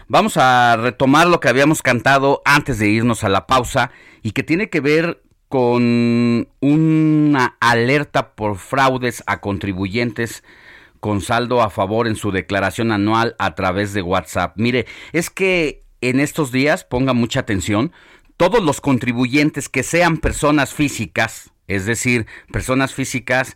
[0.07, 3.91] vamos a retomar lo que habíamos cantado antes de irnos a la pausa
[4.23, 10.43] y que tiene que ver con una alerta por fraudes a contribuyentes
[10.99, 14.53] con saldo a favor en su declaración anual a través de WhatsApp.
[14.57, 17.91] Mire, es que en estos días, ponga mucha atención,
[18.37, 23.55] todos los contribuyentes que sean personas físicas, es decir, personas físicas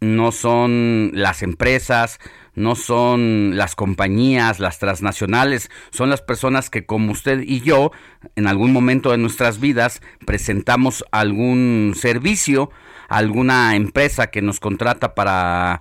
[0.00, 2.20] no son las empresas,
[2.54, 7.90] no son las compañías, las transnacionales, son las personas que como usted y yo,
[8.36, 12.70] en algún momento de nuestras vidas, presentamos algún servicio,
[13.08, 15.80] alguna empresa que nos contrata para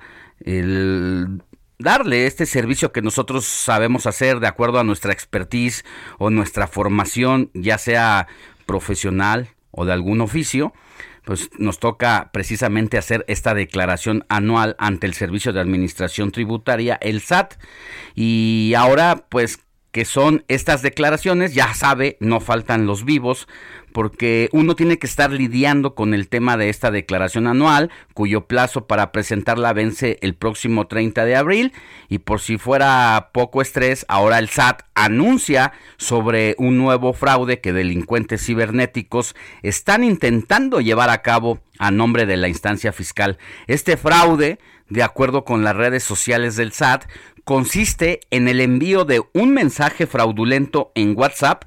[1.78, 5.86] darle este servicio que nosotros sabemos hacer de acuerdo a nuestra expertise
[6.18, 8.28] o nuestra formación, ya sea
[8.66, 10.74] profesional o de algún oficio,
[11.28, 17.20] pues nos toca precisamente hacer esta declaración anual ante el Servicio de Administración Tributaria, el
[17.20, 17.56] SAT.
[18.16, 19.60] Y ahora, pues,
[19.98, 23.48] que son estas declaraciones, ya sabe, no faltan los vivos,
[23.94, 28.86] porque uno tiene que estar lidiando con el tema de esta declaración anual, cuyo plazo
[28.86, 31.74] para presentarla vence el próximo 30 de abril,
[32.10, 37.74] y por si fuera poco estrés, ahora el SAT anuncia sobre un nuevo fraude que
[37.74, 43.40] delincuentes cibernéticos están intentando llevar a cabo a nombre de la instancia fiscal.
[43.66, 44.60] Este fraude,
[44.90, 47.06] de acuerdo con las redes sociales del SAT,
[47.44, 51.64] consiste en el envío de un mensaje fraudulento en WhatsApp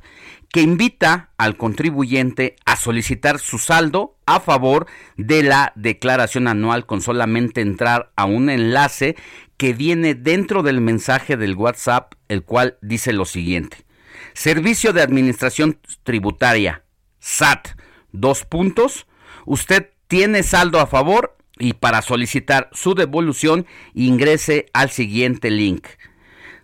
[0.53, 7.01] que invita al contribuyente a solicitar su saldo a favor de la declaración anual con
[7.01, 9.17] solamente entrar a un enlace
[9.57, 13.85] que viene dentro del mensaje del WhatsApp, el cual dice lo siguiente.
[14.33, 16.83] Servicio de Administración Tributaria,
[17.21, 17.69] SAT,
[18.11, 19.07] dos puntos.
[19.47, 25.87] Usted tiene saldo a favor y para solicitar su devolución ingrese al siguiente link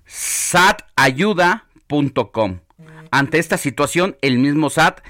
[0.06, 2.60] satayuda.com.
[3.10, 5.00] Ante esta situación, el mismo SAT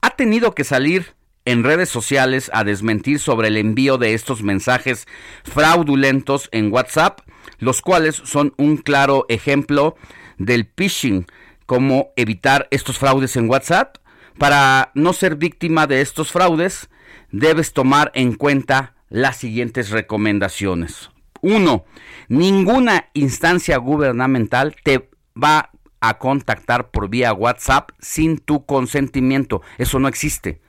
[0.00, 5.06] ha tenido que salir en redes sociales a desmentir sobre el envío de estos mensajes
[5.44, 7.20] fraudulentos en WhatsApp,
[7.58, 9.96] los cuales son un claro ejemplo
[10.38, 11.26] del phishing.
[11.66, 13.98] ¿Cómo evitar estos fraudes en WhatsApp?
[14.38, 16.88] Para no ser víctima de estos fraudes,
[17.30, 21.10] debes tomar en cuenta las siguientes recomendaciones.
[21.42, 21.84] Uno,
[22.28, 25.10] ninguna instancia gubernamental te
[25.40, 25.70] va
[26.00, 29.62] a contactar por vía WhatsApp sin tu consentimiento.
[29.78, 30.60] Eso no existe.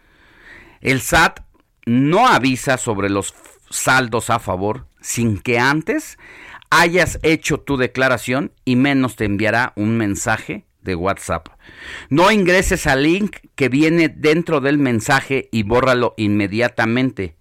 [0.81, 1.41] El SAT
[1.85, 3.33] no avisa sobre los
[3.69, 6.17] saldos a favor sin que antes
[6.69, 11.49] hayas hecho tu declaración y menos te enviará un mensaje de WhatsApp.
[12.09, 17.35] No ingreses al link que viene dentro del mensaje y bórralo inmediatamente.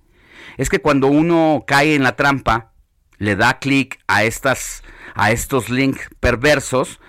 [0.56, 2.72] Es que cuando uno cae en la trampa,
[3.18, 4.82] le da clic a estas
[5.14, 7.00] a estos links perversos,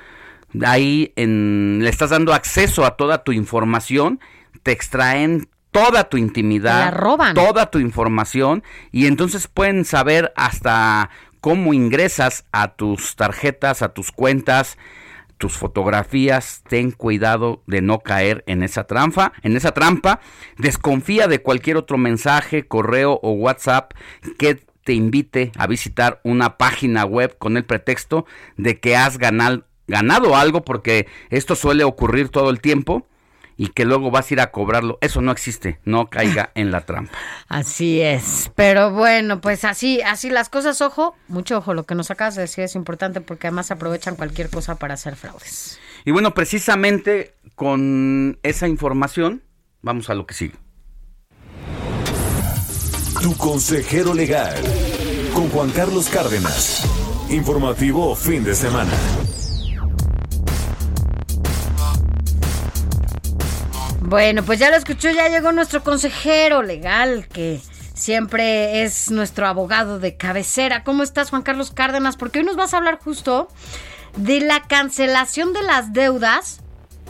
[0.65, 4.21] ahí en, le estás dando acceso a toda tu información,
[4.63, 7.35] te extraen toda tu intimidad, La roban.
[7.35, 11.09] toda tu información y entonces pueden saber hasta
[11.41, 14.77] cómo ingresas a tus tarjetas, a tus cuentas,
[15.38, 20.19] tus fotografías, ten cuidado de no caer en esa trampa, en esa trampa,
[20.57, 23.93] desconfía de cualquier otro mensaje, correo o WhatsApp
[24.38, 29.65] que te invite a visitar una página web con el pretexto de que has ganado,
[29.88, 33.07] ganado algo porque esto suele ocurrir todo el tiempo
[33.57, 34.97] y que luego vas a ir a cobrarlo.
[35.01, 37.17] Eso no existe, no caiga en la trampa.
[37.47, 42.11] Así es, pero bueno, pues así, así las cosas, ojo, mucho ojo, lo que nos
[42.11, 45.79] acabas de decir es importante porque además aprovechan cualquier cosa para hacer fraudes.
[46.05, 49.43] Y bueno, precisamente con esa información,
[49.81, 50.55] vamos a lo que sigue.
[53.21, 54.55] Tu consejero legal.
[55.34, 56.85] Con Juan Carlos Cárdenas.
[57.29, 58.93] Informativo fin de semana.
[64.09, 67.59] Bueno, pues ya lo escuchó, ya llegó nuestro consejero legal, que
[67.93, 70.85] siempre es nuestro abogado de cabecera.
[70.85, 72.15] ¿Cómo estás, Juan Carlos Cárdenas?
[72.15, 73.49] Porque hoy nos vas a hablar justo
[74.15, 76.63] de la cancelación de las deudas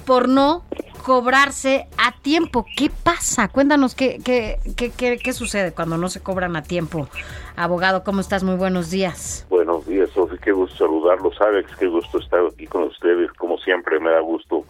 [0.07, 0.63] por no
[1.05, 2.65] cobrarse a tiempo.
[2.75, 3.47] ¿Qué pasa?
[3.47, 7.07] Cuéntanos qué, qué, qué, qué, qué sucede cuando no se cobran a tiempo.
[7.55, 8.43] Abogado, ¿cómo estás?
[8.43, 9.45] Muy buenos días.
[9.49, 11.39] Buenos días, Sofi, qué gusto saludarlos.
[11.41, 13.31] Alex, qué gusto estar aquí con ustedes.
[13.33, 14.65] Como siempre, me da gusto.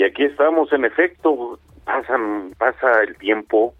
[0.00, 3.74] Y aquí estamos, en efecto, pasan, pasa el tiempo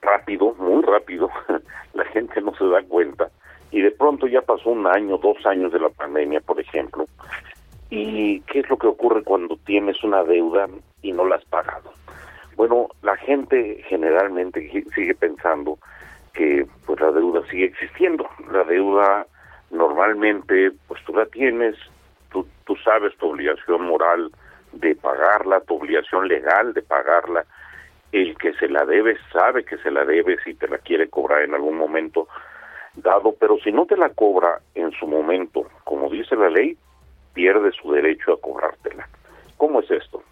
[0.00, 1.28] rápido, muy rápido.
[1.94, 3.28] La gente no se da cuenta.
[3.72, 7.06] Y de pronto ya pasó un año, dos años de la pandemia, por ejemplo.
[7.90, 10.68] ¿Y qué es lo que ocurre cuando tienes una deuda
[11.02, 11.92] y no la has pagado?
[12.54, 14.60] Bueno, la gente generalmente
[14.94, 15.76] sigue pensando
[16.34, 18.28] que pues la deuda sigue existiendo.
[18.52, 19.26] La deuda
[19.72, 21.74] normalmente pues tú la tienes,
[22.30, 24.30] tú, tú sabes tu obligación moral
[24.72, 27.44] de pagarla, tu obligación legal de pagarla.
[28.12, 31.42] El que se la debe sabe que se la debe si te la quiere cobrar
[31.42, 32.28] en algún momento
[32.94, 36.76] dado, pero si no te la cobra en su momento, como dice la ley,
[37.34, 39.08] pierde su derecho a cobrártela.
[39.56, 40.22] ¿Cómo es esto?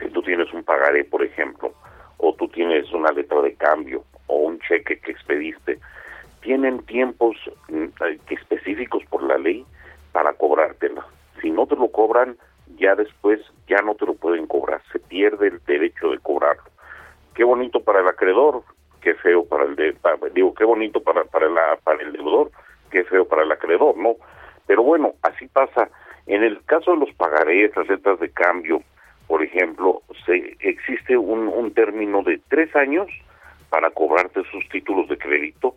[0.00, 1.72] Si tú tienes un pagaré, por ejemplo,
[2.18, 5.78] o tú tienes una letra de cambio o un cheque que expediste,
[6.40, 7.36] tienen tiempos
[7.68, 9.64] mm, eh, específicos por la ley
[10.12, 11.06] para cobrártela.
[11.40, 12.36] Si no te lo cobran,
[12.78, 16.64] ya después ya no te lo pueden cobrar, se pierde el derecho de cobrarlo.
[17.34, 18.62] Qué bonito para el acreedor,
[19.00, 19.96] qué feo para el de,
[20.34, 22.50] digo, qué bonito para para la para el deudor,
[22.90, 24.16] qué feo para el acreedor, ¿no?
[24.66, 25.88] Pero bueno, así pasa.
[26.26, 28.82] En el caso de los pagarés, las letras de cambio,
[29.28, 33.06] por ejemplo, se, existe un, un término de tres años
[33.70, 35.76] para cobrarte sus títulos de crédito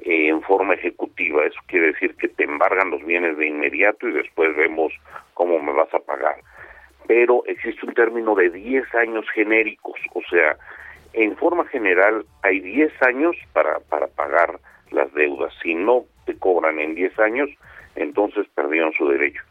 [0.00, 1.44] eh, en forma ejecutiva.
[1.44, 4.92] Eso quiere decir que te embargan los bienes de inmediato y después vemos
[5.36, 6.36] cómo me vas a pagar.
[7.06, 10.56] Pero existe un término de 10 años genéricos, o sea,
[11.12, 14.58] en forma general hay 10 años para, para pagar
[14.90, 15.52] las deudas.
[15.62, 17.50] Si no te cobran en 10 años,
[17.94, 19.42] entonces perdieron su derecho.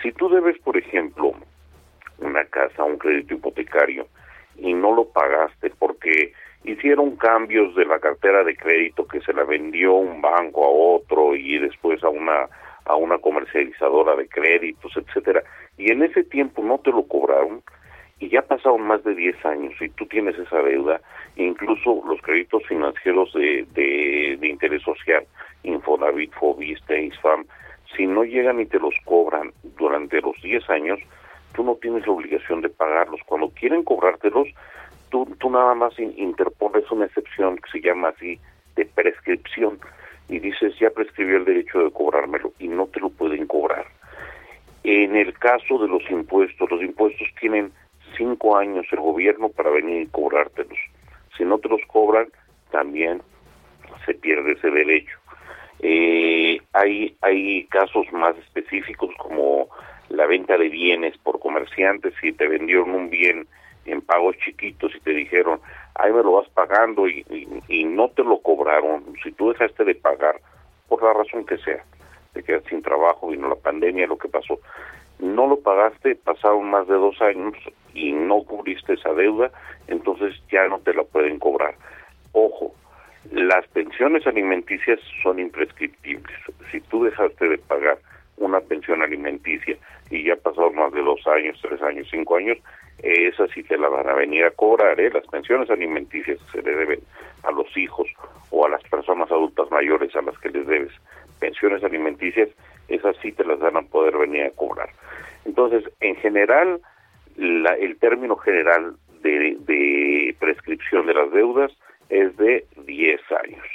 [0.00, 1.34] Si tú debes, por ejemplo,
[2.18, 4.06] una casa, un crédito hipotecario,
[4.56, 6.32] y no lo pagaste porque
[6.64, 11.34] hicieron cambios de la cartera de crédito que se la vendió un banco a otro
[11.34, 12.48] y después a una
[12.84, 15.42] a una comercializadora de créditos, etcétera,
[15.78, 17.62] y en ese tiempo no te lo cobraron
[18.18, 21.00] y ya pasaron más de 10 años y tú tienes esa deuda,
[21.36, 25.24] incluso los créditos financieros de, de, interés social,
[25.64, 27.44] Infonavit, Fobiste, Isfam,
[27.96, 31.00] si no llegan y te los cobran durante los 10 años,
[31.54, 33.20] tú no tienes la obligación de pagarlos.
[33.26, 34.48] Cuando quieren cobrártelos,
[35.10, 38.38] tú, tú nada más in- interpones una excepción que se llama así
[38.76, 39.78] de prescripción
[40.32, 43.84] y dices ya prescribió el derecho de cobrármelo y no te lo pueden cobrar.
[44.82, 47.70] En el caso de los impuestos, los impuestos tienen
[48.16, 50.78] cinco años el gobierno para venir y cobrártelos.
[51.36, 52.28] Si no te los cobran,
[52.70, 53.22] también
[54.06, 55.18] se pierde ese derecho.
[55.80, 59.68] Eh, hay, hay casos más específicos como
[60.08, 63.46] la venta de bienes por comerciantes, si te vendieron un bien
[63.84, 65.60] en pagos chiquitos y te dijeron,
[65.94, 69.84] ahí me lo vas pagando y, y, y no te lo cobraron, si tú dejaste
[69.84, 70.40] de pagar,
[70.88, 71.84] por la razón que sea,
[72.32, 74.58] te quedas sin trabajo, vino la pandemia, lo que pasó,
[75.18, 77.54] no lo pagaste, pasaron más de dos años
[77.94, 79.50] y no cubriste esa deuda,
[79.86, 81.74] entonces ya no te la pueden cobrar.
[82.32, 82.74] Ojo,
[83.30, 86.36] las pensiones alimenticias son imprescriptibles.
[86.70, 87.98] Si tú dejaste de pagar
[88.42, 89.76] una pensión alimenticia
[90.10, 92.58] y ya pasaron más de dos años, tres años, cinco años,
[93.02, 95.00] esas sí te la van a venir a cobrar.
[95.00, 95.10] ¿eh?
[95.12, 97.00] Las pensiones alimenticias se le deben
[97.44, 98.08] a los hijos
[98.50, 100.92] o a las personas adultas mayores a las que les debes
[101.40, 102.48] pensiones alimenticias,
[102.88, 104.90] esas sí te las van a poder venir a cobrar.
[105.44, 106.80] Entonces, en general,
[107.36, 111.72] la- el término general de, de prescripción de las deudas
[112.10, 113.66] es de 10 años.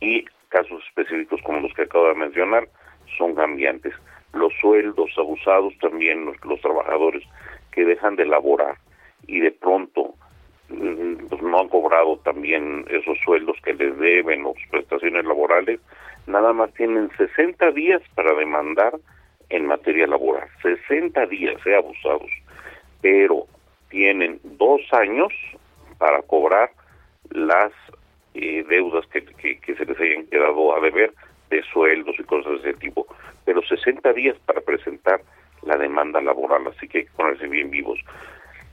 [0.00, 2.68] Y casos específicos como los que acabo de mencionar
[3.16, 3.94] son cambiantes.
[4.32, 7.22] Los sueldos abusados también, los, trabajadores
[7.72, 8.76] que dejan de laborar
[9.26, 10.14] y de pronto
[10.68, 15.80] mm, pues no han cobrado también esos sueldos que les deben o prestaciones laborales,
[16.26, 18.94] nada más tienen 60 días para demandar
[19.48, 20.48] en materia laboral.
[20.62, 22.30] 60 días, eh, abusados.
[23.00, 23.46] Pero
[23.90, 25.32] tienen dos años
[25.98, 26.70] para cobrar
[27.30, 27.72] las
[28.34, 31.12] eh, deudas que se les hayan quedado a deber
[31.50, 33.06] de sueldos y cosas de ese tipo.
[33.44, 35.20] Pero 60 días para presentar
[35.62, 37.98] la demanda laboral, así que hay que ponerse bien vivos.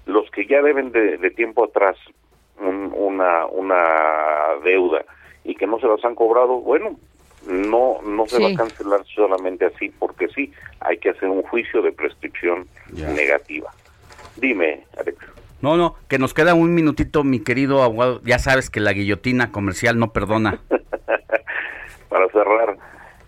[0.05, 1.95] Los que ya deben de, de tiempo atrás
[2.59, 3.83] un- una, una
[4.63, 5.03] deuda
[5.43, 6.97] y que no se las han cobrado, bueno,
[7.47, 11.81] no no se va a cancelar solamente así porque sí, hay que hacer un juicio
[11.81, 12.67] de prescripción
[13.15, 13.71] negativa.
[14.37, 15.17] Dime, Alex.
[15.61, 18.21] No, no, que nos queda un minutito, mi querido abogado.
[18.23, 20.59] Ya sabes que la guillotina comercial no perdona.
[22.13, 22.77] para cerrar,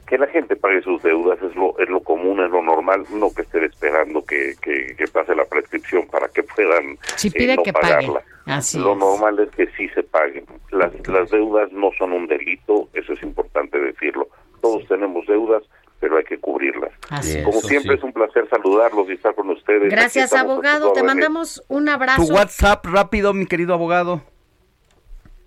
[0.07, 3.33] que la gente pague sus deudas es lo, es lo común, es lo normal, no
[3.33, 6.91] que estén esperando que, que, que pase la prescripción para que puedan
[7.23, 8.21] eh, no que pagarla.
[8.45, 8.99] Así lo es.
[8.99, 10.45] normal es que sí se paguen.
[10.69, 14.27] Las, las deudas no son un delito, eso es importante decirlo.
[14.61, 15.63] Todos tenemos deudas,
[15.99, 16.91] pero hay que cubrirlas.
[17.09, 17.97] Así Como siempre Sí.
[17.97, 19.89] es un placer saludarlos y estar con ustedes.
[19.89, 20.93] Gracias, abogado.
[20.93, 22.27] Te mandamos un abrazo.
[22.27, 24.21] Tu WhatsApp rápido, mi querido abogado.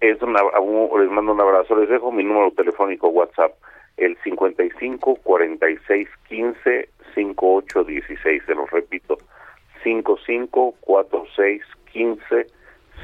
[0.01, 1.77] Es una, un- les mando un abrazo.
[1.77, 3.53] Les dejo mi número telefónico WhatsApp,
[3.97, 8.43] el 55 46 15 58 16.
[8.47, 9.19] Se los repito,
[9.83, 11.63] 55 46
[11.93, 12.47] 15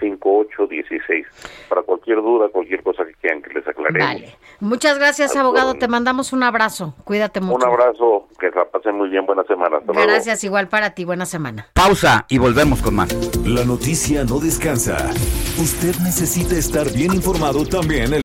[0.00, 1.26] 58 16.
[1.68, 4.06] Para cualquier duda, cualquier cosa que quieran que les aclaremos.
[4.08, 4.36] Vale.
[4.60, 5.74] Muchas gracias, abogado.
[5.74, 6.94] Te mandamos un abrazo.
[7.04, 7.56] Cuídate mucho.
[7.66, 9.26] Un abrazo, que la pasen muy bien.
[9.26, 9.78] Buena semana.
[9.78, 10.08] Hasta luego.
[10.08, 11.04] Gracias, igual para ti.
[11.04, 11.66] Buena semana.
[11.74, 13.12] Pausa y volvemos con más.
[13.46, 14.96] La noticia no descansa.
[15.60, 18.14] Usted necesita estar bien informado también.
[18.14, 18.22] el-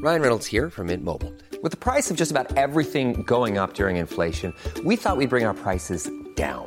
[0.00, 1.32] Ryan Reynolds here from Mint Mobile.
[1.60, 5.44] With the price of just about everything going up during inflation, we thought we'd bring
[5.44, 6.66] our prices down.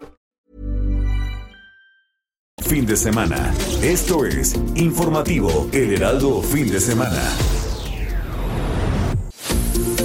[2.71, 3.53] Fin de semana.
[3.81, 7.21] Esto es Informativo El Heraldo Fin de Semana.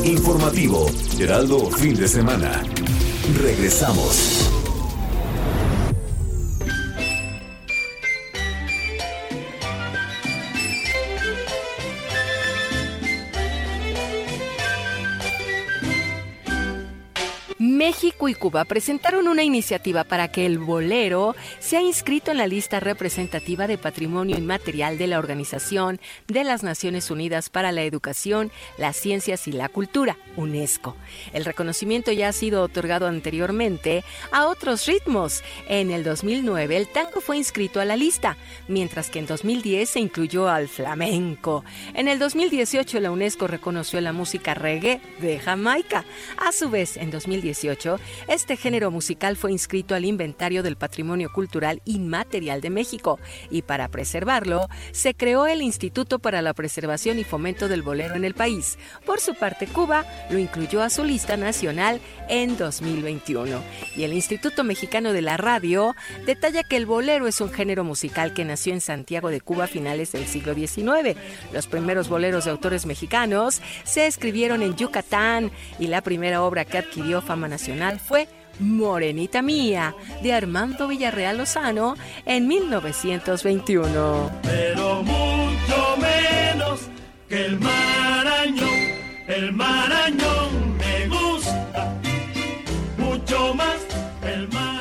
[0.03, 2.65] Informativo Heraldo Fin de Semana.
[3.41, 4.46] Regresamos.
[17.77, 22.81] México y Cuba presentaron una iniciativa para que el bolero sea inscrito en la lista
[22.81, 28.97] representativa de patrimonio inmaterial de la Organización de las Naciones Unidas para la Educación, las
[28.97, 30.97] Ciencias y la Cultura, UNESCO.
[31.35, 35.45] El reconocimiento ya ha sido otorgado anteriormente a otros ritmos.
[35.69, 38.39] En el 2009 el tango fue inscrito a la lista,
[38.69, 41.63] mientras que en 2010 se incluyó al flamenco.
[41.93, 46.07] En el 2018 la UNESCO reconoció la música reggae de Jamaica.
[46.39, 47.66] A su vez, en 2018
[48.29, 53.19] este género musical fue inscrito al inventario del Patrimonio Cultural Inmaterial de México
[53.51, 58.25] y para preservarlo se creó el Instituto para la Preservación y Fomento del Bolero en
[58.25, 58.79] el país.
[59.05, 63.63] Por su parte, Cuba lo incluyó a su lista nacional en 2021.
[63.97, 65.95] Y el Instituto Mexicano de la Radio
[66.25, 69.69] detalla que el bolero es un género musical que nació en Santiago de Cuba a
[69.69, 71.17] finales del siglo XIX.
[71.53, 76.79] Los primeros boleros de autores mexicanos se escribieron en Yucatán y la primera obra que
[76.79, 77.56] adquirió fama nacional
[77.99, 78.29] fue
[78.59, 84.31] Morenita Mía, de Armando Villarreal Lozano en 1921.
[84.43, 86.81] pero mucho menos
[87.29, 87.87] que el mar.
[89.29, 91.95] El Marañón me gusta
[92.97, 93.77] mucho más.
[94.23, 94.76] El Marañón.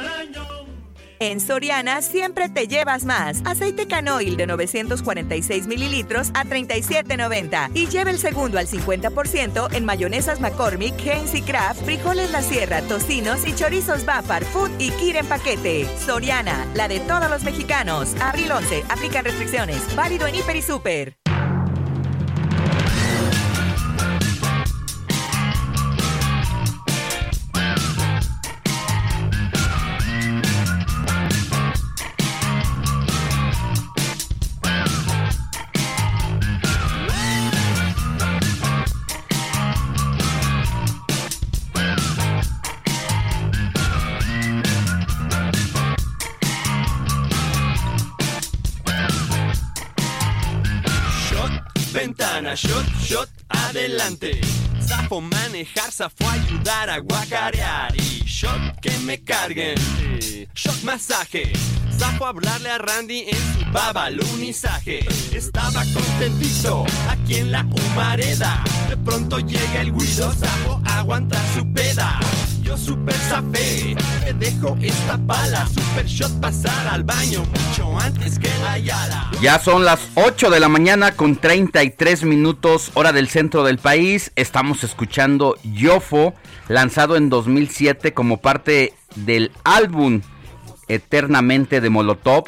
[1.26, 3.42] En Soriana siempre te llevas más.
[3.46, 10.40] Aceite canoil de 946 mililitros a 37.90 y lleva el segundo al 50% en mayonesas
[10.40, 15.26] McCormick, Heinz y Kraft, frijoles La Sierra, tocinos y chorizos Bafar, Food y Kir en
[15.26, 15.88] paquete.
[15.98, 18.14] Soriana, la de todos los mexicanos.
[18.22, 19.82] Abril 11, aplican restricciones.
[19.96, 21.18] Válido en Hiper y Super.
[52.54, 54.40] Shot, shot, adelante.
[54.80, 57.96] Zafo manejar, zafo ayudar a guacarear.
[57.96, 59.76] Y shot que me carguen.
[60.54, 61.52] Shot masaje.
[61.98, 65.00] Zafo hablarle a Randy en su babalunizaje.
[65.34, 68.64] Estaba contentito aquí en la humareda.
[68.90, 72.20] De pronto llega el guido, zafo aguanta su peda.
[72.66, 75.68] Yo super zafé, me dejo esta pala.
[75.68, 79.30] Super shot pasar al baño mucho antes que la yala.
[79.40, 84.32] Ya son las 8 de la mañana con 33 minutos hora del centro del país.
[84.36, 86.34] Estamos escuchando Yofo,
[86.68, 90.22] lanzado en 2007 como parte del álbum
[90.88, 92.46] Eternamente de Molotov,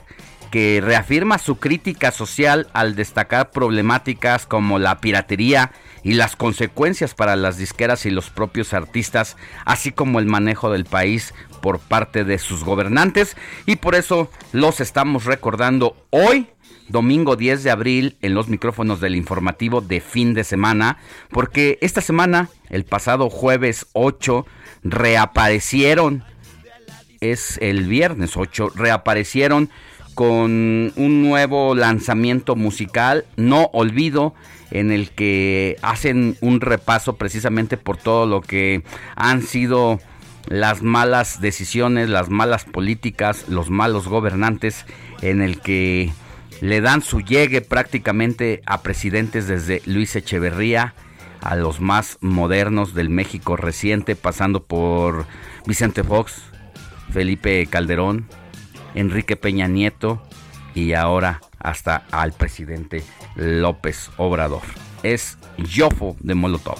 [0.51, 5.71] que reafirma su crítica social al destacar problemáticas como la piratería
[6.03, 10.85] y las consecuencias para las disqueras y los propios artistas, así como el manejo del
[10.85, 13.35] país por parte de sus gobernantes.
[13.65, 16.47] Y por eso los estamos recordando hoy
[16.87, 20.97] domingo 10 de abril en los micrófonos del informativo de fin de semana,
[21.29, 24.45] porque esta semana, el pasado jueves 8,
[24.83, 26.23] reaparecieron,
[27.19, 29.69] es el viernes 8, reaparecieron
[30.17, 34.33] con un nuevo lanzamiento musical, No Olvido,
[34.71, 38.81] en el que hacen un repaso precisamente por todo lo que
[39.15, 39.99] han sido
[40.47, 44.87] las malas decisiones, las malas políticas, los malos gobernantes,
[45.21, 46.11] en el que
[46.61, 50.95] le dan su llegue prácticamente a presidentes desde Luis Echeverría
[51.41, 55.27] a los más modernos del México reciente, pasando por
[55.67, 56.41] Vicente Fox,
[57.13, 58.25] Felipe Calderón,
[58.97, 60.19] Enrique Peña Nieto
[60.73, 63.03] y ahora hasta al presidente
[63.35, 64.63] López Obrador.
[65.03, 66.79] Es Yofo de Molotov.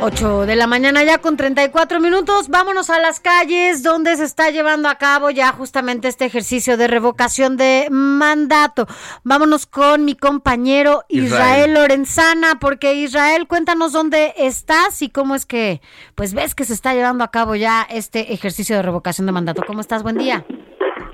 [0.00, 2.48] 8 de la mañana ya con 34 minutos.
[2.48, 6.86] Vámonos a las calles donde se está llevando a cabo ya justamente este ejercicio de
[6.86, 8.86] revocación de mandato.
[9.24, 11.74] Vámonos con mi compañero Israel, Israel.
[11.74, 15.80] Lorenzana, porque Israel, cuéntanos dónde estás y cómo es que,
[16.14, 19.62] pues ves que se está llevando a cabo ya este ejercicio de revocación de mandato.
[19.66, 20.02] ¿Cómo estás?
[20.02, 20.44] Buen día.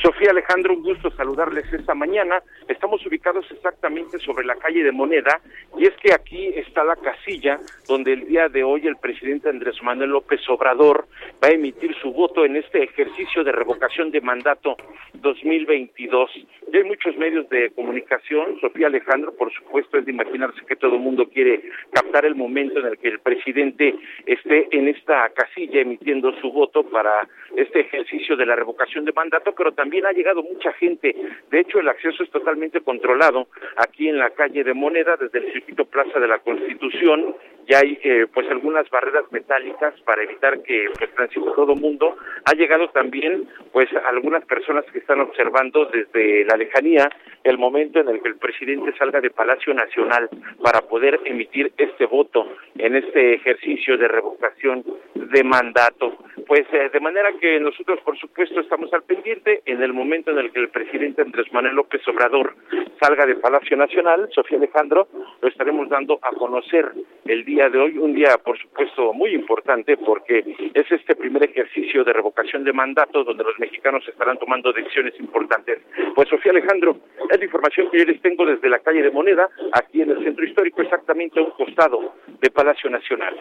[0.03, 2.43] Sofía Alejandro, un gusto saludarles esta mañana.
[2.67, 5.41] Estamos ubicados exactamente sobre la calle de Moneda
[5.79, 9.81] y es que aquí está la casilla donde el día de hoy el presidente Andrés
[9.81, 11.07] Manuel López Obrador
[11.43, 14.77] va a emitir su voto en este ejercicio de revocación de mandato
[15.15, 16.31] 2022.
[16.73, 20.97] Ya hay muchos medios de comunicación, Sofía Alejandro, por supuesto, es de imaginarse que todo
[20.97, 21.63] el mundo quiere
[21.93, 23.95] captar el momento en el que el presidente
[24.27, 29.55] esté en esta casilla emitiendo su voto para este ejercicio de la revocación de mandato,
[29.55, 31.15] pero también ha llegado mucha gente.
[31.51, 35.53] De hecho, el acceso es totalmente controlado aquí en la calle de Moneda, desde el
[35.53, 37.37] circuito Plaza de la Constitución.
[37.69, 42.17] Ya hay eh, pues algunas barreras metálicas para evitar que pues, transite todo mundo.
[42.45, 47.09] Ha llegado también pues algunas personas que están observando desde la lejanía
[47.45, 50.29] el momento en el que el presidente salga de Palacio Nacional
[50.63, 54.85] para poder emitir este voto en este ejercicio de revocación
[55.15, 56.17] de mandato.
[56.47, 60.39] Pues eh, de manera que nosotros, por supuesto, estamos al pendiente en el momento en
[60.39, 62.55] el que el presidente Andrés Manuel López Obrador
[63.01, 65.09] salga de Palacio Nacional, Sofía Alejandro,
[65.41, 66.93] lo estaremos dando a conocer
[67.25, 70.39] el día de hoy, un día por supuesto muy importante porque
[70.75, 75.81] es este primer ejercicio de revocación de mandato donde los mexicanos estarán tomando decisiones importantes.
[76.15, 76.97] Pues Sofía Alejandro,
[77.31, 80.25] es la información que yo les tengo desde la calle de Moneda, aquí en el
[80.25, 83.37] centro histórico, exactamente a un costado de Palacio Nacional.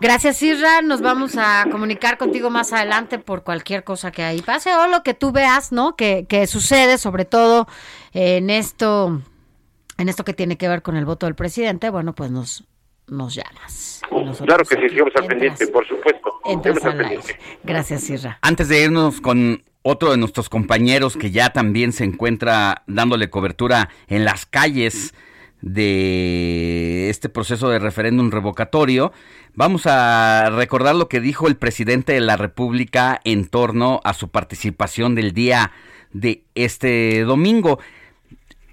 [0.00, 0.80] Gracias, Isra.
[0.82, 5.02] Nos vamos a comunicar contigo más adelante por cualquier cosa que ahí pase o lo
[5.02, 5.96] que tú veas, ¿no?
[5.96, 7.66] Que, que sucede, sobre todo
[8.14, 9.20] en esto,
[9.98, 11.90] en esto que tiene que ver con el voto del presidente.
[11.90, 12.64] Bueno, pues nos,
[13.10, 14.02] nos llamas.
[14.44, 16.40] Claro que sí, sigamos al pendiente, por supuesto.
[16.44, 17.22] Entras al aire.
[17.62, 18.38] Gracias, Isra.
[18.42, 23.88] Antes de irnos con otro de nuestros compañeros que ya también se encuentra dándole cobertura
[24.08, 25.14] en las calles
[25.60, 29.12] de este proceso de referéndum revocatorio,
[29.54, 34.28] vamos a recordar lo que dijo el presidente de la República en torno a su
[34.28, 35.72] participación del día
[36.12, 37.78] de este domingo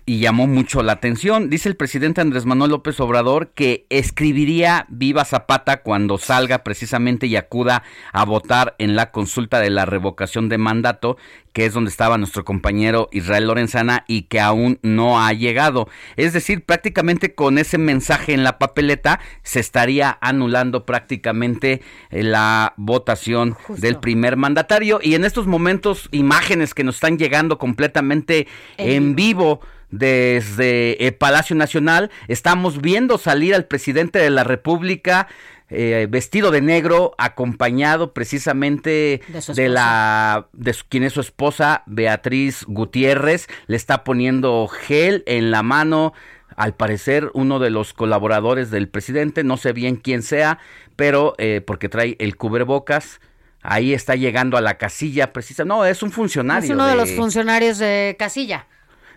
[0.05, 1.49] y llamó mucho la atención.
[1.49, 7.35] Dice el presidente Andrés Manuel López Obrador que escribiría Viva Zapata cuando salga precisamente y
[7.35, 7.83] acuda
[8.13, 11.17] a votar en la consulta de la revocación de mandato,
[11.53, 15.89] que es donde estaba nuestro compañero Israel Lorenzana y que aún no ha llegado.
[16.17, 22.73] Es decir, prácticamente con ese mensaje en la papeleta se estaría anulando prácticamente eh, la
[22.77, 29.15] votación del primer mandatario y en estos momentos imágenes que nos están llegando completamente en
[29.15, 32.11] vivo desde el Palacio Nacional.
[32.27, 35.27] Estamos viendo salir al presidente de la República
[35.69, 39.21] eh, vestido de negro, acompañado precisamente
[39.55, 43.47] de la de su- quien es su esposa Beatriz Gutiérrez.
[43.65, 46.13] Le está poniendo gel en la mano.
[46.55, 50.59] Al parecer, uno de los colaboradores del presidente, no sé bien quién sea,
[50.95, 53.19] pero eh, porque trae el cubrebocas,
[53.61, 55.65] ahí está llegando a la casilla precisa.
[55.65, 56.63] No, es un funcionario.
[56.63, 58.67] Es uno de los funcionarios de Casilla.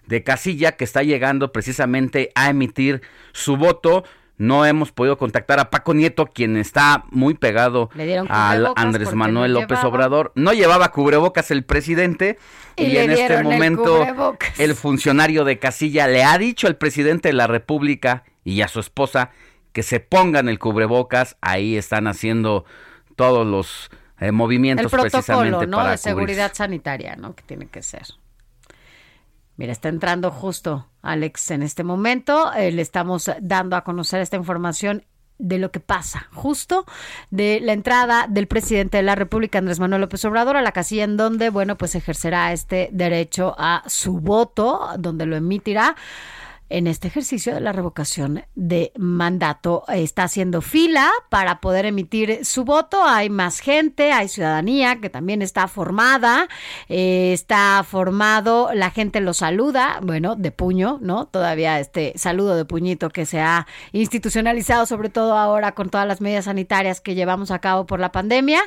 [0.08, 3.02] De casilla que está llegando precisamente a emitir
[3.32, 4.04] su voto.
[4.38, 7.90] No hemos podido contactar a Paco Nieto, quien está muy pegado
[8.28, 9.88] al Andrés Manuel no López llevaba.
[9.88, 10.32] Obrador.
[10.34, 12.38] No llevaba cubrebocas el presidente
[12.76, 14.06] Y en este el momento
[14.58, 18.80] el funcionario de casilla le ha dicho al presidente de la República y a su
[18.80, 19.30] esposa
[19.72, 21.36] que se pongan el cubrebocas.
[21.40, 22.64] Ahí están haciendo
[23.16, 23.90] todos los
[24.20, 25.76] eh, movimientos El protocolo, precisamente ¿no?
[25.76, 26.08] para De cubrirse.
[26.10, 27.34] seguridad sanitaria, ¿no?
[27.34, 28.04] Que tiene que ser.
[29.58, 32.52] Mira, está entrando justo Alex en este momento.
[32.54, 35.04] Eh, le estamos dando a conocer esta información
[35.38, 36.84] de lo que pasa, justo
[37.30, 41.04] de la entrada del presidente de la República, Andrés Manuel López Obrador, a la casilla
[41.04, 45.96] en donde, bueno, pues ejercerá este derecho a su voto, donde lo emitirá
[46.70, 49.84] en este ejercicio de la revocación de mandato.
[49.88, 53.04] Está haciendo fila para poder emitir su voto.
[53.04, 56.48] Hay más gente, hay ciudadanía que también está formada,
[56.88, 61.26] eh, está formado, la gente lo saluda, bueno, de puño, ¿no?
[61.26, 66.20] Todavía este saludo de puñito que se ha institucionalizado, sobre todo ahora con todas las
[66.20, 68.60] medidas sanitarias que llevamos a cabo por la pandemia.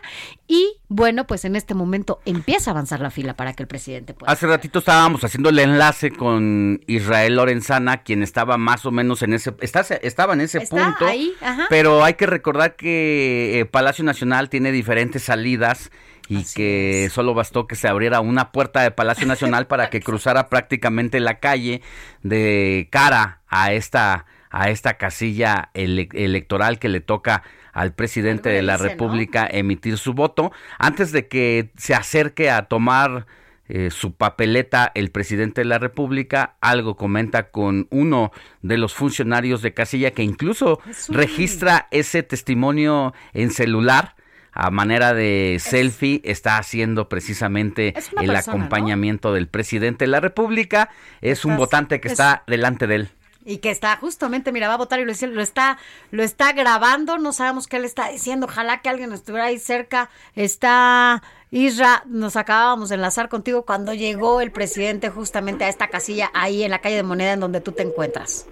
[0.47, 4.13] Y bueno, pues en este momento empieza a avanzar la fila para que el presidente
[4.13, 4.29] pueda.
[4.29, 9.31] Hace ratito estábamos haciendo el enlace con Israel Lorenzana, quien estaba más o menos en
[9.33, 11.67] ese, está- estaba en ese Está punto, ahí, ajá.
[11.69, 15.91] pero hay que recordar que eh, Palacio Nacional tiene diferentes salidas
[16.27, 20.49] y que solo bastó que se abriera una puerta de Palacio Nacional para que cruzara
[20.49, 21.81] prácticamente la calle
[22.21, 27.43] de cara a esta a esta casilla ele- electoral que le toca
[27.73, 28.89] al presidente de la dice, ¿no?
[28.91, 33.25] República emitir su voto antes de que se acerque a tomar
[33.73, 38.31] eh, su papeleta el presidente de la República, algo comenta con uno
[38.61, 44.15] de los funcionarios de casilla que incluso un- registra ese testimonio en celular
[44.51, 48.63] a manera de selfie, está haciendo precisamente el persona, ¿no?
[48.65, 50.89] acompañamiento del presidente de la República,
[51.21, 53.09] es un votante que es- está delante de él.
[53.43, 55.77] Y que está justamente, mira, va a votar y lo, lo está,
[56.11, 60.09] lo está grabando, no sabemos qué le está diciendo, ojalá que alguien estuviera ahí cerca.
[60.35, 66.31] Está Isra, nos acabábamos de enlazar contigo cuando llegó el presidente justamente a esta casilla
[66.33, 68.45] ahí en la calle de Moneda en donde tú te encuentras.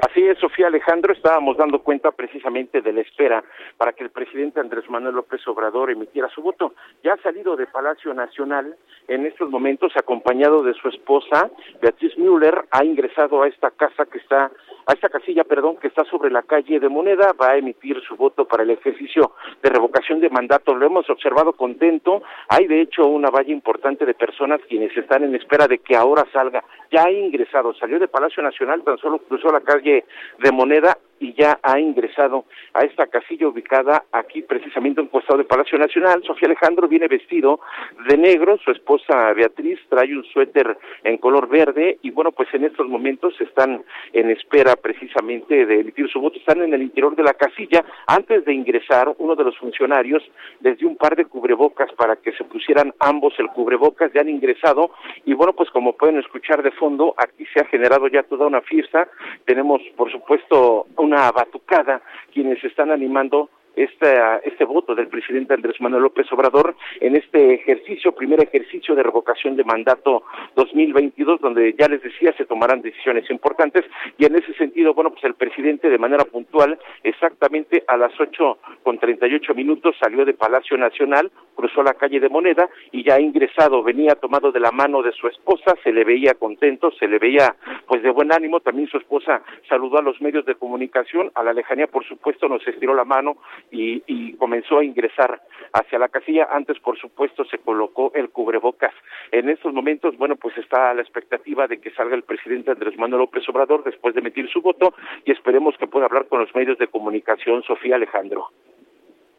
[0.00, 3.42] Así es, Sofía Alejandro, estábamos dando cuenta precisamente de la espera
[3.76, 6.74] para que el presidente Andrés Manuel López Obrador emitiera su voto.
[7.02, 8.76] Ya ha salido de Palacio Nacional
[9.08, 11.50] en estos momentos acompañado de su esposa,
[11.80, 14.52] Beatriz Müller, ha ingresado a esta casa que está,
[14.86, 18.14] a esta casilla, perdón, que está sobre la calle de Moneda, va a emitir su
[18.16, 20.74] voto para el ejercicio de revocación de mandato.
[20.74, 22.22] Lo hemos observado contento.
[22.48, 26.24] Hay de hecho una valla importante de personas quienes están en espera de que ahora
[26.32, 26.62] salga.
[26.92, 31.34] Ya ha ingresado, salió de Palacio Nacional, tan solo cruzó la calle de Moneda y
[31.34, 36.22] ya ha ingresado a esta casilla ubicada aquí precisamente en un costado de Palacio Nacional.
[36.24, 37.60] Sofía Alejandro viene vestido
[38.08, 42.64] de negro, su esposa Beatriz trae un suéter en color verde y bueno, pues en
[42.64, 43.82] estos momentos están
[44.12, 47.84] en espera precisamente de emitir su voto, están en el interior de la casilla.
[48.06, 50.22] Antes de ingresar, uno de los funcionarios
[50.60, 54.28] les dio un par de cubrebocas para que se pusieran ambos el cubrebocas, ya han
[54.28, 54.90] ingresado
[55.24, 58.60] y bueno, pues como pueden escuchar de fondo, aquí se ha generado ya toda una
[58.60, 59.08] fiesta.
[59.44, 62.02] Tenemos, por supuesto, una batucada,
[62.32, 63.48] quienes están animando
[63.78, 69.02] este, este voto del presidente Andrés Manuel López Obrador en este ejercicio, primer ejercicio de
[69.02, 70.24] revocación de mandato
[70.56, 73.84] 2022, donde ya les decía se tomarán decisiones importantes.
[74.18, 78.58] Y en ese sentido, bueno, pues el presidente de manera puntual, exactamente a las ocho
[78.82, 83.04] con treinta y ocho minutos salió de Palacio Nacional, cruzó la calle de Moneda y
[83.04, 86.90] ya ha ingresado, venía tomado de la mano de su esposa, se le veía contento,
[86.92, 87.54] se le veía
[87.86, 91.52] pues de buen ánimo, también su esposa saludó a los medios de comunicación, a la
[91.52, 93.36] lejanía por supuesto nos estiró la mano
[93.70, 95.40] y, y comenzó a ingresar
[95.72, 96.48] hacia la casilla.
[96.50, 98.94] Antes, por supuesto, se colocó el cubrebocas.
[99.32, 103.22] En estos momentos, bueno, pues está la expectativa de que salga el presidente Andrés Manuel
[103.22, 106.78] López Obrador después de emitir su voto y esperemos que pueda hablar con los medios
[106.78, 108.48] de comunicación Sofía Alejandro.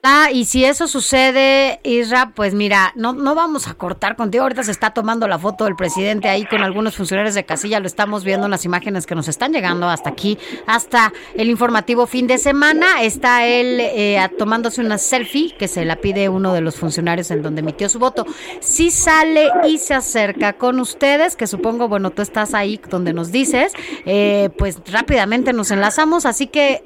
[0.02, 4.44] Ah, y si eso sucede, Isra, pues mira, no, no vamos a cortar contigo.
[4.44, 7.82] Ahorita se está tomando la foto del presidente ahí con algunos funcionarios de casilla.
[7.82, 12.08] Lo estamos viendo en las imágenes que nos están llegando hasta aquí, hasta el informativo
[12.08, 13.02] fin de semana.
[13.02, 17.42] Está él eh, tomándose una selfie que se la pide uno de los funcionarios en
[17.42, 18.26] donde emitió su voto.
[18.62, 23.34] Si sale y se acerca con ustedes, que supongo, bueno, tú estás ahí donde nos
[23.34, 23.74] dices,
[24.06, 26.26] eh, pues rápidamente nos enlazamos.
[26.26, 26.84] Así que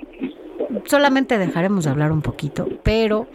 [0.85, 3.27] solamente dejaremos de hablar un poquito, pero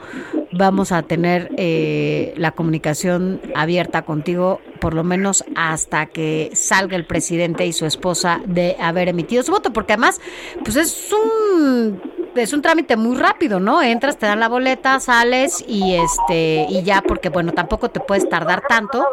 [0.52, 7.04] vamos a tener eh, la comunicación abierta contigo por lo menos hasta que salga el
[7.04, 10.20] presidente y su esposa de haber emitido su voto, porque además,
[10.64, 12.00] pues es un
[12.36, 13.82] es un trámite muy rápido, ¿no?
[13.82, 18.28] Entras, te dan la boleta, sales y este y ya porque bueno, tampoco te puedes
[18.28, 19.06] tardar tanto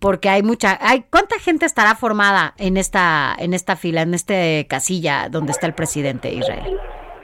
[0.00, 4.66] porque hay mucha hay ¿cuánta gente estará formada en esta en esta fila, en este
[4.68, 6.76] casilla donde está el presidente Israel?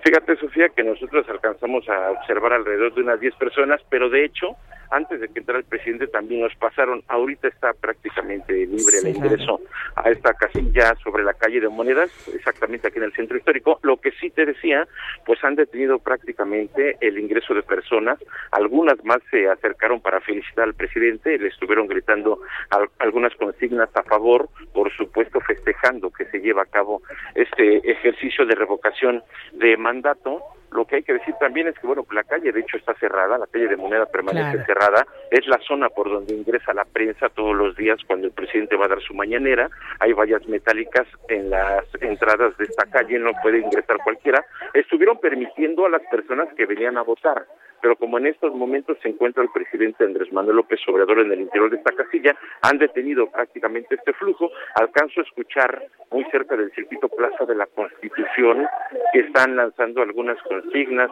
[0.04, 4.56] Fíjate, Sofía, que nosotros alcanzamos a observar alrededor de unas 10 personas, pero de hecho,
[4.90, 9.60] antes de que entrara el presidente también nos pasaron, ahorita está prácticamente libre el ingreso
[9.96, 13.78] a esta casilla sobre la calle de Monedas, exactamente aquí en el centro histórico.
[13.82, 14.86] Lo que sí te decía,
[15.26, 18.18] pues han detenido prácticamente el ingreso de personas,
[18.52, 22.40] algunas más se acercaron para felicitar al presidente, le estuvieron gritando
[22.70, 27.02] al- algunas consignas a favor, por supuesto festejando que se lleva a cabo
[27.34, 30.42] este ejercicio de revocación de mandato.
[30.72, 33.38] Lo que hay que decir también es que, bueno, la calle de hecho está cerrada,
[33.38, 34.66] la calle de Moneda permanece Claro.
[34.66, 38.76] cerrada, es la zona por donde ingresa la prensa todos los días cuando el presidente
[38.76, 39.70] va a dar su mañanera,
[40.00, 45.86] hay vallas metálicas en las entradas de esta calle, no puede ingresar cualquiera, estuvieron permitiendo
[45.86, 47.46] a las personas que venían a votar,
[47.80, 51.40] pero como en estos momentos se encuentra el presidente Andrés Manuel López Obrador en el
[51.40, 56.72] interior de esta casilla, han detenido prácticamente este flujo, alcanzo a escuchar muy cerca del
[56.72, 58.66] circuito Plaza de la Constitución
[59.12, 61.10] que están lanzando algunas consignas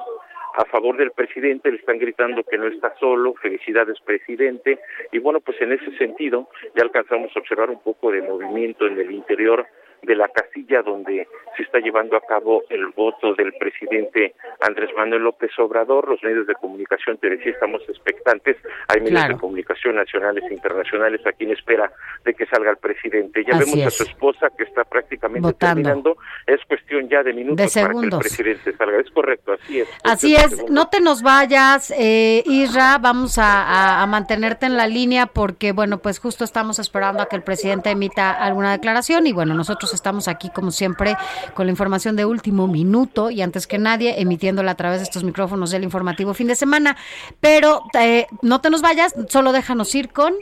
[0.56, 4.78] a favor del presidente, le están gritando que no está solo, felicidades presidente,
[5.12, 8.98] y bueno, pues en ese sentido ya alcanzamos a observar un poco de movimiento en
[8.98, 9.66] el interior
[10.02, 15.22] de la casilla donde se está llevando a cabo el voto del presidente Andrés Manuel
[15.22, 16.08] López Obrador.
[16.08, 18.56] Los medios de comunicación, te decía, estamos expectantes.
[18.88, 19.34] Hay medios Claro.
[19.34, 21.90] de comunicación nacionales e internacionales aquí en espera
[22.24, 23.42] de que salga el presidente.
[23.44, 25.82] Ya Así vemos a su esposa que está prácticamente Votando.
[25.82, 26.16] terminando.
[26.46, 29.00] Es cuestión ya de minutos De para que el presidente salga.
[29.00, 29.88] Es correcto, así es.
[30.04, 34.86] Así es, no te nos vayas, eh, Isra, vamos a, a- a mantenerte en la
[34.86, 39.32] línea porque, bueno, pues justo estamos esperando a que el presidente emita alguna declaración y,
[39.32, 41.16] bueno, nosotros estamos aquí, como siempre,
[41.54, 45.24] con la información de último minuto y antes que nadie, emitiéndola a través de estos
[45.24, 46.96] micrófonos del informativo fin de semana.
[47.40, 50.34] Pero eh, no te nos vayas, solo déjanos ir con...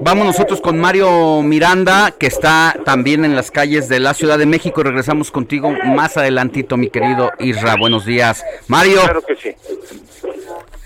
[0.00, 4.44] Vamos nosotros con Mario Miranda, que está también en las calles de la Ciudad de
[4.44, 4.82] México.
[4.82, 7.76] Regresamos contigo más adelantito, mi querido Isra.
[7.76, 8.44] Buenos días.
[8.68, 9.00] Mario.
[9.02, 9.54] Claro que sí.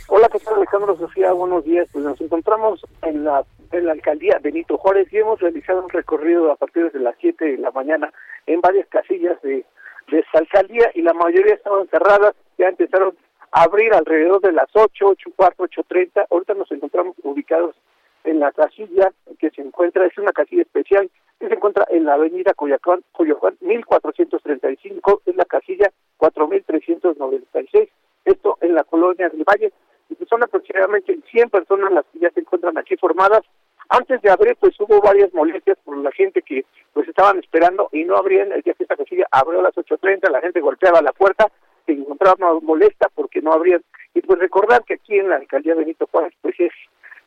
[0.06, 1.32] Hola, ¿qué tal Alejandro Sofía?
[1.32, 1.88] Buenos días.
[1.92, 6.50] Pues nos encontramos en la, en la alcaldía Benito Juárez y hemos realizado un recorrido
[6.50, 8.12] a partir de las 7 de la mañana
[8.46, 9.64] en varias casillas de,
[10.10, 12.34] de esta alcaldía y la mayoría estaban cerradas.
[12.58, 13.16] Ya empezaron
[13.52, 16.26] a abrir alrededor de las 8, 8 cuarto, 8 treinta.
[16.30, 17.76] Ahorita nos encontramos ubicados
[18.24, 22.14] en la casilla que se encuentra, es una casilla especial que se encuentra en la
[22.14, 27.88] avenida Coyoacán, Coyoacán 1435, es la casilla 4396,
[28.26, 29.72] esto en la colonia del Valle,
[30.10, 33.42] y pues son aproximadamente 100 personas las que ya se encuentran aquí formadas.
[33.88, 38.04] Antes de abrir, pues hubo varias molestias por la gente que pues estaban esperando y
[38.04, 41.12] no abrían el día que esta casilla abrió a las 8.30, la gente golpeaba la
[41.12, 41.50] puerta,
[41.86, 43.82] se encontraba molesta porque no abrían.
[44.14, 46.72] Y pues recordar que aquí en la alcaldía Benito Juárez, pues es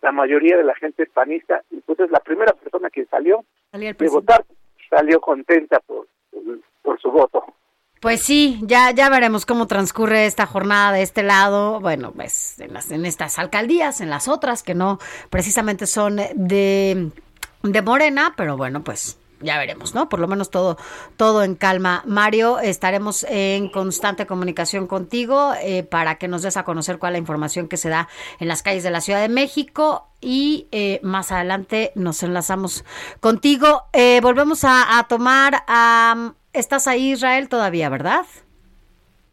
[0.02, 4.10] la mayoría de la gente panista, y pues es la primera persona que salió de
[4.10, 4.44] votar,
[4.90, 6.08] salió contenta por,
[6.82, 7.46] por su voto.
[8.04, 12.74] Pues sí, ya, ya veremos cómo transcurre esta jornada de este lado, bueno, pues en,
[12.74, 15.00] las, en estas alcaldías, en las otras que no
[15.30, 17.12] precisamente son de,
[17.62, 20.10] de Morena, pero bueno, pues ya veremos, ¿no?
[20.10, 20.78] Por lo menos todo,
[21.16, 22.04] todo en calma.
[22.06, 27.14] Mario, estaremos en constante comunicación contigo eh, para que nos des a conocer cuál es
[27.14, 31.00] la información que se da en las calles de la Ciudad de México y eh,
[31.04, 32.84] más adelante nos enlazamos
[33.22, 33.84] contigo.
[33.94, 36.34] Eh, volvemos a, a tomar a...
[36.54, 38.28] Estás ahí, Israel, todavía, ¿verdad?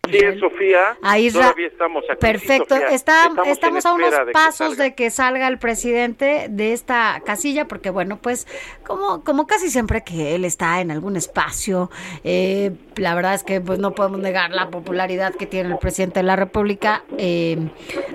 [0.09, 0.97] Sí, Sofía.
[1.03, 2.19] Ahí Todavía estamos aquí.
[2.21, 2.75] Perfecto.
[2.75, 7.91] Está- Estamos a unos de pasos de que salga el presidente de esta casilla, porque
[7.91, 8.49] bueno, pues
[8.85, 11.91] como, como casi siempre que él está en algún espacio,
[12.25, 16.21] eh, la verdad es que pues no podemos negar la popularidad que tiene el presidente
[16.21, 17.59] de la República eh,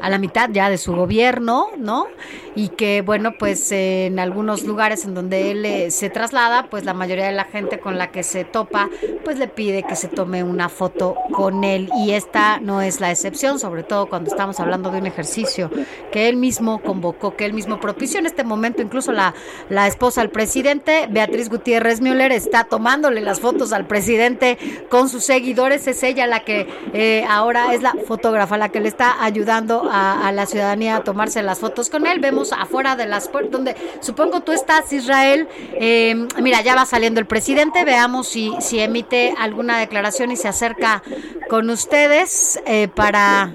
[0.01, 2.07] a la mitad ya de su gobierno, ¿no?
[2.55, 6.83] Y que bueno, pues eh, en algunos lugares en donde él eh, se traslada, pues
[6.83, 8.89] la mayoría de la gente con la que se topa,
[9.23, 13.11] pues le pide que se tome una foto con él y esta no es la
[13.11, 15.69] excepción, sobre todo cuando estamos hablando de un ejercicio
[16.11, 19.34] que él mismo convocó, que él mismo propició en este momento, incluso la,
[19.69, 24.57] la esposa del presidente, Beatriz Gutiérrez Müller, está tomándole las fotos al presidente
[24.89, 28.88] con sus seguidores, es ella la que eh, ahora es la fotógrafa, la que le
[28.88, 33.27] está ayudando a, la ciudadanía a tomarse las fotos con él, vemos afuera de las
[33.27, 35.47] puertas, donde supongo tú estás, Israel,
[35.77, 40.47] Eh, mira, ya va saliendo el presidente, veamos si, si emite alguna declaración y se
[40.47, 41.03] acerca
[41.49, 43.53] con ustedes eh, para,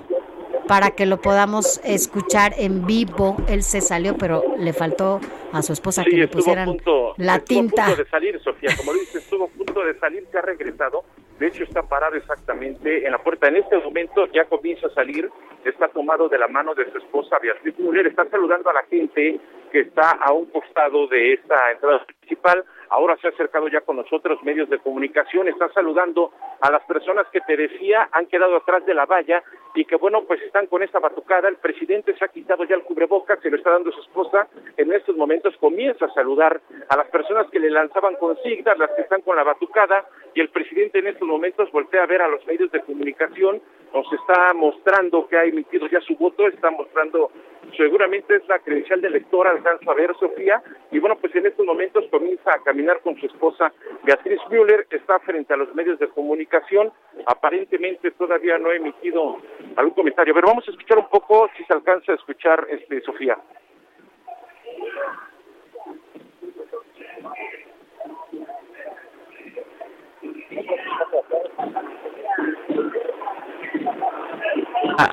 [0.68, 3.36] para que lo podamos escuchar en vivo.
[3.48, 5.20] Él se salió, pero le faltó
[5.52, 7.86] a su esposa Sí, que le pusieran punto, la estuvo a tinta.
[7.86, 11.04] punto de salir, Sofía, como dices, estuvo a punto de salir, se ha regresado.
[11.38, 13.48] De hecho, está parado exactamente en la puerta.
[13.48, 15.28] En este momento ya comienza a salir,
[15.64, 19.40] está tomado de la mano de su esposa Beatriz Müller, está saludando a la gente
[19.72, 22.64] que está a un costado de esta entrada principal.
[22.90, 27.26] Ahora se ha acercado ya con nosotros medios de comunicación, está saludando a las personas
[27.32, 29.44] que te decía han quedado atrás de la valla
[29.74, 31.48] y que bueno, pues están con esta batucada.
[31.48, 34.48] El presidente se ha quitado ya el cubrebocas, se lo está dando su esposa.
[34.76, 39.02] En estos momentos comienza a saludar a las personas que le lanzaban consignas, las que
[39.02, 40.04] están con la batucada
[40.34, 43.62] y el presidente en estos momentos voltea a ver a los medios de comunicación,
[43.94, 47.30] nos está mostrando que ha emitido ya su voto, está mostrando
[47.76, 51.64] seguramente es la credencial del lector, alcanzo a ver Sofía, y bueno, pues en estos
[51.64, 56.08] momentos comienza a caminar con su esposa Beatriz Müller, está frente a los medios de
[56.08, 56.92] comunicación,
[57.26, 59.36] aparentemente todavía no ha emitido
[59.76, 63.38] algún comentario, pero vamos a escuchar un poco si se alcanza a escuchar este Sofía.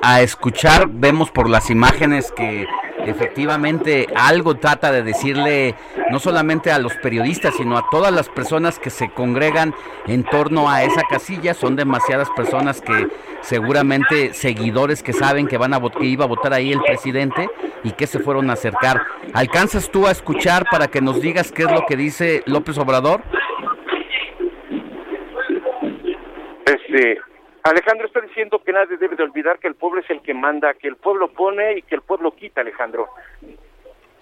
[0.02, 2.66] A, escuchar, vemos por las imágenes que
[3.06, 5.74] efectivamente algo trata de decirle
[6.10, 9.74] no solamente a los periodistas, sino a todas las personas que se congregan
[10.06, 11.54] en torno a esa casilla.
[11.54, 13.08] Son demasiadas personas que
[13.40, 17.48] seguramente seguidores que saben que van a que iba a votar ahí el presidente
[17.84, 19.02] y que se fueron a acercar.
[19.32, 23.22] ¿Alcanzas tú a escuchar para que nos digas qué es lo que dice López Obrador?
[26.66, 27.18] Este,
[27.70, 30.74] Alejandro está diciendo que nadie debe de olvidar que el pueblo es el que manda,
[30.74, 33.08] que el pueblo pone y que el pueblo quita, Alejandro.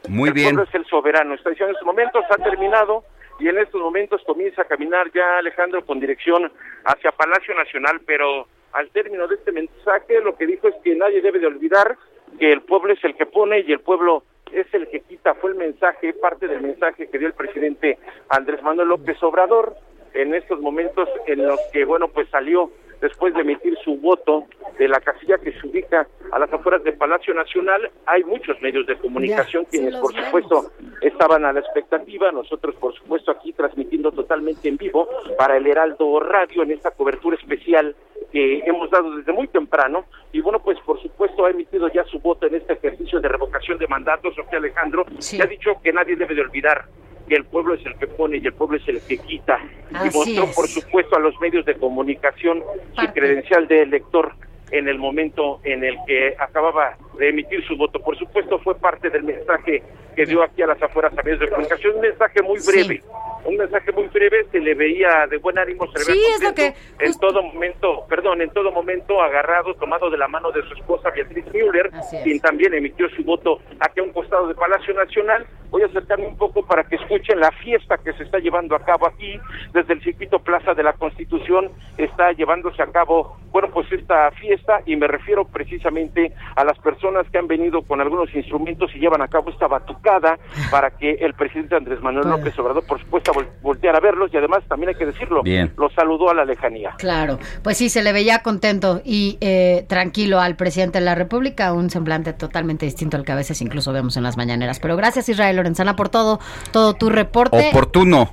[0.09, 0.55] Muy el bien.
[0.55, 1.35] pueblo es el soberano.
[1.35, 3.05] Está diciendo en estos momentos ha terminado
[3.39, 6.51] y en estos momentos comienza a caminar ya Alejandro con dirección
[6.85, 11.21] hacia Palacio Nacional, pero al término de este mensaje lo que dijo es que nadie
[11.21, 11.97] debe de olvidar
[12.39, 15.35] que el pueblo es el que pone y el pueblo es el que quita.
[15.35, 17.99] Fue el mensaje, parte del mensaje que dio el presidente
[18.29, 19.77] Andrés Manuel López Obrador
[20.15, 22.71] en estos momentos en los que, bueno, pues salió
[23.01, 24.45] después de emitir su voto
[24.79, 27.91] de la casilla que se ubica a las afueras del Palacio Nacional.
[28.07, 30.71] Hay muchos medios de comunicación Ya, sí quienes, por supuesto,
[31.01, 32.31] estaban a la expectativa.
[32.33, 35.09] Nosotros, por supuesto, aquí transmitiendo totalmente en vivo
[35.39, 37.95] para el Heraldo Radio en esta cobertura especial
[38.33, 40.05] que hemos dado desde muy temprano.
[40.33, 43.79] Y bueno, pues por supuesto ha emitido ya su voto en este ejercicio de revocación
[43.79, 46.85] de mandatos, Sofía Alejandro, y ha dicho que nadie debe de olvidar
[47.27, 49.59] que el pueblo es el que pone y el pueblo es el que quita.
[49.93, 50.55] Así y mostró, es.
[50.55, 52.63] por supuesto, a los medios de comunicación
[52.95, 54.33] su credencial de elector
[54.71, 58.01] en el momento en el que acababa de emitir su voto.
[58.01, 59.83] Por supuesto, fue parte del mensaje
[60.15, 63.03] que dio aquí a las afueras a medios de comunicación, un mensaje muy breve,
[63.47, 66.41] un mensaje muy breve, se le veía de buen ánimo, se le Sí, veía es
[66.43, 70.63] lo contento, en todo momento, perdón, en todo momento agarrado, tomado de la mano de
[70.63, 72.23] su esposa Beatriz Müller, es.
[72.23, 75.47] quien también emitió su voto aquí a un costado de Palacio Nacional.
[75.71, 78.81] Voy a acercarme un poco para que escuchen la fiesta que se está llevando a
[78.85, 79.39] cabo aquí,
[79.73, 84.81] desde el circuito Plaza de la Constitución está llevándose a cabo, bueno, pues esta fiesta
[84.87, 89.23] y me refiero precisamente a las personas que han venido con algunos instrumentos y llevan
[89.23, 90.39] a cabo esta batucada
[90.71, 94.37] para que el presidente Andrés Manuel López Obrador, por supuesto, vol- volteara a verlos y
[94.37, 95.73] además también hay que decirlo, Bien.
[95.77, 96.95] los saludó a la lejanía.
[96.99, 101.73] Claro, pues sí, se le veía contento y eh, tranquilo al presidente de la República,
[101.73, 104.81] un semblante totalmente distinto al que a veces incluso vemos en las mañaneras.
[104.81, 106.41] Pero gracias Israel Lorenzana por todo,
[106.73, 107.69] todo tu reporte.
[107.71, 108.31] Oportuno.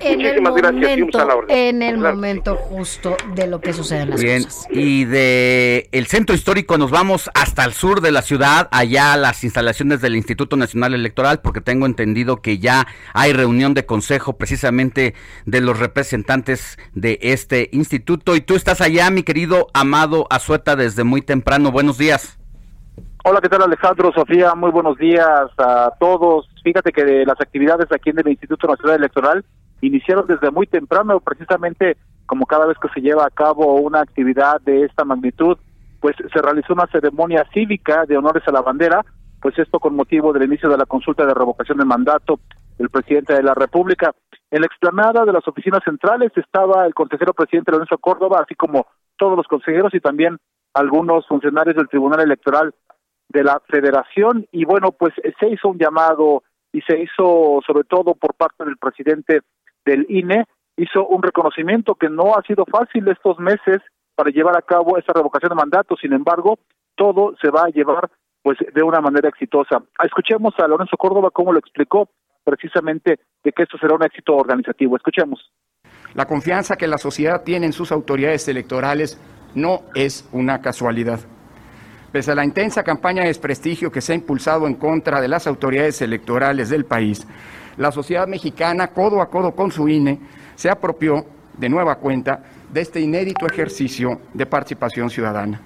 [0.00, 2.14] En el Muchísimas gracias y un momento, en el Claro.
[2.16, 4.66] momento justo de lo que sucede en las Bien, cosas.
[4.70, 9.16] y de el centro histórico nos vamos hasta el sur de la ciudad, allá a
[9.16, 14.34] las instalaciones del Instituto Nacional Electoral, porque tengo entendido que ya hay reunión de consejo
[14.36, 15.14] precisamente
[15.46, 18.34] de los representantes de este instituto.
[18.36, 21.70] Y tú estás allá, mi querido Amado Azueta, desde muy temprano.
[21.72, 22.38] Buenos días.
[23.22, 24.10] Hola, ¿qué tal Alejandro?
[24.14, 25.26] Sofía, muy buenos días
[25.58, 26.48] a todos.
[26.64, 29.44] Fíjate que de las actividades aquí en el Instituto Nacional Electoral
[29.80, 31.96] iniciaron desde muy temprano, precisamente
[32.26, 35.58] como cada vez que se lleva a cabo una actividad de esta magnitud,
[36.00, 39.04] pues se realizó una ceremonia cívica de honores a la bandera,
[39.40, 42.40] pues esto con motivo del inicio de la consulta de revocación de mandato
[42.78, 44.14] del presidente de la República.
[44.50, 48.86] En la explanada de las oficinas centrales estaba el consejero presidente Lorenzo Córdoba, así como
[49.16, 50.38] todos los consejeros y también
[50.74, 52.74] algunos funcionarios del Tribunal Electoral
[53.28, 56.42] de la Federación y bueno, pues se hizo un llamado
[56.72, 59.40] y se hizo sobre todo por parte del presidente
[59.84, 60.44] del INE,
[60.76, 63.80] hizo un reconocimiento que no ha sido fácil estos meses
[64.14, 66.58] para llevar a cabo esa revocación de mandato, sin embargo,
[66.94, 68.10] todo se va a llevar
[68.42, 69.82] pues de una manera exitosa.
[70.02, 72.08] Escuchemos a Lorenzo Córdoba cómo lo explicó
[72.44, 74.96] precisamente de que esto será un éxito organizativo.
[74.96, 75.52] Escuchemos.
[76.14, 79.20] La confianza que la sociedad tiene en sus autoridades electorales
[79.54, 81.20] no es una casualidad.
[82.12, 85.46] Pese a la intensa campaña de desprestigio que se ha impulsado en contra de las
[85.46, 87.26] autoridades electorales del país,
[87.76, 90.18] la sociedad mexicana, codo a codo con su INE,
[90.54, 91.24] se apropió
[91.56, 92.42] de nueva cuenta
[92.72, 95.60] de este inédito ejercicio de participación ciudadana.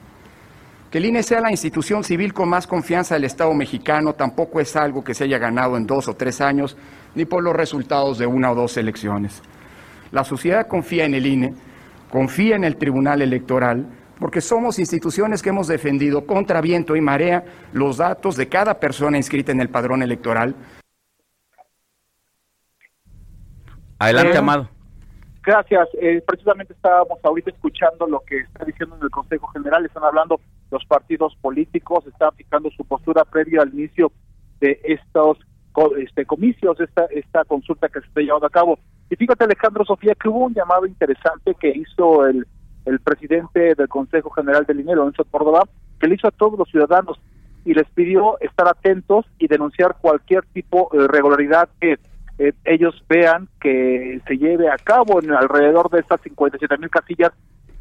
[0.91, 4.77] Que el INE sea la institución civil con más confianza del Estado mexicano tampoco es
[4.77, 6.77] algo que se haya ganado en dos o tres años,
[7.15, 9.43] ni por los resultados de una o dos elecciones.
[10.13, 11.55] La sociedad confía en el INE,
[12.11, 13.87] confía en el Tribunal Electoral,
[14.21, 19.17] porque somos instituciones que hemos defendido contra viento y marea los datos de cada persona
[19.17, 20.55] inscrita en el padrón electoral.
[24.05, 24.69] Adelante, Eh, Amado.
[25.43, 25.89] Gracias.
[26.01, 29.85] Eh, precisamente estábamos ahorita escuchando lo que está diciendo en el Consejo General.
[29.85, 30.41] Están hablando
[30.71, 34.11] los partidos políticos, están fijando su postura previa al inicio
[34.61, 35.39] de estos
[35.99, 38.79] este, comicios, esta, esta consulta que se está llevando a cabo.
[39.11, 42.47] Y fíjate, Alejandro Sofía, que hubo un llamado interesante que hizo el,
[42.87, 45.65] el presidente del Consejo General del INE, Lorenzo Córdoba,
[46.01, 47.21] que le hizo a todos los ciudadanos
[47.65, 51.99] y les pidió estar atentos y denunciar cualquier tipo de irregularidad que
[52.39, 57.33] eh, ellos vean que se lleve a cabo en alrededor de estas 57 mil casillas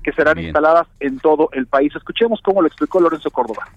[0.03, 1.93] que serán instaladas en todo el país.
[1.95, 3.67] Escuchemos cómo lo explicó Lorenzo Córdoba.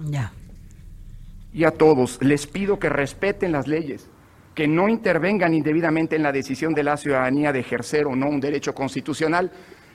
[1.53, 4.11] Y a todos les pido que respeten las leyes,
[4.55, 8.41] que no intervengan indebidamente en la decisión de la ciudadanía de ejercer o no un
[8.41, 9.51] derecho constitucional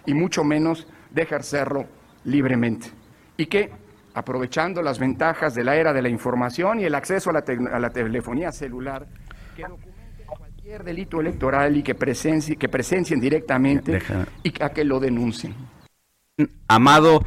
[0.06, 1.86] y mucho menos de ejercerlo
[2.24, 2.88] libremente.
[3.38, 3.70] Y que,
[4.14, 7.72] aprovechando las ventajas de la era de la información y el acceso a la, tec-
[7.72, 9.06] a la telefonía celular,
[9.56, 9.64] que
[10.72, 15.54] cualquier delito electoral y que, presencie- que presencien directamente Deja- y a que lo denuncien.
[16.68, 17.24] Amado,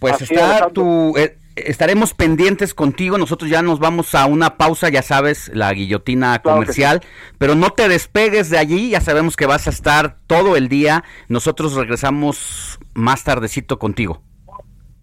[0.00, 1.16] pues Así está tu...
[1.16, 6.40] eh, estaremos pendientes contigo, nosotros ya nos vamos a una pausa, ya sabes, la guillotina
[6.40, 7.00] Claro comercial,
[7.38, 11.04] pero no te despegues de allí, ya sabemos que vas a estar todo el día,
[11.28, 14.22] nosotros regresamos más tardecito contigo.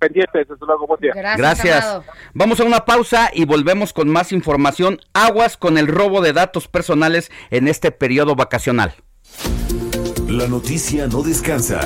[0.06, 1.14] Pendientes, desde luego, buen día.
[1.36, 2.02] Gracias.
[2.36, 4.99] Vamos a una pausa y volvemos con más información.
[5.14, 8.94] Aguas con el robo de datos personales en este periodo vacacional.
[10.27, 11.80] La noticia no descansa.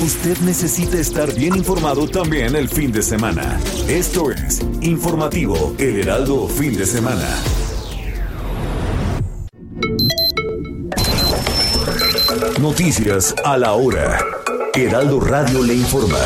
[0.00, 3.58] Usted necesita estar bien informado también el fin de semana.
[3.88, 7.28] Esto es Informativo El Heraldo Fin de Semana.
[12.60, 14.18] Noticias a la hora.
[14.74, 16.18] Heraldo Radio le informa.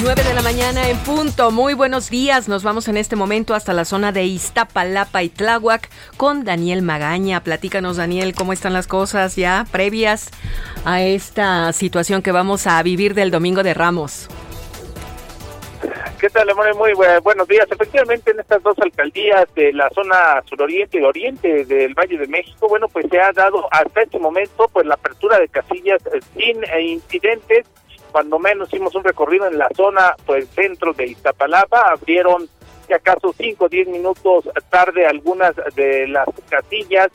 [0.00, 1.50] Nueve de la mañana en punto.
[1.50, 2.48] Muy buenos días.
[2.48, 7.42] Nos vamos en este momento hasta la zona de Iztapalapa y Tláhuac con Daniel Magaña.
[7.42, 10.30] Platícanos, Daniel, cómo están las cosas ya previas
[10.84, 14.28] a esta situación que vamos a vivir del Domingo de Ramos.
[16.20, 16.74] ¿Qué tal, Lemonel?
[16.74, 17.66] Muy bu- buenos días.
[17.70, 22.68] Efectivamente, en estas dos alcaldías de la zona suroriente y oriente del Valle de México,
[22.68, 26.62] bueno, pues se ha dado hasta este momento pues la apertura de casillas eh, sin
[26.64, 27.66] eh, incidentes.
[28.18, 32.48] Cuando menos hicimos un recorrido en la zona, pues centro de Iztapalapa, abrieron
[32.84, 37.10] si acaso 5 o 10 minutos tarde algunas de las casillas.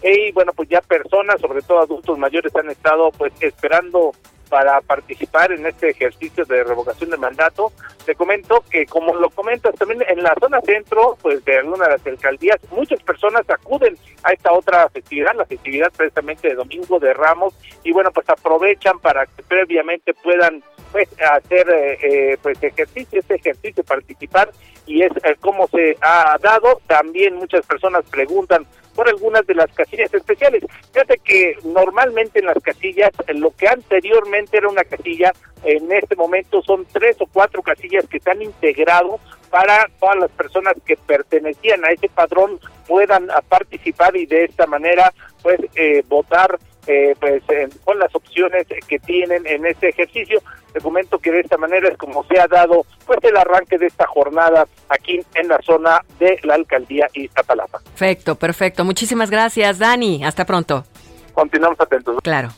[0.00, 4.12] Y bueno, pues ya personas, sobre todo adultos mayores, han estado pues esperando
[4.48, 7.72] para participar en este ejercicio de revocación de mandato.
[8.04, 11.92] Te comento que, como lo comentas, también en la zona centro, pues de alguna de
[11.92, 17.14] las alcaldías, muchas personas acuden a esta otra festividad, la festividad precisamente de Domingo de
[17.14, 20.62] Ramos, y bueno, pues aprovechan para que previamente puedan
[20.92, 24.50] pues hacer eh, eh, pues ejercicio, este ejercicio, participar,
[24.86, 26.80] y es eh, como se ha dado.
[26.86, 30.64] También muchas personas preguntan por algunas de las casillas especiales.
[30.92, 35.32] Fíjate que normalmente en las casillas, lo que anteriormente era una casilla,
[35.64, 39.18] en este momento son tres o cuatro casillas que se han integrado
[39.50, 45.12] para todas las personas que pertenecían a ese padrón puedan participar y de esta manera
[45.42, 50.42] pues eh, votar eh, pues en- con las opciones que tienen en este ejercicio.
[50.72, 53.86] Te comento que de esta manera es como se ha dado pues el arranque de
[53.86, 57.78] esta jornada aquí en la zona de la alcaldía Iztapalapa.
[57.84, 58.84] Perfecto, perfecto.
[58.84, 60.24] Muchísimas gracias, Dani.
[60.24, 60.84] Hasta pronto.
[61.32, 62.16] Continuamos atentos.
[62.22, 62.48] Claro.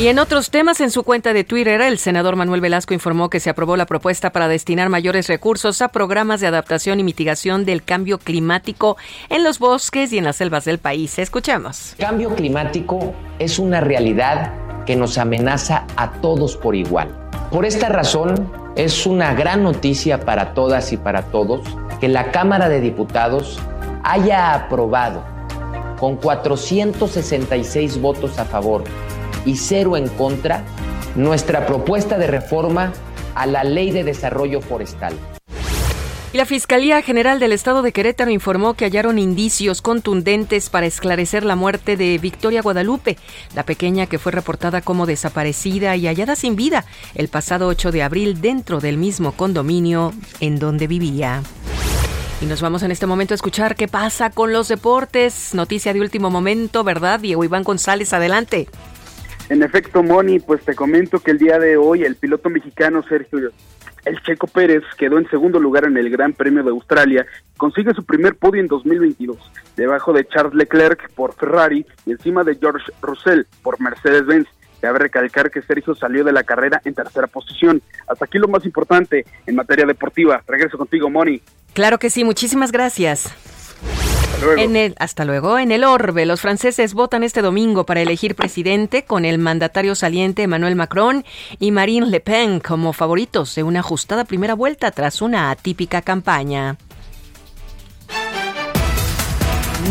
[0.00, 3.38] Y en otros temas, en su cuenta de Twitter, el senador Manuel Velasco informó que
[3.38, 7.82] se aprobó la propuesta para destinar mayores recursos a programas de adaptación y mitigación del
[7.82, 8.96] cambio climático
[9.28, 11.18] en los bosques y en las selvas del país.
[11.18, 11.96] Escuchemos.
[11.98, 14.54] Cambio climático es una realidad
[14.86, 17.14] que nos amenaza a todos por igual.
[17.50, 21.60] Por esta razón, es una gran noticia para todas y para todos
[22.00, 23.60] que la Cámara de Diputados
[24.02, 25.22] haya aprobado
[25.98, 28.84] con 466 votos a favor
[29.44, 30.64] y cero en contra
[31.14, 32.92] nuestra propuesta de reforma
[33.34, 35.14] a la Ley de Desarrollo Forestal.
[36.32, 41.56] La Fiscalía General del Estado de Querétaro informó que hallaron indicios contundentes para esclarecer la
[41.56, 43.18] muerte de Victoria Guadalupe,
[43.56, 46.84] la pequeña que fue reportada como desaparecida y hallada sin vida
[47.16, 51.42] el pasado 8 de abril dentro del mismo condominio en donde vivía.
[52.40, 55.52] Y nos vamos en este momento a escuchar qué pasa con los deportes.
[55.52, 57.18] Noticia de último momento, ¿verdad?
[57.18, 58.68] Diego Iván González, adelante.
[59.50, 63.50] En efecto, Moni, pues te comento que el día de hoy el piloto mexicano Sergio
[64.04, 68.04] El Checo Pérez quedó en segundo lugar en el Gran Premio de Australia, consigue su
[68.04, 69.36] primer podio en 2022,
[69.76, 74.46] debajo de Charles Leclerc por Ferrari y encima de George Russell por Mercedes-Benz.
[74.80, 77.82] Cabe recalcar que Sergio salió de la carrera en tercera posición.
[78.06, 80.42] Hasta aquí lo más importante en materia deportiva.
[80.46, 81.42] Regreso contigo, Moni.
[81.74, 83.34] Claro que sí, muchísimas gracias.
[84.98, 85.58] Hasta luego.
[85.58, 90.44] En el Orbe, los franceses votan este domingo para elegir presidente con el mandatario saliente
[90.44, 91.24] Emmanuel Macron
[91.58, 96.78] y Marine Le Pen como favoritos de una ajustada primera vuelta tras una atípica campaña.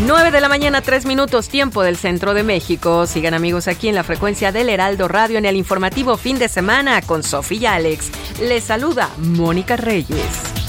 [0.06, 3.06] 9 de la mañana, 3 minutos, tiempo del centro de México.
[3.06, 7.02] Sigan amigos aquí en la frecuencia del Heraldo Radio en el informativo fin de semana
[7.02, 8.10] con Sofía Alex.
[8.40, 10.59] Les saluda Mónica Reyes.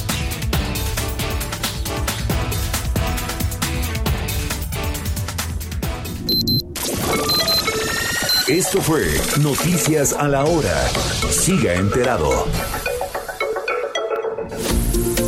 [8.52, 9.06] Esto fue
[9.42, 10.86] Noticias a la Hora.
[11.30, 12.46] Siga enterado.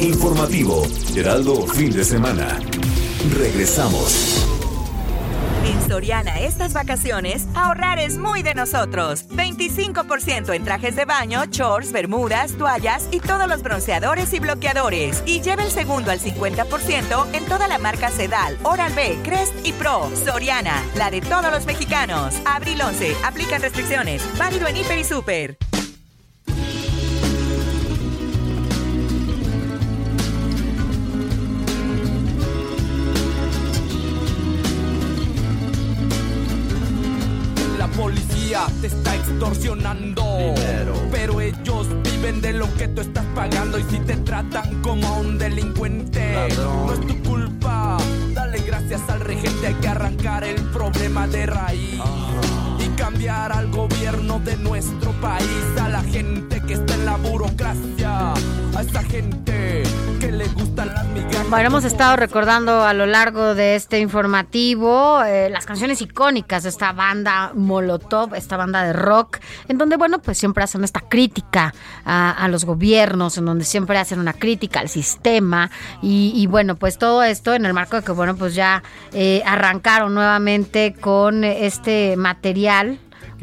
[0.02, 0.86] Informativo,
[1.16, 2.60] Heraldo Fin de Semana.
[3.40, 4.53] Regresamos.
[5.66, 9.28] En Soriana estas vacaciones, ahorrar es muy de nosotros.
[9.30, 15.24] 25% en trajes de baño, shorts, bermudas, toallas y todos los bronceadores y bloqueadores.
[15.26, 20.10] Y lleva el segundo al 50% en toda la marca Sedal, Oral-B, Crest y Pro.
[20.26, 22.36] Soriana, la de todos los mexicanos.
[22.46, 24.22] Abril 11, aplican restricciones.
[24.38, 25.58] Válido en Hiper y Super.
[38.82, 40.54] Te está extorsionando.
[41.12, 43.80] Pero ellos viven de lo que tú estás pagando.
[43.80, 47.98] Y si te tratan como a un delincuente, no es tu culpa.
[48.34, 49.68] Dale gracias al regente.
[49.68, 51.96] Hay que arrancar el problema de raíz.
[51.96, 52.53] Y
[52.96, 55.82] cambiar al gobierno de nuestro país.
[55.82, 58.34] A la gente que está en la burocracia.
[58.76, 59.84] A esa gente
[60.20, 61.50] que le gustan las migajas.
[61.50, 66.70] Bueno, hemos estado recordando a lo largo de este informativo eh, las canciones icónicas de
[66.70, 69.38] esta banda Molotov, esta banda de rock,
[69.68, 71.74] en donde, bueno, pues siempre hacen esta crítica
[72.06, 75.70] a, los gobiernos, en donde siempre hacen una crítica al sistema.
[76.02, 79.44] Y, y bueno, pues todo esto en el marco de que, bueno, pues ya eh,
[79.46, 82.93] arrancaron nuevamente con este material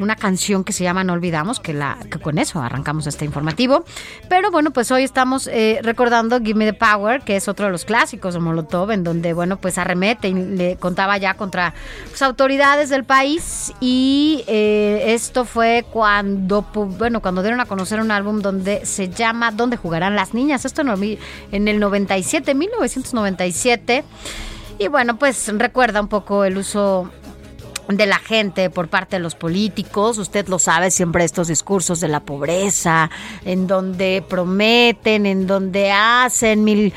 [0.03, 3.85] una canción que se llama No Olvidamos, que, la, que con eso arrancamos este informativo.
[4.29, 7.71] Pero bueno, pues hoy estamos eh, recordando Give Me the Power, que es otro de
[7.71, 11.73] los clásicos de Molotov, en donde, bueno, pues arremete y le contaba ya contra
[12.09, 13.73] pues, autoridades del país.
[13.79, 19.51] Y eh, esto fue cuando, bueno, cuando dieron a conocer un álbum donde se llama
[19.51, 20.65] ¿Dónde jugarán las niñas?
[20.65, 24.03] Esto en el 97, 1997.
[24.79, 27.11] Y bueno, pues recuerda un poco el uso
[27.87, 30.17] de la gente por parte de los políticos.
[30.17, 33.09] Usted lo sabe, siempre estos discursos de la pobreza,
[33.45, 36.93] en donde prometen, en donde hacen mil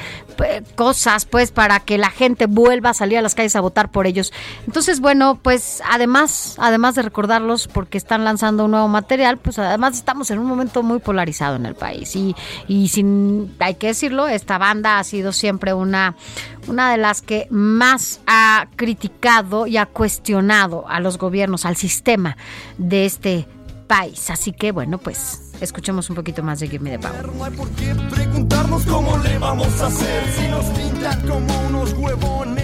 [0.74, 4.06] cosas, pues, para que la gente vuelva a salir a las calles a votar por
[4.06, 4.32] ellos.
[4.66, 9.97] Entonces, bueno, pues, además, además de recordarlos porque están lanzando un nuevo material, pues, además
[9.97, 12.15] estamos en un momento muy polarizado en el país.
[12.16, 12.35] Y,
[12.69, 16.16] y sin, hay que decirlo, esta banda ha sido siempre una,
[16.66, 22.36] una de las que más ha criticado y ha cuestionado a los gobiernos, al sistema
[22.78, 23.47] de este
[23.86, 24.31] país.
[24.31, 27.27] Así que bueno, pues escuchemos un poquito más de Give Me the Power.
[27.35, 31.93] No hay por qué preguntarnos cómo le vamos a hacer si nos pintan como unos
[31.95, 32.64] huevones.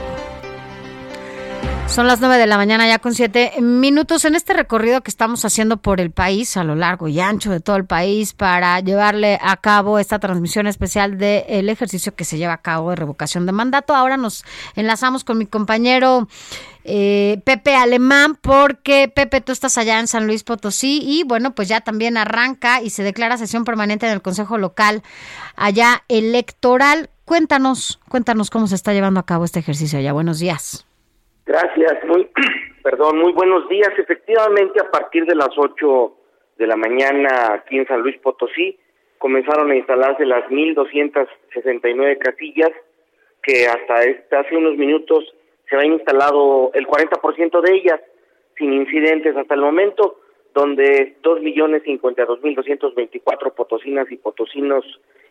[1.91, 5.43] Son las 9 de la mañana ya con 7 minutos en este recorrido que estamos
[5.43, 9.37] haciendo por el país, a lo largo y ancho de todo el país, para llevarle
[9.41, 13.51] a cabo esta transmisión especial del ejercicio que se lleva a cabo de revocación de
[13.51, 13.93] mandato.
[13.93, 14.45] Ahora nos
[14.75, 16.29] enlazamos con mi compañero
[16.85, 21.67] eh, Pepe Alemán, porque Pepe, tú estás allá en San Luis Potosí y bueno, pues
[21.67, 25.03] ya también arranca y se declara sesión permanente en el Consejo Local
[25.57, 27.09] allá electoral.
[27.25, 30.13] Cuéntanos, cuéntanos cómo se está llevando a cabo este ejercicio allá.
[30.13, 30.85] Buenos días.
[31.51, 32.29] Gracias, muy,
[32.81, 33.91] perdón, muy buenos días.
[33.97, 36.15] Efectivamente, a partir de las 8
[36.57, 38.79] de la mañana aquí en San Luis Potosí
[39.17, 42.71] comenzaron a instalarse las 1.269 casillas
[43.43, 45.25] que hasta este, hace unos minutos
[45.69, 47.99] se ha instalado el 40% de ellas
[48.57, 50.21] sin incidentes hasta el momento,
[50.53, 54.85] donde 2.052.224 potosinas y potosinos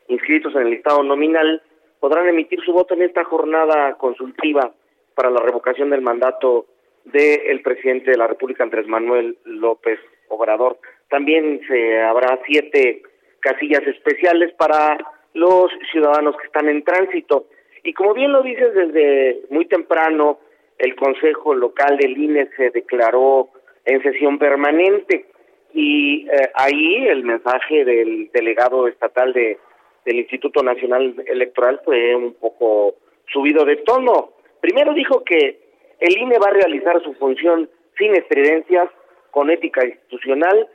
[0.09, 1.63] inscritos en el listado nominal
[1.99, 4.75] podrán emitir su voto en esta jornada consultiva
[5.15, 6.67] para la revocación del mandato
[7.05, 10.79] del presidente de la República, Andrés Manuel López Obrador.
[11.09, 13.03] También se habrá siete
[13.41, 14.99] casillas especiales para
[15.35, 17.47] los ciudadanos que están en tránsito.
[17.83, 20.39] Y como bien lo dices, desde muy temprano
[20.79, 23.49] el Consejo Local del INE se declaró
[23.85, 25.27] en sesión permanente
[25.73, 29.59] y eh, ahí el mensaje del delegado estatal de
[30.05, 32.95] del Instituto Nacional Electoral fue un poco
[33.33, 34.31] subido de tono.
[34.61, 35.61] Primero dijo que
[36.01, 37.69] el INE va a realizar su función
[37.99, 38.89] sin estridencias,
[39.31, 40.69] con ética institucional,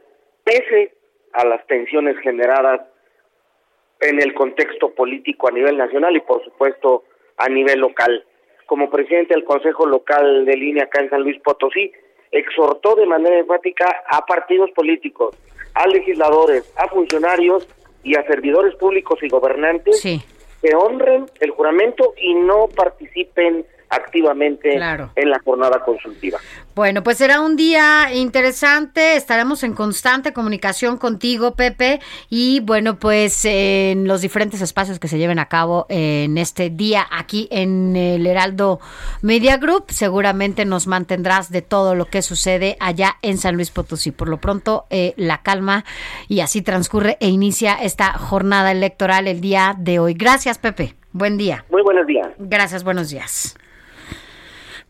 [0.44, 0.94] pese
[1.34, 2.82] a las tensiones generadas
[3.99, 7.03] en el contexto político a nivel nacional y por supuesto
[7.38, 8.24] a nivel local.
[8.66, 11.91] Como presidente del Consejo Local del INE acá en San Luis Potosí,
[12.32, 15.36] exhortó de manera enfática a partidos políticos,
[15.74, 17.68] a legisladores, a funcionarios
[18.03, 20.02] y a servidores públicos y gobernantes
[20.62, 26.40] que honren el juramento y no participen activamente en la jornada consultiva.
[26.76, 33.45] Bueno, pues será un día interesante, estaremos en constante comunicación contigo, Pepe, y bueno, pues
[33.45, 38.28] en los diferentes espacios que se lleven a cabo en este día aquí en el
[38.28, 38.82] Heraldo
[39.22, 44.12] Media Group, seguramente nos mantendrás de todo lo que sucede allá en San Luis Potosí.
[44.12, 45.86] Por lo pronto, eh, la calma
[46.28, 50.14] y así transcurre e inicia esta jornada electoral el día de hoy.
[50.14, 50.95] Gracias, Pepe.
[51.12, 51.64] Buen día.
[51.70, 52.28] Muy buenos días.
[52.38, 53.56] Gracias, buenos días.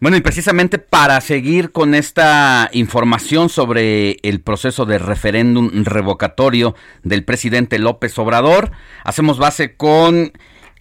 [0.02, 7.24] Bueno, y precisamente para seguir con esta información sobre el proceso de referéndum revocatorio del
[7.24, 8.72] presidente López Obrador,
[9.06, 10.34] hacemos base con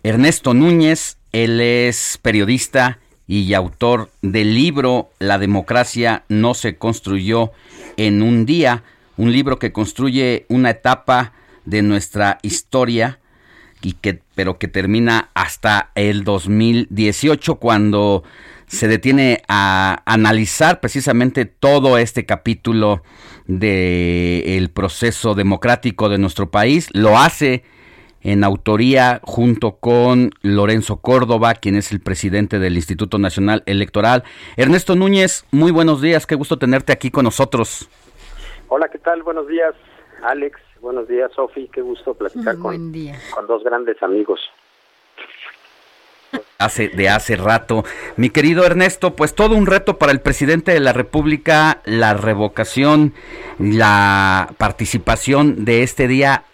[0.03, 7.53] Ernesto Núñez, él es periodista y autor del libro La democracia no se construyó
[7.97, 8.83] en un día,
[9.17, 11.35] un libro que construye una etapa
[11.65, 13.21] de nuestra historia
[13.81, 18.25] y que pero que termina hasta el 2018 cuando
[18.67, 23.03] se detiene a analizar precisamente todo este capítulo
[23.47, 26.89] del proceso democrático de nuestro país.
[26.93, 27.65] Lo hace
[28.25, 34.25] en autoría junto con Lorenzo Córdoba, quien es el presidente del Instituto Nacional Electoral.
[34.57, 37.89] Ernesto Núñez, muy buenos días, qué gusto tenerte aquí con nosotros.
[38.69, 39.23] Hola, ¿qué tal?
[39.23, 39.75] Buenos días,
[40.23, 40.59] Alex.
[40.81, 41.69] Buenos días, Sofi.
[41.73, 43.19] Qué gusto platicar con, día.
[43.35, 44.41] con dos grandes amigos.
[46.59, 47.85] Hace de hace rato.
[48.17, 53.15] Mi querido Ernesto, pues todo un reto para el presidente de la República, la revocación,
[53.59, 56.45] la participación de este día.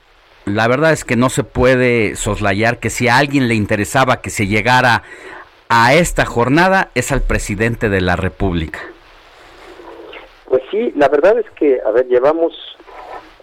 [0.46, 4.30] La verdad es que no se puede soslayar que si a alguien le interesaba que
[4.30, 5.02] se llegara
[5.68, 8.80] a esta jornada es al presidente de la República.
[10.46, 12.52] Pues sí, la verdad es que, a ver, llevamos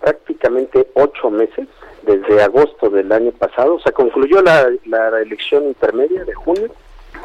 [0.02, 1.68] prácticamente ocho meses
[2.08, 3.76] desde agosto del año pasado.
[3.76, 6.70] O sea, concluyó la, la elección intermedia de junio,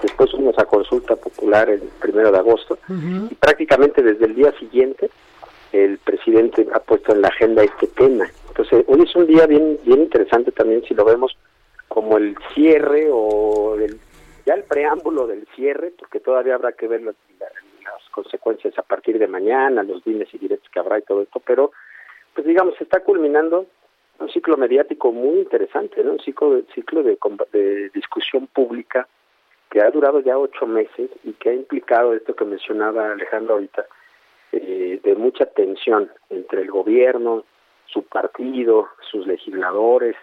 [0.02, 2.76] después fuimos a consulta popular el primero de agosto,
[3.30, 5.08] y prácticamente desde el día siguiente
[5.72, 8.26] el presidente ha puesto en la agenda este tema.
[8.48, 11.34] Entonces, hoy es un día bien, bien interesante también si lo vemos
[11.88, 13.98] como el cierre o el,
[14.44, 19.18] ya el preámbulo del cierre, porque todavía habrá que ver las, las consecuencias a partir
[19.18, 21.72] de mañana, los dimes y directos que habrá y todo esto, pero
[22.34, 23.66] pues digamos, se está culminando
[24.22, 27.18] un ciclo mediático muy interesante, un ciclo, ciclo de,
[27.52, 29.08] de discusión pública
[29.70, 33.86] que ha durado ya ocho meses y que ha implicado esto que mencionaba Alejandro ahorita,
[34.52, 37.44] eh, de mucha tensión entre el gobierno,
[37.86, 40.14] su partido, sus legisladores,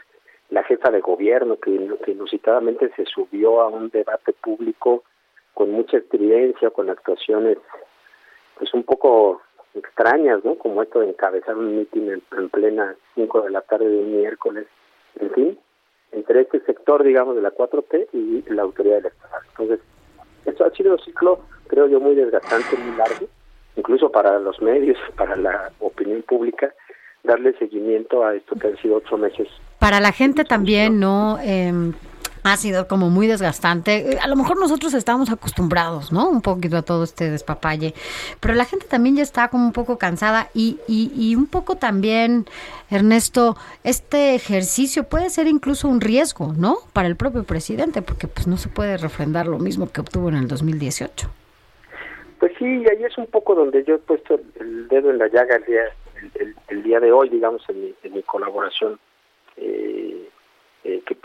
[0.49, 1.71] la jefa de gobierno que,
[2.11, 5.03] inusitadamente se subió a un debate público
[5.53, 7.57] con mucha estridencia, con actuaciones
[8.55, 9.41] pues un poco
[9.75, 10.55] extrañas, ¿no?
[10.55, 14.17] Como esto de encabezar un mitin en, en plena 5 de la tarde de un
[14.17, 14.67] miércoles,
[15.19, 15.59] en fin,
[16.11, 19.41] entre este sector, digamos, de la 4T y la autoridad electoral.
[19.49, 19.79] Entonces,
[20.45, 23.27] esto ha sido un ciclo, creo yo, muy desgastante, muy largo,
[23.75, 26.73] incluso para los medios, para la opinión pública,
[27.23, 29.47] darle seguimiento a esto que han sido ocho meses
[29.77, 31.37] Para la gente también, ¿no?
[31.43, 31.91] Eh,
[32.43, 34.13] ha sido como muy desgastante.
[34.13, 36.29] Eh, A lo mejor nosotros estamos acostumbrados, ¿no?
[36.29, 37.93] Un poquito a todo este despapalle.
[38.39, 41.75] Pero la gente también ya está como un poco cansada y, y, y un poco
[41.75, 42.45] también,
[42.89, 46.77] Ernesto, este ejercicio puede ser incluso un riesgo, ¿no?
[46.93, 50.35] Para el propio presidente, porque pues no se puede refrendar lo mismo que obtuvo en
[50.35, 51.29] el 2018.
[52.39, 55.57] Pues sí, ahí es un poco donde yo he puesto el, dedo en la llaga
[55.57, 55.81] el día,
[56.35, 58.97] el, el- día de hoy, digamos, en mi, en mi colaboración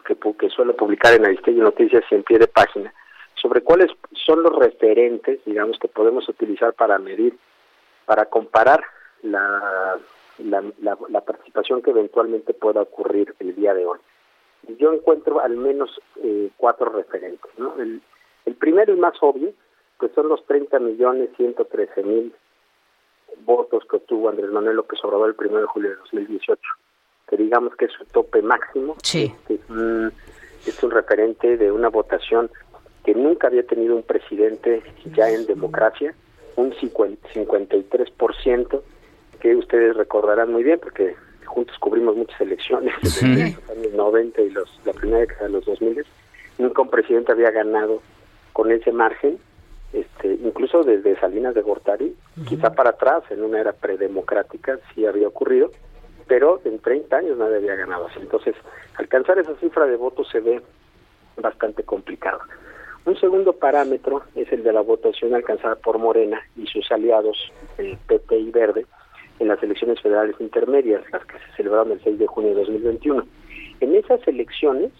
[0.05, 2.93] que, que, suelo publicar en Aristegui Noticias y en pie de página,
[3.35, 7.37] sobre cuáles son los referentes, digamos, que podemos utilizar para medir,
[8.07, 8.85] para comparar
[9.23, 9.99] la,
[10.39, 13.99] la, participación que eventualmente pueda ocurrir el día de hoy.
[14.79, 17.51] Yo encuentro al menos eh, cuatro referentes.
[17.59, 17.75] ¿no?
[17.79, 18.01] El,
[18.59, 19.53] primero y más obvio,
[19.99, 22.35] pues son los 30 millones 113 mil
[23.41, 26.61] votos que obtuvo Andrés Manuel López Obrador el primero de julio de 2018,
[27.29, 29.33] que digamos que es su tope máximo, Sí.
[29.47, 30.13] que es un,
[30.67, 32.51] es un referente de una votación
[33.05, 34.83] que nunca había tenido un presidente
[35.15, 36.15] ya en democracia,
[36.57, 38.83] un 50 53%,
[39.41, 41.15] que ustedes recordarán muy bien, porque
[41.45, 45.65] juntos cubrimos muchas elecciones en los años 90 y los, la primera década de los
[45.67, 46.05] 2000.
[46.59, 48.01] Nunca un presidente había ganado
[48.53, 49.39] con ese margen,
[49.93, 52.15] este, incluso desde Salinas de Gortari,
[52.49, 55.71] quizá para atrás, en una era predemocrática, sí había ocurrido,
[56.27, 58.21] pero en 30 años nadie había ganado así.
[58.21, 58.55] Entonces,
[58.97, 60.63] alcanzar esa cifra de votos se ve
[61.37, 62.41] bastante complicado.
[63.07, 67.37] Un segundo parámetro es el de la votación alcanzada por Morena y sus aliados,
[67.77, 68.87] el PP y Verde,
[69.41, 73.27] en las elecciones federales intermedias, las que se celebraron el 6 de junio de 2021.
[73.81, 74.91] En esas elecciones,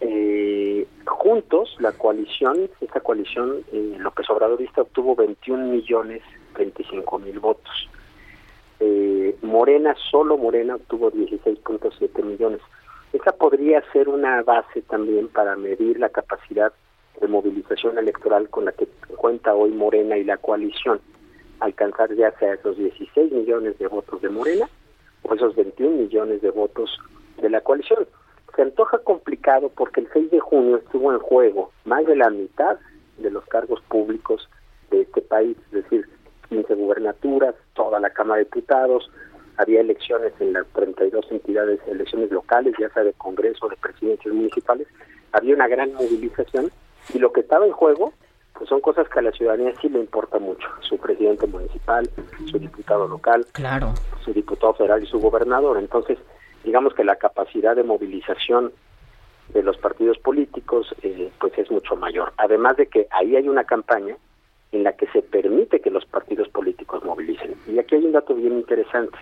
[0.00, 6.22] eh, juntos, la coalición, esta coalición eh, López Obradorista obtuvo 21 millones
[6.56, 7.88] 25 mil votos.
[8.80, 12.60] Eh, Morena, solo Morena obtuvo 16.7 millones.
[13.12, 16.72] Esa podría ser una base también para medir la capacidad
[17.20, 21.00] de movilización electoral con la que cuenta hoy Morena y la coalición.
[21.60, 24.68] Alcanzar ya sea esos 16 millones de votos de Morena
[25.22, 26.98] o esos 21 millones de votos
[27.42, 28.06] de la coalición.
[28.56, 32.78] Se antoja complicado porque el 6 de junio estuvo en juego más de la mitad
[33.18, 34.48] de los cargos públicos
[34.90, 36.08] de este país, es decir,
[36.48, 37.54] 15 gubernaturas,
[37.84, 39.10] toda la Cámara de Diputados,
[39.56, 44.86] había elecciones en las 32 entidades, elecciones locales, ya sea de Congreso, de presidencias municipales,
[45.32, 46.70] había una gran movilización
[47.14, 48.12] y lo que estaba en juego
[48.54, 52.10] pues son cosas que a la ciudadanía sí le importa mucho, su presidente municipal,
[52.50, 53.94] su diputado local, Claro.
[54.22, 55.78] su diputado federal y su gobernador.
[55.78, 56.18] Entonces,
[56.62, 58.70] digamos que la capacidad de movilización
[59.54, 62.34] de los partidos políticos eh, pues es mucho mayor.
[62.36, 64.14] Además de que ahí hay una campaña
[64.72, 67.54] en la que se permite que los partidos políticos movilicen.
[67.66, 69.18] Y aquí hay un dato bien interesante.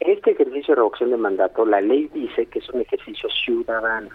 [0.00, 4.08] Este ejercicio de revocación de mandato, la ley dice que es un ejercicio ciudadano.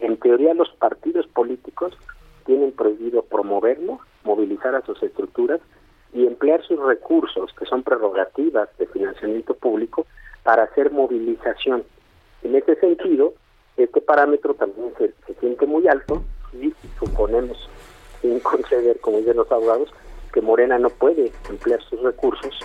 [0.00, 1.96] En teoría, los partidos políticos
[2.46, 5.60] tienen prohibido promoverlo, movilizar a sus estructuras
[6.12, 10.06] y emplear sus recursos, que son prerrogativas de financiamiento público,
[10.42, 11.84] para hacer movilización.
[12.42, 13.34] En ese sentido,
[13.76, 16.22] este parámetro también se, se siente muy alto
[16.54, 17.68] y suponemos,
[18.20, 19.92] sin conceder, como dicen los abogados,
[20.32, 22.58] que Morena no puede emplear sus recursos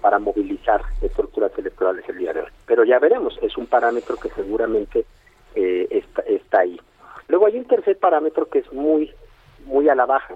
[0.00, 2.50] para movilizar estructuras electorales el día de hoy.
[2.66, 5.04] Pero ya veremos, es un parámetro que seguramente
[5.54, 6.78] eh, está, está ahí.
[7.28, 9.10] Luego hay un tercer parámetro que es muy,
[9.64, 10.34] muy a la baja,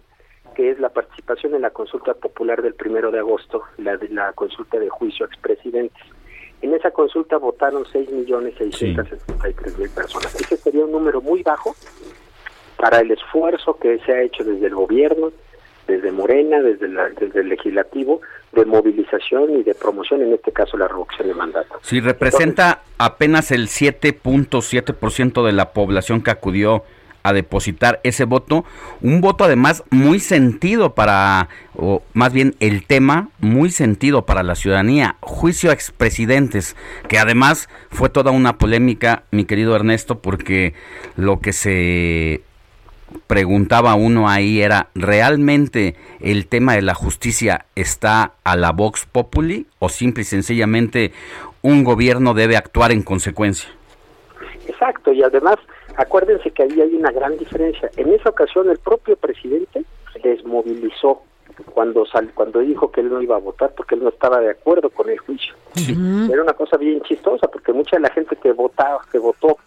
[0.55, 4.33] que es la participación en la consulta popular del primero de agosto, la, de la
[4.33, 6.03] consulta de juicio a expresidentes.
[6.61, 10.35] En esa consulta votaron 6.663.000 personas.
[10.35, 11.75] Ese sería un número muy bajo
[12.77, 15.33] para el esfuerzo que se ha hecho desde el gobierno,
[15.89, 18.21] desde Morena, desde, la, desde el legislativo,
[18.53, 21.81] de movilización y de promoción, en este caso la revocación de mandato.
[21.83, 26.85] Si representa apenas el 7.7% de la población que acudió
[27.23, 28.65] a depositar ese voto,
[29.03, 34.55] un voto además muy sentido para, o más bien el tema muy sentido para la
[34.55, 36.77] ciudadanía, juicio a expresidentes,
[37.09, 40.75] que además fue toda una polémica, mi querido Ernesto, porque
[41.17, 42.43] lo que se
[43.27, 49.67] preguntaba uno ahí era, ¿realmente el tema de la justicia está a la Vox Populi
[49.79, 51.13] o simple y sencillamente
[51.63, 53.71] un gobierno debe actuar en consecuencia?
[54.67, 55.57] Exacto, y además
[55.97, 57.91] acuérdense que ahí hay una gran diferencia.
[57.97, 59.85] En esa ocasión el propio presidente
[60.23, 61.23] desmovilizó
[61.75, 64.51] cuando sal, cuando dijo que él no iba a votar porque él no estaba de
[64.51, 65.55] acuerdo con el juicio.
[66.31, 69.59] Era una cosa bien chistosa porque mucha de la gente que votaba, que votó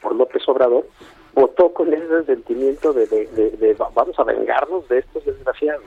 [0.00, 0.86] por López Obrador,
[1.34, 5.84] votó con ese sentimiento de, de, de, de vamos a vengarnos de estos desgraciados.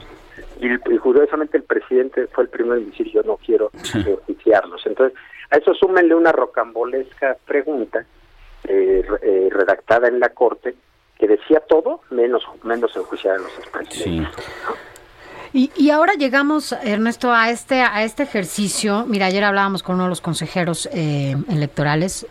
[0.60, 4.86] Y, y, curiosamente el presidente fue el primero en decir yo no quiero enjuiciarlos.
[4.86, 5.18] Entonces,
[5.52, 8.06] a eso súmenle una rocambolesca pregunta
[8.66, 10.76] eh, eh, redactada en la corte
[11.20, 14.34] que decía todo menos menos enjuiciar a los expresidentes.
[14.34, 14.44] Sí.
[15.54, 19.06] Y, y, ahora llegamos, Ernesto, a este, a este ejercicio.
[19.08, 22.26] Mira, ayer hablábamos con uno de los consejeros eh, electorales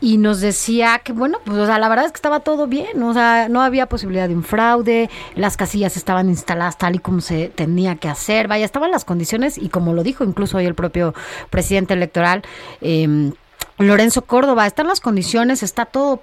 [0.00, 3.02] y nos decía que, bueno, pues o sea, la verdad es que estaba todo bien,
[3.02, 7.20] o sea, no había posibilidad de un fraude, las casillas estaban instaladas tal y como
[7.20, 10.74] se tenía que hacer, vaya, estaban las condiciones y como lo dijo incluso hoy el
[10.74, 11.14] propio
[11.50, 12.42] presidente electoral,
[12.80, 13.32] eh,
[13.78, 16.22] Lorenzo Córdoba, están las condiciones, está todo,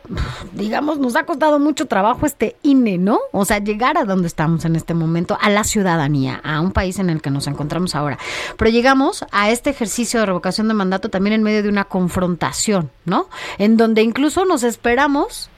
[0.53, 3.19] digamos, nos ha costado mucho trabajo este INE, ¿no?
[3.33, 6.97] O sea, llegar a donde estamos en este momento, a la ciudadanía, a un país
[6.99, 8.17] en el que nos encontramos ahora.
[8.57, 12.89] Pero llegamos a este ejercicio de revocación de mandato también en medio de una confrontación,
[13.03, 13.27] ¿no?
[13.57, 15.49] En donde incluso nos esperamos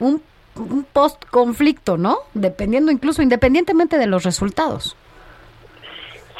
[0.00, 0.22] un,
[0.56, 2.18] un post-conflicto, ¿no?
[2.32, 4.96] Dependiendo incluso, independientemente de los resultados.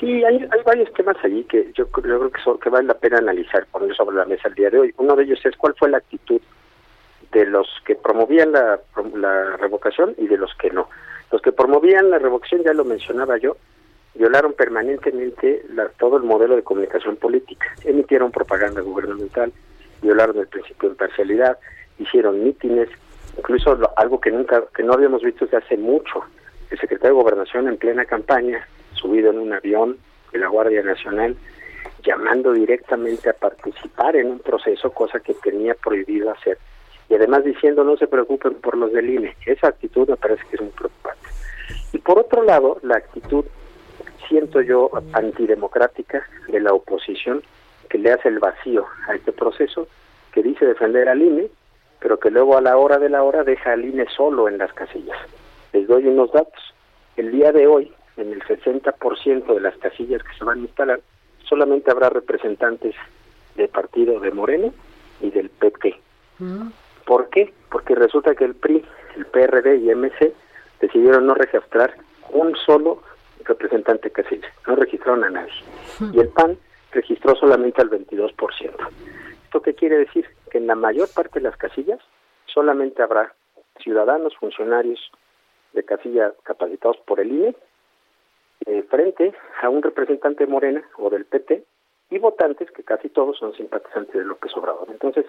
[0.02, 3.18] Sí, hay, hay varios temas allí que yo, creo que, son, que vale la pena
[3.18, 4.94] analizar, poner sobre la mesa el día de hoy.
[4.96, 6.40] Uno de ellos es cuál fue la actitud
[7.30, 8.80] de los que promovían la,
[9.14, 10.88] la revocación y de los que no.
[11.30, 13.56] Los que promovían la revocación, ya lo mencionaba yo,
[14.16, 19.52] violaron permanentemente la, todo el modelo de comunicación política, emitieron propaganda gubernamental,
[20.02, 21.58] violaron el principio de imparcialidad,
[22.00, 22.88] hicieron mítines,
[23.38, 26.24] incluso algo que nunca, que no habíamos visto desde hace mucho,
[26.72, 28.66] el secretario de Gobernación en plena campaña
[29.02, 29.98] subido en un avión
[30.32, 31.36] de la Guardia Nacional,
[32.04, 36.58] llamando directamente a participar en un proceso, cosa que tenía prohibido hacer.
[37.08, 39.36] Y además diciendo no se preocupen por los del INE.
[39.44, 41.28] Esa actitud me parece que es muy preocupante.
[41.92, 43.44] Y por otro lado, la actitud,
[44.28, 47.42] siento yo, antidemocrática de la oposición,
[47.90, 49.86] que le hace el vacío a este proceso,
[50.32, 51.50] que dice defender al INE,
[52.00, 54.72] pero que luego a la hora de la hora deja al INE solo en las
[54.72, 55.18] casillas.
[55.72, 56.62] Les doy unos datos.
[57.16, 61.00] El día de hoy, en el 60% de las casillas que se van a instalar,
[61.44, 62.94] solamente habrá representantes
[63.56, 64.72] del partido de Moreno
[65.20, 65.98] y del PT.
[66.38, 66.68] Mm.
[67.06, 67.52] ¿Por qué?
[67.70, 68.84] Porque resulta que el PRI,
[69.16, 70.32] el PRD y MC
[70.80, 71.94] decidieron no registrar
[72.30, 73.02] un solo
[73.44, 75.52] representante casilla, no registraron a nadie.
[76.00, 76.14] Mm.
[76.14, 76.58] Y el PAN
[76.92, 78.34] registró solamente al 22%.
[79.44, 80.26] ¿Esto qué quiere decir?
[80.50, 82.00] Que en la mayor parte de las casillas
[82.46, 83.34] solamente habrá
[83.82, 85.00] ciudadanos, funcionarios
[85.72, 87.56] de casilla capacitados por el INE
[88.66, 91.64] eh, frente a un representante Morena o del PT
[92.10, 94.88] y votantes que casi todos son simpatizantes de López Obrador.
[94.90, 95.26] Entonces,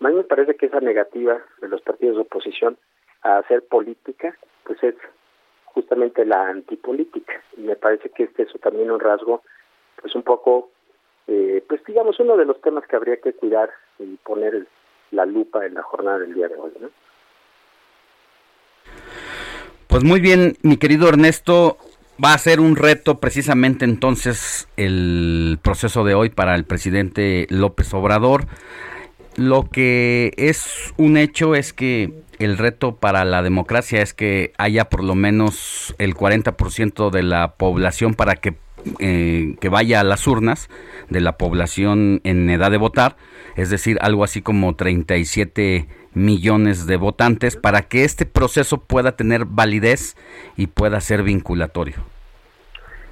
[0.00, 2.76] a mí me parece que esa negativa de los partidos de oposición
[3.22, 4.94] a hacer política, pues es
[5.66, 7.32] justamente la antipolítica.
[7.56, 9.42] Y me parece que este es también un rasgo,
[10.00, 10.70] pues un poco,
[11.26, 14.66] eh, pues digamos, uno de los temas que habría que cuidar y poner
[15.10, 16.90] la lupa en la jornada del día de hoy, ¿no?
[19.88, 21.76] Pues muy bien, mi querido Ernesto,
[22.22, 27.92] Va a ser un reto precisamente entonces el proceso de hoy para el presidente López
[27.94, 28.46] Obrador.
[29.36, 34.90] Lo que es un hecho es que el reto para la democracia es que haya
[34.90, 38.56] por lo menos el 40% de la población para que
[38.98, 40.68] eh, que vaya a las urnas
[41.08, 43.16] de la población en edad de votar,
[43.54, 49.44] es decir, algo así como 37 millones de votantes para que este proceso pueda tener
[49.46, 50.16] validez
[50.56, 51.96] y pueda ser vinculatorio.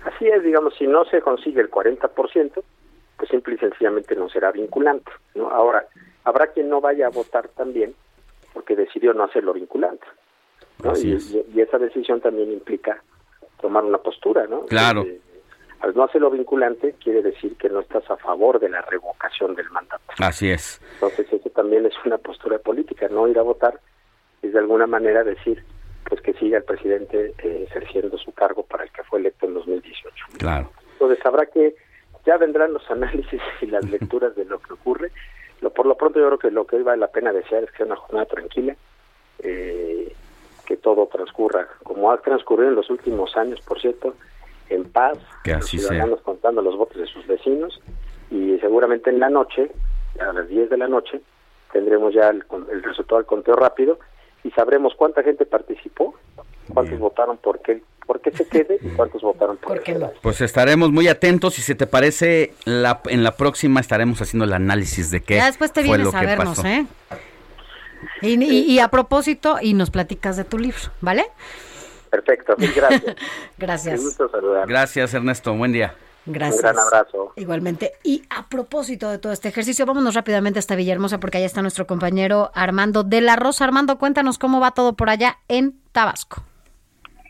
[0.05, 2.63] Así es, digamos, si no se consigue el 40%,
[3.17, 5.11] pues simple y sencillamente no será vinculante.
[5.35, 5.51] ¿no?
[5.51, 5.87] Ahora,
[6.25, 7.95] habrá quien no vaya a votar también
[8.55, 10.07] porque decidió no hacerlo vinculante.
[10.83, 10.93] ¿no?
[10.93, 11.31] Así Y, es.
[11.55, 13.03] y- esa decisión también implica
[13.61, 14.65] tomar una postura, ¿no?
[14.67, 15.03] Claro.
[15.03, 15.21] Eh,
[15.81, 19.71] al no hacerlo vinculante, quiere decir que no estás a favor de la revocación del
[19.71, 20.05] mandato.
[20.19, 20.81] Así es.
[20.95, 23.09] Entonces, eso también es una postura política.
[23.09, 23.81] No ir a votar
[24.43, 25.65] es de alguna manera decir
[26.09, 29.55] pues que siga el presidente eh, ejerciendo su cargo para el que fue electo en
[29.55, 30.27] 2018.
[30.39, 30.71] Claro.
[30.93, 31.75] Entonces, habrá que,
[32.27, 35.13] ya vendrán los análisis y las lecturas de lo que ocurre.
[35.61, 37.71] Lo, por lo pronto, yo creo que lo que hoy vale la pena desear es
[37.71, 38.77] que sea una jornada tranquila,
[39.39, 40.13] eh,
[40.67, 44.15] que todo transcurra como ha transcurrido en los últimos años, por cierto,
[44.71, 45.91] en paz, Que así los sea.
[45.97, 47.81] ciudadanos contando los votos de sus vecinos
[48.31, 49.71] y seguramente en la noche,
[50.21, 51.21] a las 10 de la noche,
[51.73, 53.99] tendremos ya el, con- el resultado del conteo rápido
[54.45, 56.15] y sabremos cuánta gente participó,
[56.73, 60.11] cuántos votaron por qué, por qué se quede y cuántos votaron por, qué no.
[60.23, 64.53] Pues estaremos muy atentos y si te parece, la, en la próxima estaremos haciendo el
[64.53, 66.67] análisis de qué Ya después te fue vienes lo a que vernos, pasó.
[66.69, 66.87] ¿eh?
[68.23, 71.27] Y, y- y a propósito, y nos platicas de tu libro, ¿vale?
[72.11, 73.17] Perfecto, mil gracias.
[73.59, 74.01] Gracias.
[74.01, 74.67] Un gusto saludar.
[74.67, 75.55] Gracias, Ernesto.
[75.55, 75.95] Buen día.
[76.27, 76.57] Gracias.
[76.57, 77.33] Un gran abrazo.
[77.37, 77.93] Igualmente.
[78.03, 81.87] Y a propósito de todo este ejercicio, vámonos rápidamente hasta Villahermosa porque allá está nuestro
[81.87, 83.65] compañero Armando de la Rosa.
[83.65, 86.43] Armando, cuéntanos cómo va todo por allá en Tabasco.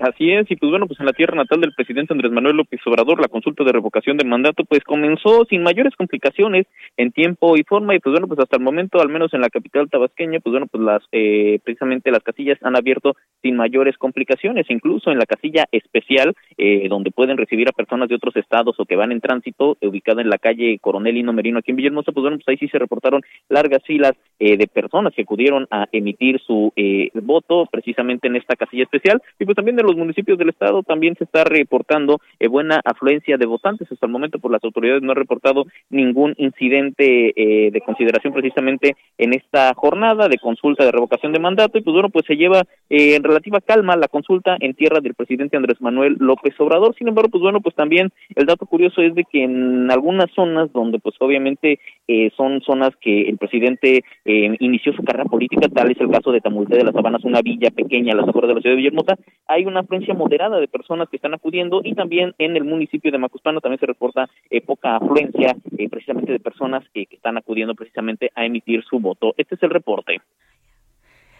[0.01, 2.81] Así es, y pues bueno, pues en la tierra natal del presidente Andrés Manuel López
[2.87, 6.67] Obrador, la consulta de revocación de mandato, pues comenzó sin mayores complicaciones
[6.97, 9.51] en tiempo y forma, y pues bueno, pues hasta el momento, al menos en la
[9.51, 14.71] capital tabasqueña, pues bueno, pues las, eh, precisamente las casillas han abierto sin mayores complicaciones,
[14.71, 18.87] incluso en la casilla especial, eh, donde pueden recibir a personas de otros estados o
[18.87, 22.13] que van en tránsito, eh, ubicada en la calle Coronel Hino Merino aquí en Villahermosa,
[22.13, 23.21] pues bueno, pues ahí sí se reportaron
[23.51, 28.57] largas filas eh, de personas que acudieron a emitir su eh, voto precisamente en esta
[28.57, 32.49] casilla especial y pues también de los municipios del estado también se está reportando eh,
[32.49, 33.91] buena afluencia de votantes.
[33.91, 38.97] Hasta el momento por las autoridades no han reportado ningún incidente eh, de consideración precisamente
[39.19, 41.79] en esta jornada de consulta de revocación de mandato.
[41.79, 45.15] Y pues bueno pues se lleva eh, en relativa calma la consulta en tierra del
[45.15, 46.95] presidente Andrés Manuel López Obrador.
[46.97, 50.73] Sin embargo pues bueno pues también el dato curioso es de que en algunas zonas
[50.73, 55.91] donde pues obviamente eh, son zonas que el presidente eh, inició su carrera política, tal
[55.91, 58.55] es el caso de Tamulté de las Habanas, una villa pequeña a las afueras de
[58.55, 62.35] la ciudad de Villahermosa, hay una afluencia moderada de personas que están acudiendo y también
[62.39, 66.85] en el municipio de Macuspano también se reporta eh, poca afluencia eh, precisamente de personas
[66.93, 69.35] que están acudiendo precisamente a emitir su voto.
[69.37, 70.21] Este es el reporte.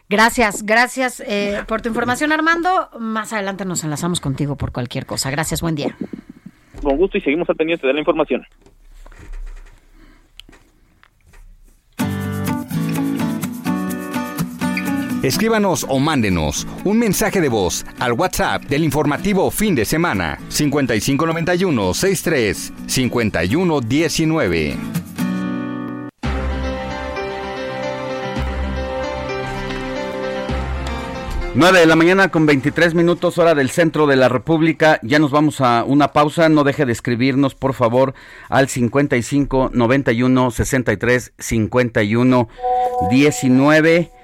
[0.09, 2.89] Gracias, gracias eh, por tu información, Armando.
[2.99, 5.31] Más adelante nos enlazamos contigo por cualquier cosa.
[5.31, 5.97] Gracias, buen día.
[6.83, 8.45] Con gusto y seguimos al pendiente de la información.
[15.23, 21.93] Escríbanos o mándenos un mensaje de voz al WhatsApp del informativo fin de semana 5591
[21.93, 24.77] 63 51 19.
[31.53, 35.01] 9 de la mañana con 23 minutos hora del centro de la República.
[35.03, 36.49] Ya nos vamos a una pausa.
[36.49, 38.15] No deje de escribirnos, por favor,
[38.49, 42.49] al 55 91 63 51
[43.11, 44.20] 19.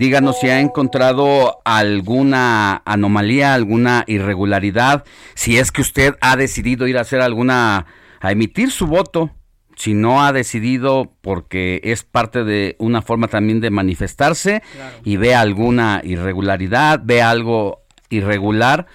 [0.00, 5.04] Díganos si ha encontrado alguna anomalía, alguna irregularidad,
[5.34, 7.84] si es que usted ha decidido ir a hacer alguna,
[8.18, 9.30] a emitir su voto,
[9.76, 14.62] si no ha decidido porque es parte de una forma también de manifestarse
[15.04, 18.86] y ve alguna irregularidad, ve algo irregular,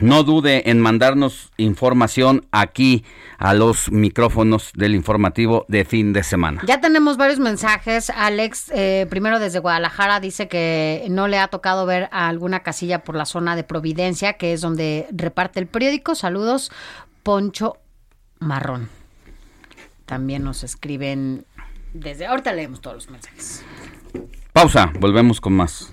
[0.00, 3.04] no dude en mandarnos información aquí
[3.38, 6.62] a los micrófonos del informativo de fin de semana.
[6.66, 8.10] Ya tenemos varios mensajes.
[8.10, 13.04] Alex, eh, primero desde Guadalajara, dice que no le ha tocado ver a alguna casilla
[13.04, 16.14] por la zona de Providencia, que es donde reparte el periódico.
[16.14, 16.72] Saludos,
[17.22, 17.76] Poncho
[18.40, 18.88] Marrón.
[20.06, 21.44] También nos escriben
[21.92, 22.26] desde...
[22.26, 23.64] Ahorita leemos todos los mensajes.
[24.52, 25.92] Pausa, volvemos con más.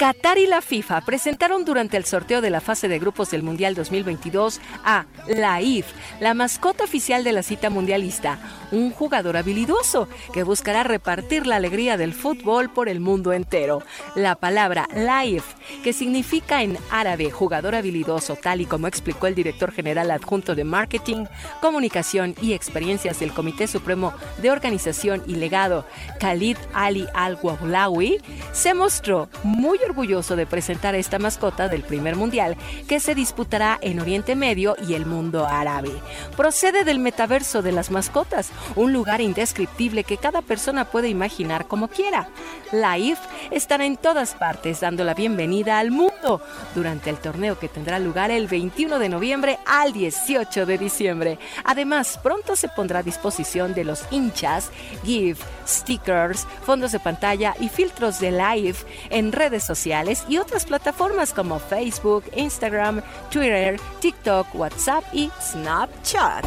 [0.00, 3.74] Qatar y la FIFA presentaron durante el sorteo de la fase de grupos del Mundial
[3.74, 5.88] 2022 a la IF,
[6.20, 8.38] la mascota oficial de la cita mundialista,
[8.72, 13.82] un jugador habilidoso que buscará repartir la alegría del fútbol por el mundo entero.
[14.14, 15.44] La palabra Laif,
[15.84, 20.64] que significa en árabe jugador habilidoso, tal y como explicó el director general adjunto de
[20.64, 21.26] Marketing,
[21.60, 25.84] Comunicación y Experiencias del Comité Supremo de Organización y Legado,
[26.20, 28.16] Khalid Ali Al-Wawlawi,
[28.52, 32.56] se mostró muy de presentar esta mascota del primer mundial
[32.88, 35.90] que se disputará en Oriente Medio y el mundo árabe.
[36.36, 41.88] Procede del metaverso de las mascotas, un lugar indescriptible que cada persona puede imaginar como
[41.88, 42.28] quiera.
[42.72, 43.18] La IF
[43.50, 46.40] estará en todas partes dando la bienvenida al mundo
[46.74, 51.38] durante el torneo que tendrá lugar el 21 de noviembre al 18 de diciembre.
[51.64, 54.70] Además, pronto se pondrá a disposición de los hinchas
[55.04, 55.40] GIF,
[55.70, 58.76] stickers, fondos de pantalla y filtros de live
[59.10, 66.44] en redes sociales y otras plataformas como Facebook, Instagram, Twitter, TikTok, WhatsApp y Snapchat.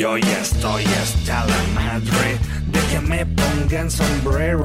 [0.00, 4.62] Yo ya estoy hasta la madre de que me pongan sombrero.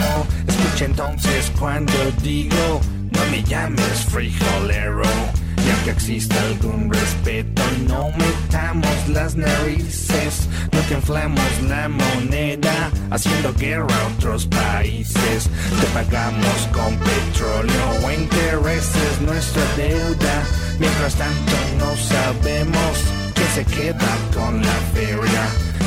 [0.48, 1.92] Escucha entonces cuando
[2.24, 2.80] digo,
[3.12, 5.04] no me llames frijolero.
[5.58, 10.48] Ya que exista algún respeto, no metamos las narices.
[10.72, 15.50] No que inflamos la moneda, haciendo guerra a otros países.
[15.82, 20.44] Te pagamos con petróleo o intereses nuestra deuda.
[20.80, 25.44] Mientras tanto no sabemos que se queda con la feria.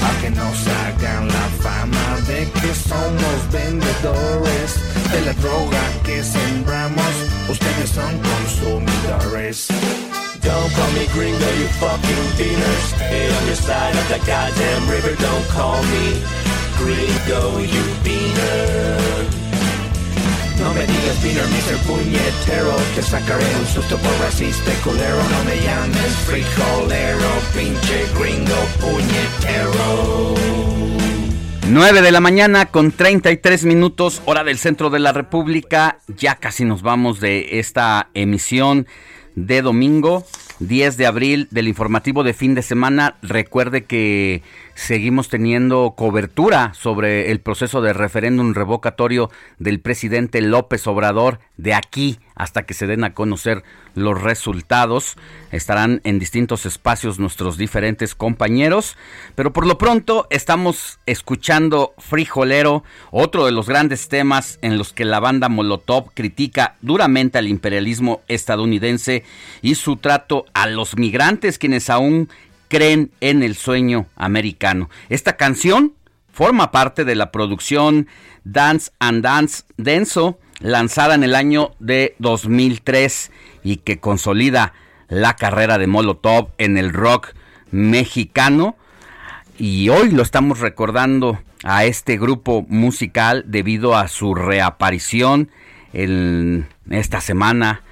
[0.09, 4.69] A que nos hagan la fama de que somos vendedores
[5.13, 7.15] de la droga que sembramos.
[7.49, 9.69] Ustedes son consumidores.
[10.43, 12.85] Don't call me gringo, you fucking beaners.
[12.95, 15.15] Stay on your side of the goddamn river.
[15.21, 16.23] Don't call me
[16.79, 19.38] gringo, you beaner.
[20.61, 21.79] No me digas beaner, Mr.
[21.87, 30.35] Puñetero Te sacaré un susto por racista culero No me llames frijolero, pinche gringo puñetero
[31.71, 35.99] 9 de la mañana con 33 minutos, hora del centro de la República.
[36.07, 38.87] Ya casi nos vamos de esta emisión
[39.35, 40.25] de domingo,
[40.61, 43.17] 10 de abril del informativo de fin de semana.
[43.21, 44.43] Recuerde que
[44.79, 49.29] seguimos teniendo cobertura sobre el proceso de referéndum revocatorio
[49.59, 53.65] del presidente López Obrador de aquí hasta que se den a conocer
[53.97, 55.17] los resultados.
[55.51, 58.97] Estarán en distintos espacios nuestros diferentes compañeros,
[59.35, 65.05] pero por lo pronto estamos escuchando Frijolero, otro de los grandes temas en los que
[65.05, 69.25] la banda Molotov critica duramente al imperialismo estadounidense
[69.61, 72.29] y su trato a los migrantes quienes aún
[72.69, 74.89] creen en el sueño americano.
[75.09, 75.95] Esta canción
[76.31, 78.07] forma parte de la producción
[78.45, 83.33] Dance and Dance Denso, lanzada en el año de 2003
[83.65, 84.73] y que consolida
[85.09, 87.35] la carrera de Molotov en el rock
[87.71, 88.77] mexicano.
[89.59, 95.51] Y hoy lo estamos recordando a este grupo musical debido a su reaparición
[95.93, 97.83] en esta semana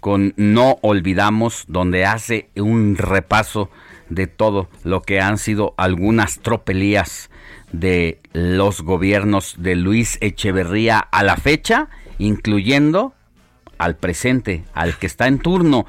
[0.00, 3.70] con No Olvidamos, donde hace un repaso
[4.08, 7.30] de todo lo que han sido algunas tropelías
[7.72, 11.88] de los gobiernos de Luis Echeverría a la fecha,
[12.18, 13.14] incluyendo
[13.78, 15.86] al presente, al que está en turno.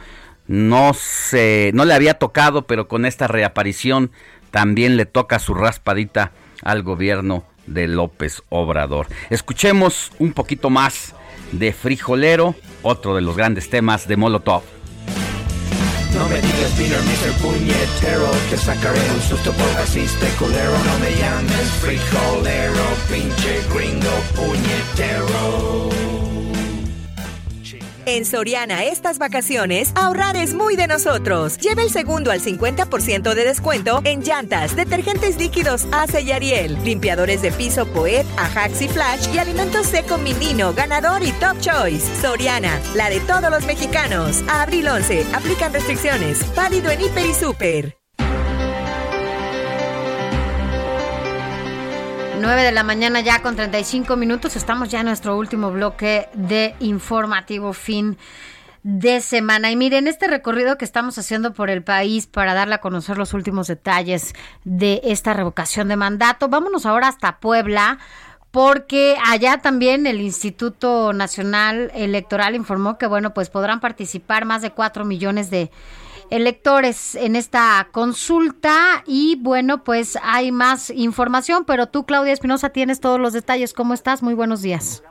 [0.48, 4.11] No se, no le había tocado, pero con esta reaparición
[4.52, 6.31] también le toca su raspadita
[6.64, 9.07] al gobierno de López Obrador.
[9.30, 11.14] Escuchemos un poquito más
[11.52, 14.64] de Frijolero, otro de los grandes temas de Molotov.
[16.18, 17.31] No me digas beaner, Mr.
[17.41, 24.15] Puñetero Te sacaré un susto por racista y culero No me llames frijolero, pinche gringo
[24.35, 25.97] puñetero
[28.08, 31.58] En Soriana estas vacaciones, ahorrar es muy de nosotros.
[31.58, 37.42] Lleva el segundo al 50% de descuento en llantas, detergentes líquidos Ace y Ariel, limpiadores
[37.42, 42.08] de piso Poet, Ajax y Flash y alimentos seco Minino, ganador y Top Choice.
[42.22, 44.42] Soriana, la de todos los mexicanos.
[44.48, 46.40] A abril 11, aplican restricciones.
[46.56, 48.07] Válido en Hiper y Super.
[52.40, 54.56] 9 de la mañana ya con 35 minutos.
[54.56, 58.18] Estamos ya en nuestro último bloque de informativo fin
[58.84, 59.72] de semana.
[59.72, 63.34] Y miren, este recorrido que estamos haciendo por el país para darle a conocer los
[63.34, 64.34] últimos detalles
[64.64, 67.98] de esta revocación de mandato, vámonos ahora hasta Puebla
[68.52, 74.72] porque allá también el Instituto Nacional Electoral informó que, bueno, pues podrán participar más de
[74.72, 75.70] 4 millones de
[76.30, 82.99] electores en esta consulta y bueno, pues hay más información, pero tú, Claudia Espinosa, tienes
[82.99, 83.74] todos los detalles.
[83.74, 84.24] ¿Cómo estás?
[84.24, 85.04] Muy buenos días.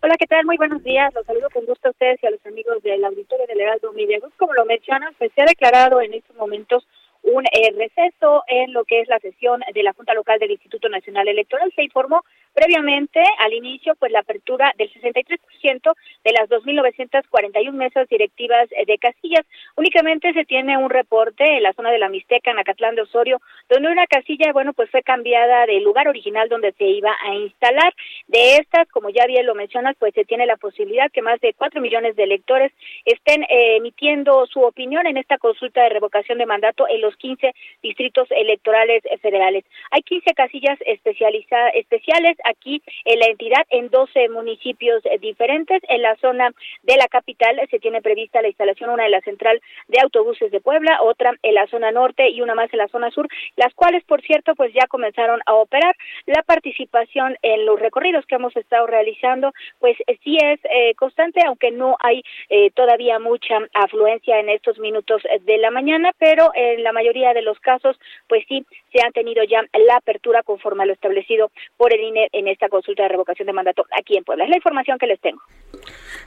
[0.00, 0.44] Hola, ¿qué tal?
[0.46, 1.12] Muy buenos días.
[1.14, 4.20] Los saludo con gusto a ustedes y a los amigos del auditorio del Heraldo Media.
[4.36, 6.86] Como lo mencionan, pues se ha declarado en estos momentos
[7.22, 10.88] un eh, receso en lo que es la sesión de la Junta Local del Instituto
[10.88, 11.72] Nacional Electoral.
[11.74, 12.24] Se informó
[12.58, 15.94] previamente al inicio pues la apertura del 63%
[16.24, 19.46] de las 2.941 mesas directivas de casillas.
[19.76, 23.40] Únicamente se tiene un reporte en la zona de la Mixteca, en Acatlán de Osorio,
[23.68, 27.94] donde una casilla, bueno, pues fue cambiada del lugar original donde se iba a instalar.
[28.26, 31.54] De estas, como ya bien lo mencionas, pues se tiene la posibilidad que más de
[31.54, 32.72] 4 millones de electores
[33.04, 37.54] estén eh, emitiendo su opinión en esta consulta de revocación de mandato en los 15
[37.82, 39.64] distritos electorales federales.
[39.92, 45.82] Hay 15 casillas especializadas, especiales aquí en la entidad en 12 municipios eh, diferentes.
[45.88, 46.50] En la zona
[46.82, 50.60] de la capital se tiene prevista la instalación una en la central de autobuses de
[50.60, 54.04] Puebla, otra en la zona norte y una más en la zona sur, las cuales,
[54.04, 55.94] por cierto, pues ya comenzaron a operar.
[56.26, 61.40] La participación en los recorridos que hemos estado realizando, pues eh, sí es eh, constante,
[61.46, 66.82] aunque no hay eh, todavía mucha afluencia en estos minutos de la mañana, pero en
[66.82, 67.98] la mayoría de los casos,
[68.28, 72.28] pues sí, se han tenido ya la apertura conforme a lo establecido por el INE
[72.38, 74.44] en esta consulta de revocación de mandato aquí en Puebla.
[74.44, 75.40] Es la información que les tengo.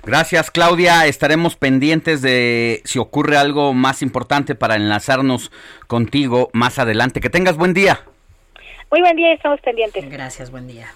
[0.03, 1.05] Gracias, Claudia.
[1.05, 5.51] Estaremos pendientes de si ocurre algo más importante para enlazarnos
[5.87, 7.21] contigo más adelante.
[7.21, 8.01] Que tengas buen día.
[8.89, 10.09] Muy buen día, estamos pendientes.
[10.09, 10.87] Gracias, buen día.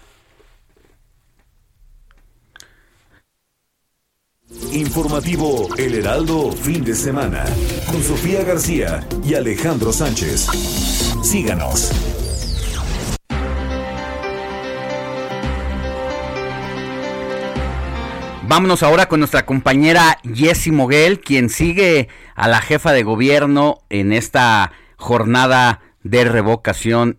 [4.74, 7.46] Informativo El Heraldo fin de semana
[7.92, 10.48] con Sofía García y Alejandro Sánchez.
[11.24, 12.25] Síganos.
[18.48, 24.14] Vámonos ahora con nuestra compañera Jessie Moguel, quien sigue a la jefa de gobierno en
[24.14, 27.18] esta jornada de revocación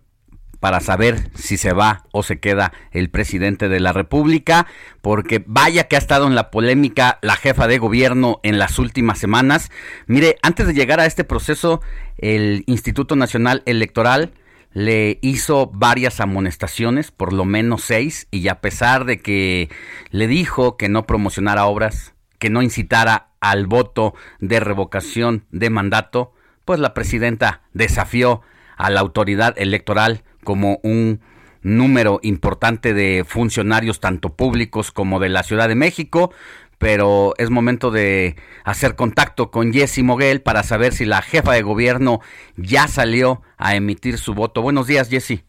[0.61, 4.67] para saber si se va o se queda el presidente de la República,
[5.01, 9.19] porque vaya que ha estado en la polémica la jefa de gobierno en las últimas
[9.19, 9.69] semanas.
[10.05, 11.81] Mire, antes de llegar a este proceso,
[12.17, 14.31] el Instituto Nacional Electoral
[14.73, 19.69] le hizo varias amonestaciones, por lo menos seis, y a pesar de que
[20.11, 26.33] le dijo que no promocionara obras, que no incitara al voto de revocación de mandato,
[26.65, 28.41] pues la presidenta desafió
[28.75, 31.21] a la autoridad electoral como un
[31.61, 36.31] número importante de funcionarios tanto públicos como de la Ciudad de México,
[36.77, 41.61] pero es momento de hacer contacto con Jessy Moguel para saber si la jefa de
[41.61, 42.19] gobierno
[42.55, 44.61] ya salió a emitir su voto.
[44.61, 45.43] Buenos días, Jessy.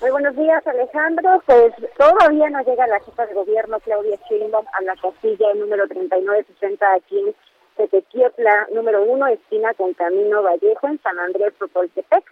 [0.00, 1.42] Muy buenos días, Alejandro.
[1.46, 6.86] Pues todavía no llega la jefa de gobierno, Claudia Sheinbaum, a la casilla número 3960
[6.94, 7.34] aquí en
[7.76, 12.24] Tetequiotla, número uno, esquina con Camino Vallejo, en San Andrés, Topoltepec.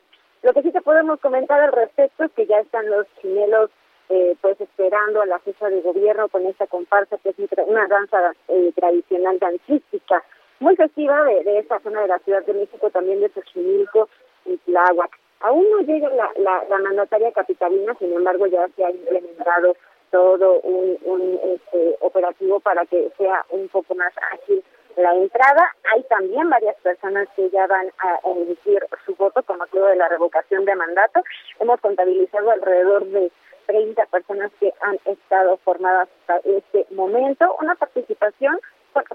[0.42, 3.70] Lo que sí te podemos comentar al respecto es que ya están los chinelos
[4.08, 7.36] eh, pues esperando a la jefa de gobierno con esta comparsa que es
[7.66, 10.22] una danza eh, tradicional dancística
[10.60, 14.08] muy festiva de, de esta zona de la Ciudad de México, también de Xochimilco
[14.46, 15.10] y Tláhuac.
[15.40, 19.76] Aún no llega la, la, la mandataria capitalina, sin embargo ya se ha implementado
[20.10, 24.62] todo un, un este, operativo para que sea un poco más ágil
[24.96, 25.74] la entrada.
[25.92, 30.08] Hay también varias personas que ya van a emitir su voto con motivo de la
[30.08, 31.20] revocación de mandato.
[31.58, 33.30] Hemos contabilizado alrededor de
[33.66, 37.56] 30 personas que han estado formadas hasta este momento.
[37.60, 38.58] Una participación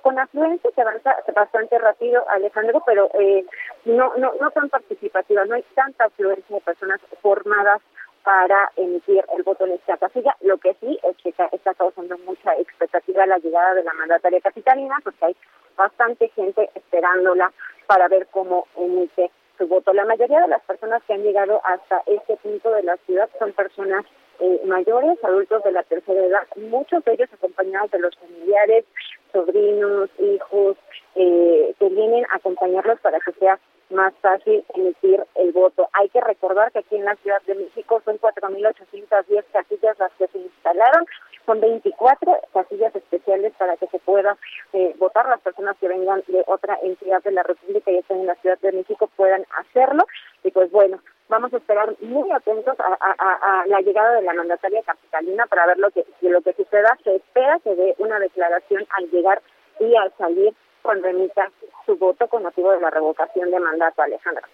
[0.02, 3.46] con, afluencia que avanza bastante rápido, Alejandro, pero eh,
[3.86, 5.46] no, no, no tan participativa.
[5.46, 7.82] No hay tanta afluencia de personas formadas
[8.24, 10.36] para emitir el voto en esta casilla.
[10.42, 14.98] Lo que sí es que está causando mucha expectativa la llegada de la mandataria capitalina,
[15.04, 15.36] porque hay
[15.78, 17.52] bastante gente esperándola
[17.88, 19.94] para ver cómo emite su voto.
[19.94, 23.52] La mayoría de las personas que han llegado hasta este punto de la ciudad son
[23.54, 24.06] personas
[24.40, 28.86] eh, mayores, adultos de la tercera edad, muchos de ellos acompañados de los familiares,
[29.32, 30.78] sobrinos, hijos,
[31.16, 33.60] eh, que vienen a acompañarlos para que sea
[33.92, 35.90] más fácil emitir el voto.
[35.94, 40.28] Hay que recordar que aquí en la Ciudad de México son 4.810 casillas las que
[40.28, 41.06] se instalaron,
[41.46, 44.38] son 24 casillas especiales para que se pueda
[44.74, 45.28] eh, votar.
[45.28, 48.60] Las personas que vengan de otra entidad de la República y estén en la Ciudad
[48.60, 50.06] de México puedan hacerlo.
[50.44, 55.46] Y pues bueno, vamos a esperar muy atentos a, la llegada de la mandataria capitalina
[55.48, 56.98] para ver lo que, lo que suceda.
[57.04, 59.42] Se espera que dé una declaración al llegar
[59.80, 61.50] y al salir con remita
[61.86, 64.48] su voto con motivo de la revocación de mandato, Alejandra.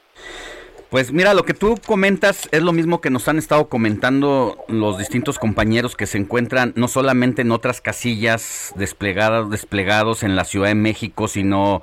[0.90, 4.98] Pues mira, lo que tú comentas es lo mismo que nos han estado comentando los
[4.98, 10.68] distintos compañeros que se encuentran no solamente en otras casillas desplegadas, desplegados en la Ciudad
[10.68, 11.82] de México, sino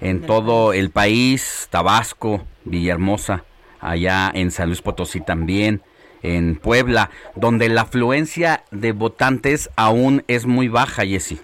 [0.00, 3.44] en todo el país, Tabasco, Villahermosa,
[3.80, 5.82] allá en San Luis Potosí también,
[6.22, 11.40] en Puebla, donde la afluencia de votantes aún es muy baja, Jessy.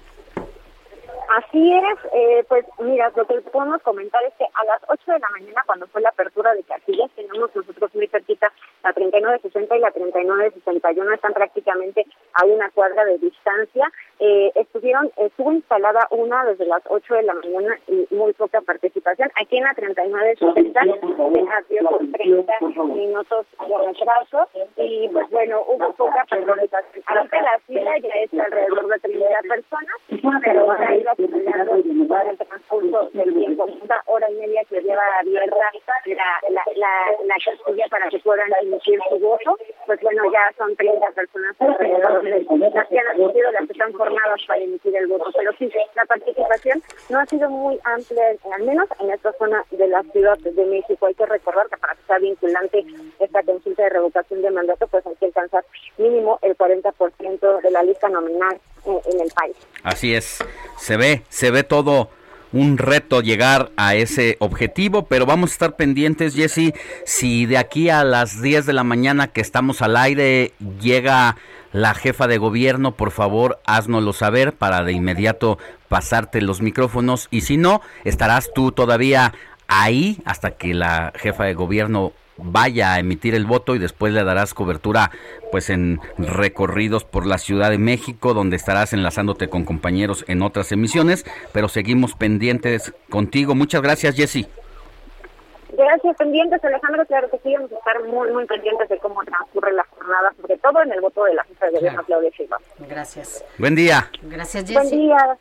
[1.51, 5.19] Así es, eh, pues mira, lo que podemos comentar es que a las 8 de
[5.19, 8.53] la mañana, cuando fue la apertura de casillas, tenemos nosotros muy cerquita
[8.85, 13.91] la 3960 y la 3961, están prácticamente a una cuadra de distancia.
[14.21, 19.29] Eh, estuvieron, estuvo instalada una desde las 8 de la mañana y muy poca participación.
[19.35, 25.93] Aquí en la 3960 se abrió con 30 minutos de retraso y pues bueno, hubo
[25.95, 27.03] poca participación.
[27.07, 31.15] Ahorita la fila ya es alrededor de 30 personas, pero ahí la
[31.47, 35.57] el transcurso del tiempo, una hora y media que lleva abierta
[36.07, 36.15] la,
[36.51, 36.91] la, la,
[37.25, 42.23] la casilla para que puedan emitir su voto, pues bueno, ya son 30 personas alrededor
[42.23, 45.31] de las que han asistido, las que están formadas para emitir el voto.
[45.37, 49.89] Pero sí, la participación no ha sido muy amplia, al menos en esta zona de
[49.89, 51.07] la Ciudad de México.
[51.07, 52.85] Hay que recordar que para que sea vinculante
[53.19, 55.65] esta consulta de revocación de mandato, pues hay que alcanzar
[55.99, 59.57] mínimo el 40% de la lista nominal en el país.
[59.83, 60.39] Así es,
[60.79, 62.11] se ve, se ve todo
[62.53, 67.91] un reto llegar a ese objetivo, pero vamos a estar pendientes, Jesse, si de aquí
[67.91, 71.37] a las 10 de la mañana que estamos al aire llega
[71.73, 77.43] la jefa de gobierno, por favor, haznoslo saber para de inmediato pasarte los micrófonos y
[77.43, 79.33] si no, estarás tú todavía
[79.69, 82.13] ahí hasta que la jefa de gobierno
[82.43, 85.11] vaya a emitir el voto y después le darás cobertura
[85.51, 90.73] pues en recorridos por la Ciudad de México donde estarás enlazándote con compañeros en otras
[90.73, 93.55] emisiones, pero seguimos pendientes contigo.
[93.55, 94.47] Muchas gracias, Jessy.
[95.73, 97.07] Gracias, pendientes, Alejandro.
[97.07, 100.59] Claro que sí, vamos a estar muy, muy pendientes de cómo transcurre la jornada, sobre
[100.59, 102.63] todo en el voto de la jefa de gobierno, Claudia Sheinbaum.
[102.89, 103.45] Gracias.
[103.59, 104.11] Buen día.
[104.23, 104.75] Gracias, Jessy.
[104.75, 105.39] Buen día.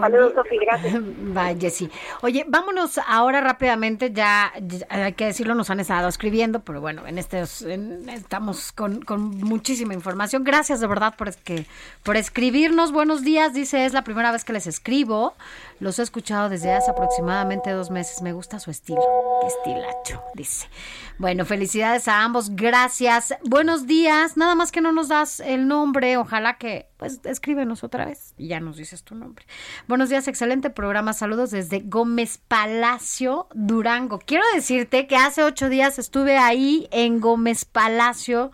[0.00, 0.94] Saludos, Sofi, gracias.
[1.34, 1.90] Vaya, sí.
[2.22, 4.52] Oye, vámonos ahora rápidamente, ya,
[4.88, 9.02] hay que decirlo, nos han estado escribiendo, pero bueno, en este estamos con,
[9.38, 10.44] muchísima información.
[10.44, 11.66] Gracias de verdad por, es que,
[12.02, 12.92] por escribirnos.
[12.92, 15.34] Buenos días, dice, es la primera vez que les escribo.
[15.80, 18.20] Los he escuchado desde hace aproximadamente dos meses.
[18.20, 19.00] Me gusta su estilo.
[19.40, 20.68] Qué estilacho, dice.
[21.16, 22.50] Bueno, felicidades a ambos.
[22.54, 23.34] Gracias.
[23.44, 24.36] Buenos días.
[24.36, 26.18] Nada más que no nos das el nombre.
[26.18, 29.46] Ojalá que, pues, escríbenos otra vez y ya nos dices tu nombre.
[29.88, 31.14] Buenos días, excelente programa.
[31.14, 34.18] Saludos desde Gómez Palacio, Durango.
[34.18, 38.52] Quiero decirte que hace ocho días estuve ahí en Gómez Palacio,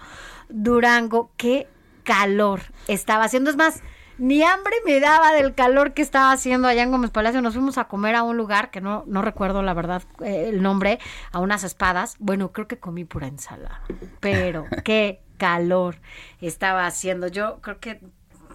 [0.49, 1.33] Durango.
[1.37, 1.67] Qué
[2.05, 3.51] calor estaba haciendo.
[3.51, 3.83] Es más,
[4.19, 7.43] ni hambre me daba del calor que estaba haciendo allá en Gómez Palacio.
[7.43, 10.63] Nos fuimos a comer a un lugar que no, no recuerdo la verdad eh, el
[10.63, 10.99] nombre,
[11.33, 12.17] a unas espadas.
[12.19, 13.83] Bueno, creo que comí pura ensalada,
[14.21, 15.97] pero qué calor
[16.41, 17.29] estaba haciendo.
[17.29, 18.01] Yo creo que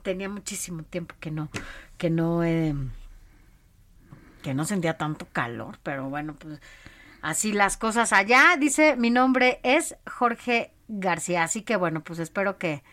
[0.01, 1.49] tenía muchísimo tiempo que no,
[1.97, 2.73] que no, eh,
[4.41, 6.59] que no sentía tanto calor, pero bueno, pues
[7.21, 8.55] así las cosas allá.
[8.59, 12.83] Dice, mi nombre es Jorge García, así que bueno, pues espero que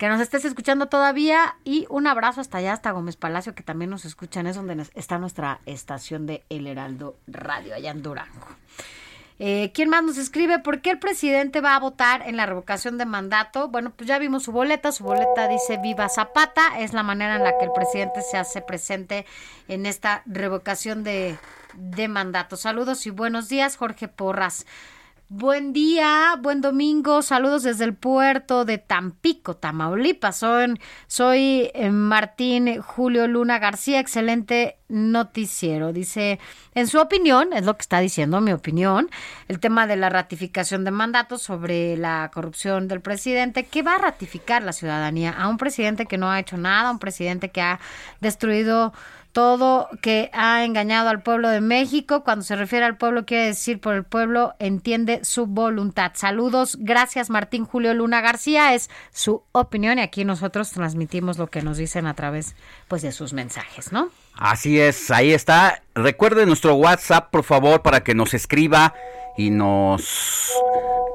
[0.00, 3.90] que nos estés escuchando todavía y un abrazo hasta allá, hasta Gómez Palacio, que también
[3.90, 8.46] nos escuchan, es donde está nuestra estación de El Heraldo Radio, allá en Durango.
[9.38, 10.58] Eh, ¿Quién más nos escribe?
[10.58, 13.68] ¿Por qué el presidente va a votar en la revocación de mandato?
[13.68, 14.90] Bueno, pues ya vimos su boleta.
[14.90, 16.78] Su boleta dice Viva Zapata.
[16.78, 19.26] Es la manera en la que el presidente se hace presente
[19.68, 21.36] en esta revocación de,
[21.74, 22.56] de mandato.
[22.56, 24.64] Saludos y buenos días, Jorge Porras.
[25.32, 30.38] Buen día, buen domingo, saludos desde el puerto de Tampico, Tamaulipas.
[30.38, 30.74] Soy,
[31.06, 35.92] soy eh, Martín Julio Luna García, excelente noticiero.
[35.92, 36.40] Dice,
[36.74, 39.08] en su opinión, es lo que está diciendo mi opinión,
[39.46, 43.98] el tema de la ratificación de mandatos sobre la corrupción del presidente, ¿qué va a
[43.98, 45.30] ratificar la ciudadanía?
[45.30, 47.78] A un presidente que no ha hecho nada, un presidente que ha
[48.20, 48.92] destruido
[49.32, 52.24] todo que ha engañado al pueblo de México.
[52.24, 56.12] Cuando se refiere al pueblo, quiere decir por el pueblo, entiende su voluntad.
[56.14, 61.62] Saludos, gracias Martín Julio Luna García, es su opinión y aquí nosotros transmitimos lo que
[61.62, 62.54] nos dicen a través
[62.88, 64.10] pues de sus mensajes, ¿no?
[64.34, 65.82] Así es, ahí está.
[65.94, 68.94] Recuerde nuestro WhatsApp, por favor, para que nos escriba
[69.36, 70.52] y nos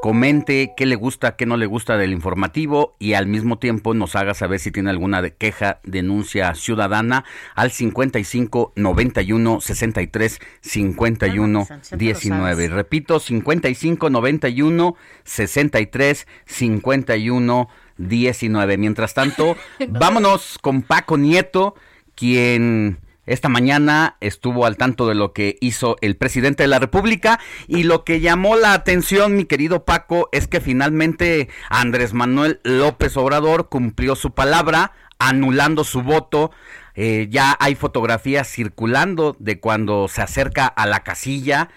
[0.01, 4.15] comente qué le gusta, qué no le gusta del informativo y al mismo tiempo nos
[4.15, 12.67] haga saber si tiene alguna de queja, denuncia ciudadana al 55 91 63 51 19.
[12.67, 18.77] Repito, 55 91 63 51 19.
[18.77, 19.55] Mientras tanto,
[19.89, 21.75] vámonos con Paco Nieto,
[22.13, 27.39] quien esta mañana estuvo al tanto de lo que hizo el presidente de la República
[27.67, 33.17] y lo que llamó la atención, mi querido Paco, es que finalmente Andrés Manuel López
[33.17, 36.51] Obrador cumplió su palabra anulando su voto.
[36.95, 41.69] Eh, ya hay fotografías circulando de cuando se acerca a la casilla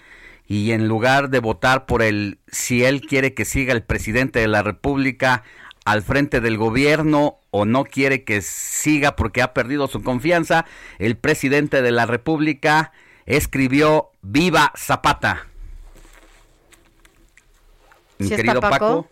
[0.47, 4.47] y en lugar de votar por el si él quiere que siga el presidente de
[4.47, 5.43] la República
[5.89, 10.65] al frente del gobierno o no quiere que siga porque ha perdido su confianza,
[10.99, 12.91] el presidente de la República
[13.25, 15.47] escribió Viva Zapata.
[18.19, 18.69] Mi ¿Sí querido Paco?
[18.69, 19.07] Paco.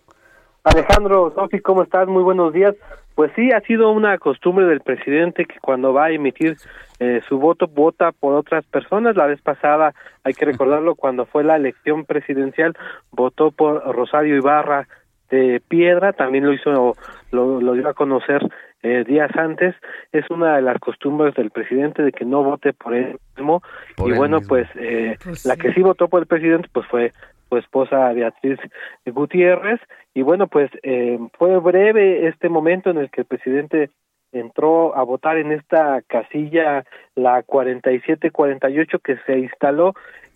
[0.65, 2.07] Alejandro, Sofi, ¿cómo estás?
[2.07, 2.75] Muy buenos días.
[3.15, 6.57] Pues sí, ha sido una costumbre del presidente que cuando va a emitir
[6.99, 9.15] eh, su voto, vota por otras personas.
[9.15, 12.77] La vez pasada, hay que recordarlo, cuando fue la elección presidencial,
[13.09, 14.87] votó por Rosario Ibarra
[15.29, 16.95] de Piedra, también lo hizo,
[17.31, 18.41] lo, lo dio a conocer
[18.83, 19.75] eh, días antes.
[20.11, 23.61] Es una de las costumbres del presidente de que no vote por él mismo.
[23.95, 24.49] Por y él bueno, mismo.
[24.49, 25.61] pues, eh, Pues la sí.
[25.61, 27.11] que sí votó por el presidente, pues fue
[27.49, 28.59] su esposa Beatriz
[29.05, 29.79] Gutiérrez.
[30.13, 33.89] Y bueno, pues eh, fue breve este momento en el que el presidente
[34.31, 36.83] entró a votar en esta casilla,
[37.15, 39.93] la 4748, que se instaló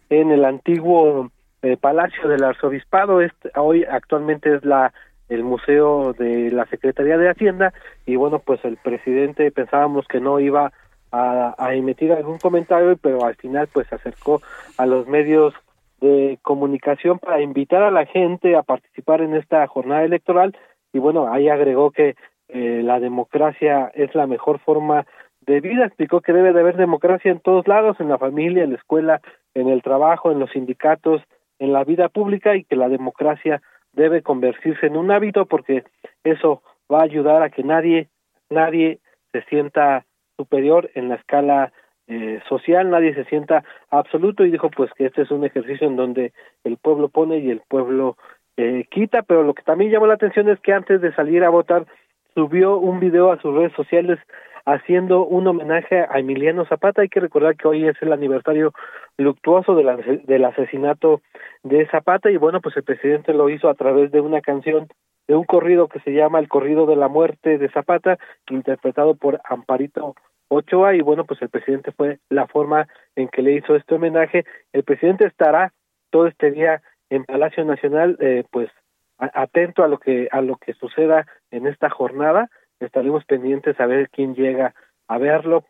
[0.10, 1.30] en el antiguo
[1.62, 3.22] eh, Palacio del Arzobispado.
[3.22, 4.94] Este, hoy actualmente es la
[5.30, 7.74] el Museo de la Secretaría de Hacienda
[8.06, 10.74] y bueno, pues el presidente pensábamos que no iba
[11.10, 14.42] a, a emitir algún comentario, pero al final pues se acercó
[14.78, 15.54] a los medios
[16.02, 20.54] de comunicación para invitar a la gente a participar en esta jornada electoral
[20.92, 22.16] y bueno, ahí agregó que
[22.50, 25.06] eh, la democracia es la mejor forma
[25.42, 28.72] de vida, explicó que debe de haber democracia en todos lados, en la familia, en
[28.72, 29.22] la escuela,
[29.54, 31.22] en el trabajo, en los sindicatos,
[31.62, 33.62] en la vida pública y que la democracia
[33.94, 35.84] debe convertirse en un hábito porque
[36.24, 38.10] eso va a ayudar a que nadie
[38.50, 39.00] nadie
[39.32, 40.06] se sienta
[40.38, 41.72] superior en la escala
[42.08, 44.44] eh, social, nadie se sienta absoluto.
[44.44, 46.34] Y dijo pues que este es un ejercicio en donde
[46.64, 48.18] el pueblo pone y el pueblo
[48.58, 51.50] eh, quita, pero lo que también llamó la atención es que antes de salir a
[51.50, 51.86] votar
[52.34, 54.20] subió un video a sus redes sociales
[54.66, 57.02] haciendo un homenaje a Emiliano Zapata.
[57.02, 58.74] Hay que recordar que hoy es el aniversario
[59.18, 61.22] luctuoso del, del asesinato
[61.64, 64.88] de Zapata y bueno, pues el presidente lo hizo a través de una canción,
[65.28, 68.18] de un corrido que se llama El corrido de la muerte de Zapata,
[68.50, 70.16] interpretado por Amparito
[70.50, 74.44] Ochoa y bueno, pues el presidente fue la forma en que le hizo este homenaje.
[74.74, 75.72] El presidente estará
[76.10, 78.70] todo este día en Palacio Nacional, eh, pues
[79.18, 82.50] atento a lo que a lo que suceda en esta jornada.
[82.82, 84.74] Estaremos pendientes a ver quién llega
[85.08, 85.64] a verlo,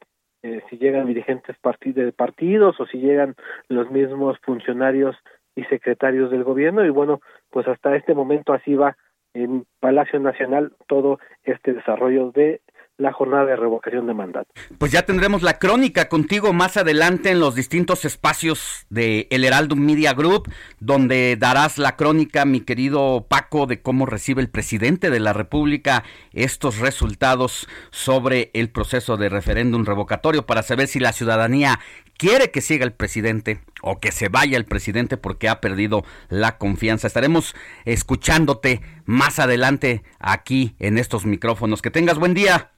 [0.44, 3.36] eh, si llegan dirigentes de partidos o si llegan
[3.68, 5.16] los mismos funcionarios
[5.56, 6.86] y secretarios del gobierno.
[6.86, 8.98] Y bueno, pues hasta este momento así va
[9.34, 12.62] en Palacio Nacional todo este desarrollo de
[12.98, 14.52] la jornada de revocación de mandato.
[14.78, 19.76] Pues ya tendremos la crónica contigo más adelante en los distintos espacios de El Heraldo
[19.76, 25.20] Media Group, donde darás la crónica, mi querido Paco, de cómo recibe el presidente de
[25.20, 31.80] la República estos resultados sobre el proceso de referéndum revocatorio para saber si la ciudadanía
[32.22, 36.60] quiere que siga el presidente o que se vaya el presidente porque ha perdido la
[36.60, 37.08] confianza.
[37.08, 41.82] Estaremos escuchándote más adelante aquí en estos micrófonos.
[41.82, 42.70] Que tengas buen día.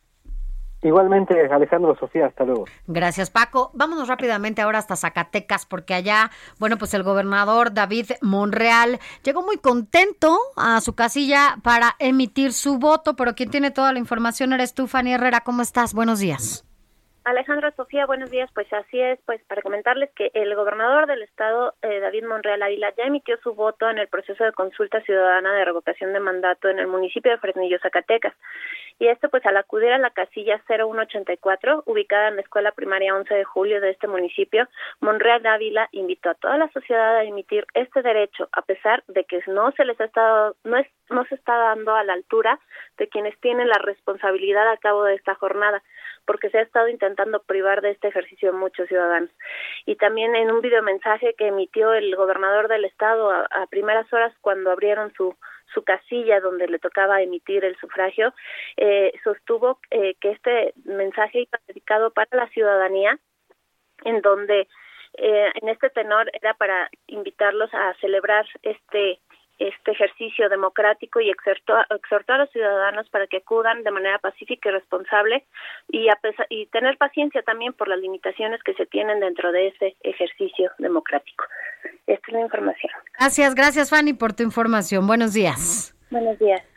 [0.82, 2.64] Igualmente, Alejandro Sofía, hasta luego.
[2.88, 3.72] Gracias, Paco.
[3.74, 9.58] Vámonos rápidamente ahora hasta Zacatecas, porque allá, bueno, pues el gobernador David Monreal llegó muy
[9.58, 14.74] contento a su casilla para emitir su voto, pero quien tiene toda la información eres
[14.74, 15.42] tú, Fanny Herrera.
[15.42, 15.94] ¿Cómo estás?
[15.94, 16.66] Buenos días.
[17.26, 18.50] Alejandro Sofía, buenos días.
[18.54, 22.94] Pues así es, pues para comentarles que el gobernador del estado, eh, David Monreal Ávila,
[22.98, 26.80] ya emitió su voto en el proceso de consulta ciudadana de revocación de mandato en
[26.80, 28.34] el municipio de Fresnillo, Zacatecas.
[29.00, 33.34] Y esto pues al acudir a la casilla 0184, ubicada en la escuela primaria 11
[33.34, 34.68] de julio de este municipio,
[35.00, 39.42] Monreal Ávila invitó a toda la sociedad a emitir este derecho, a pesar de que
[39.48, 42.60] no se les ha estado, no es, no se está dando a la altura
[42.98, 45.82] de quienes tienen la responsabilidad a cabo de esta jornada
[46.26, 49.30] porque se ha estado intentando privar de este ejercicio a muchos ciudadanos.
[49.86, 54.34] Y también en un videomensaje que emitió el gobernador del estado a, a primeras horas
[54.42, 55.36] cuando abrieron su
[55.74, 58.34] su casilla donde le tocaba emitir el sufragio,
[58.78, 63.18] eh, sostuvo eh, que este mensaje iba dedicado para la ciudadanía
[64.06, 64.68] en donde
[65.16, 69.20] eh, en este tenor era para invitarlos a celebrar este
[69.60, 74.70] este ejercicio democrático y exhortó, exhortó a los ciudadanos para que acudan de manera pacífica
[74.70, 75.46] y responsable
[75.90, 79.68] y, a pesar, y tener paciencia también por las limitaciones que se tienen dentro de
[79.68, 81.46] ese ejercicio democrático.
[82.08, 82.92] Esta es la información.
[83.18, 85.08] Gracias, gracias Fanny por tu información.
[85.08, 85.96] Buenos días.
[86.10, 86.73] Buenos días.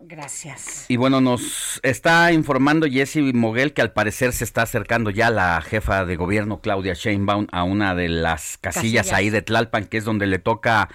[0.00, 0.84] Gracias.
[0.88, 5.60] Y bueno, nos está informando Jesse Moguel que al parecer se está acercando ya la
[5.60, 9.12] jefa de gobierno Claudia Sheinbaum a una de las casillas, Casillas.
[9.12, 10.88] ahí de Tlalpan, que es donde le toca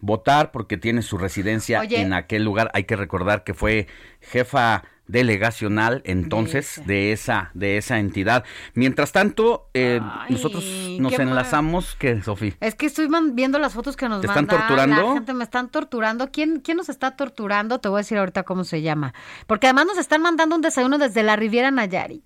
[0.00, 2.00] votar porque tiene su residencia Oye.
[2.00, 2.70] en aquel lugar.
[2.72, 3.88] Hay que recordar que fue
[4.20, 8.44] jefa delegacional entonces de esa de esa entidad.
[8.74, 10.64] Mientras tanto, eh, nosotros
[10.98, 12.54] nos qué enlazamos que Sofía.
[12.60, 14.58] Es que estoy viendo las fotos que nos ¿Te están mandan.
[14.58, 15.08] torturando?
[15.08, 16.30] La gente me están torturando.
[16.30, 17.78] ¿Quién, ¿Quién nos está torturando?
[17.78, 19.14] Te voy a decir ahorita cómo se llama.
[19.46, 22.24] Porque además nos están mandando un desayuno desde la Riviera Nayarit.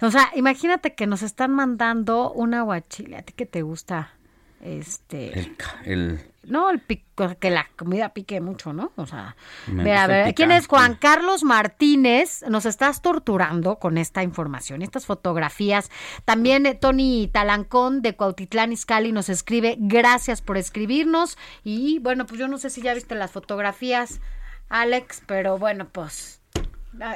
[0.00, 3.16] O sea, imagínate que nos están mandando un aguachile.
[3.16, 4.17] ¿A ti que te gusta?
[4.60, 5.52] Este.
[5.84, 8.92] El, No, el pico, que la comida pique mucho, ¿no?
[8.96, 10.66] O sea, mira, a ver, ¿quién es.
[10.66, 12.42] Juan Carlos Martínez?
[12.48, 15.90] Nos estás torturando con esta información, estas fotografías.
[16.24, 21.38] También eh, Tony Talancón de Cuautitlán Izcalli nos escribe, gracias por escribirnos.
[21.62, 24.20] Y bueno, pues yo no sé si ya viste las fotografías,
[24.68, 26.40] Alex, pero bueno, pues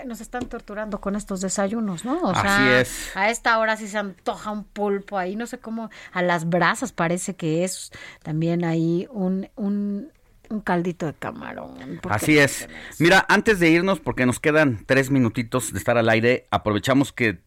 [0.07, 2.21] nos están torturando con estos desayunos, ¿no?
[2.23, 3.17] O sea, Así es.
[3.17, 6.93] a esta hora sí se antoja un pulpo ahí, no sé cómo, a las brasas
[6.93, 7.91] parece que es
[8.23, 10.11] también ahí un, un,
[10.51, 12.01] un caldito de camarón.
[12.09, 12.69] Así es.
[12.99, 17.41] Mira, antes de irnos, porque nos quedan tres minutitos de estar al aire, aprovechamos que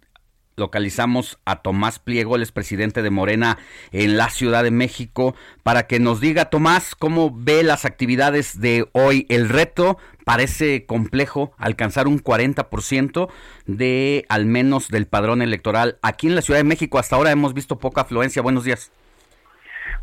[0.57, 3.57] localizamos a Tomás Pliego, el es presidente de Morena
[3.91, 8.85] en la Ciudad de México, para que nos diga, Tomás, cómo ve las actividades de
[8.93, 9.25] hoy.
[9.29, 13.29] El reto parece complejo, alcanzar un 40%
[13.65, 15.97] de al menos del padrón electoral.
[16.01, 18.41] Aquí en la Ciudad de México hasta ahora hemos visto poca afluencia.
[18.41, 18.91] Buenos días.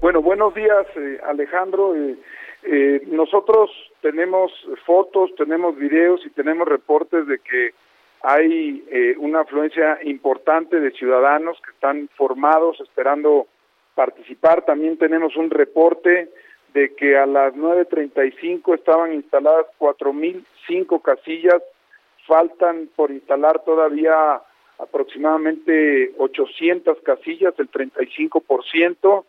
[0.00, 1.94] Bueno, buenos días, eh, Alejandro.
[1.94, 2.16] Eh,
[2.64, 4.52] eh, nosotros tenemos
[4.84, 7.74] fotos, tenemos videos y tenemos reportes de que
[8.22, 13.48] hay eh, una afluencia importante de ciudadanos que están formados esperando
[13.94, 14.64] participar.
[14.64, 16.30] También tenemos un reporte
[16.72, 21.62] de que a las 9.35 estaban instaladas 4.005 casillas,
[22.26, 24.40] faltan por instalar todavía
[24.78, 29.24] aproximadamente 800 casillas, el 35%.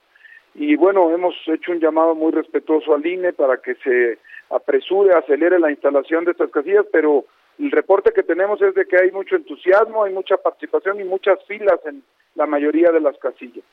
[0.56, 4.20] Y bueno, hemos hecho un llamado muy respetuoso al INE para que se
[4.52, 7.26] apresure, acelere la instalación de estas casillas, pero
[7.60, 11.40] el reporte que tenemos es de que hay mucho entusiasmo, hay mucha participación y muchas
[11.48, 12.04] filas en
[12.36, 13.64] la mayoría de las casillas.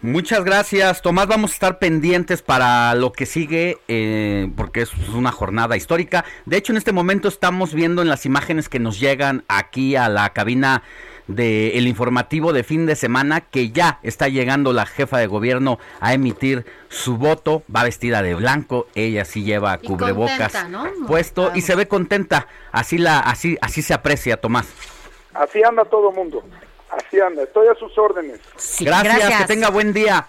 [0.00, 1.28] Muchas gracias, Tomás.
[1.28, 6.24] Vamos a estar pendientes para lo que sigue, eh, porque es una jornada histórica.
[6.44, 10.08] De hecho, en este momento estamos viendo en las imágenes que nos llegan aquí a
[10.08, 10.82] la cabina
[11.26, 16.14] del informativo de fin de semana que ya está llegando la jefa de gobierno a
[16.14, 17.62] emitir su voto.
[17.74, 21.06] Va vestida de blanco, ella sí lleva Y cubrebocas contenta, ¿no?
[21.06, 22.48] puesto y se ve contenta.
[22.70, 24.68] Así la, así, así se aprecia, Tomás.
[25.34, 26.42] Así anda todo mundo,
[26.90, 27.42] así anda.
[27.42, 28.40] Estoy a sus órdenes.
[28.80, 29.40] gracias, gracias.
[29.42, 30.26] que tenga buen día.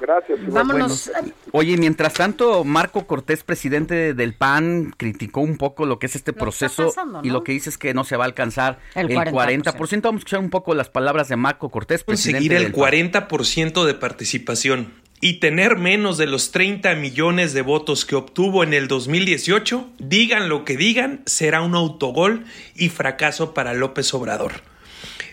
[0.00, 0.38] Gracias.
[0.46, 1.10] Vámonos.
[1.12, 6.16] Bueno, oye, mientras tanto, Marco Cortés, presidente del PAN, criticó un poco lo que es
[6.16, 9.10] este proceso pasando, y lo que dice es que no se va a alcanzar El
[9.10, 9.62] el 40%.
[9.62, 10.02] 40%.
[10.02, 13.28] Vamos a escuchar un poco las palabras de Marco Cortés, presidente conseguir el del PAN.
[13.28, 18.72] 40% de participación y tener menos de los 30 millones de votos que obtuvo en
[18.72, 24.69] el 2018, digan lo que digan, será un autogol y fracaso para López Obrador.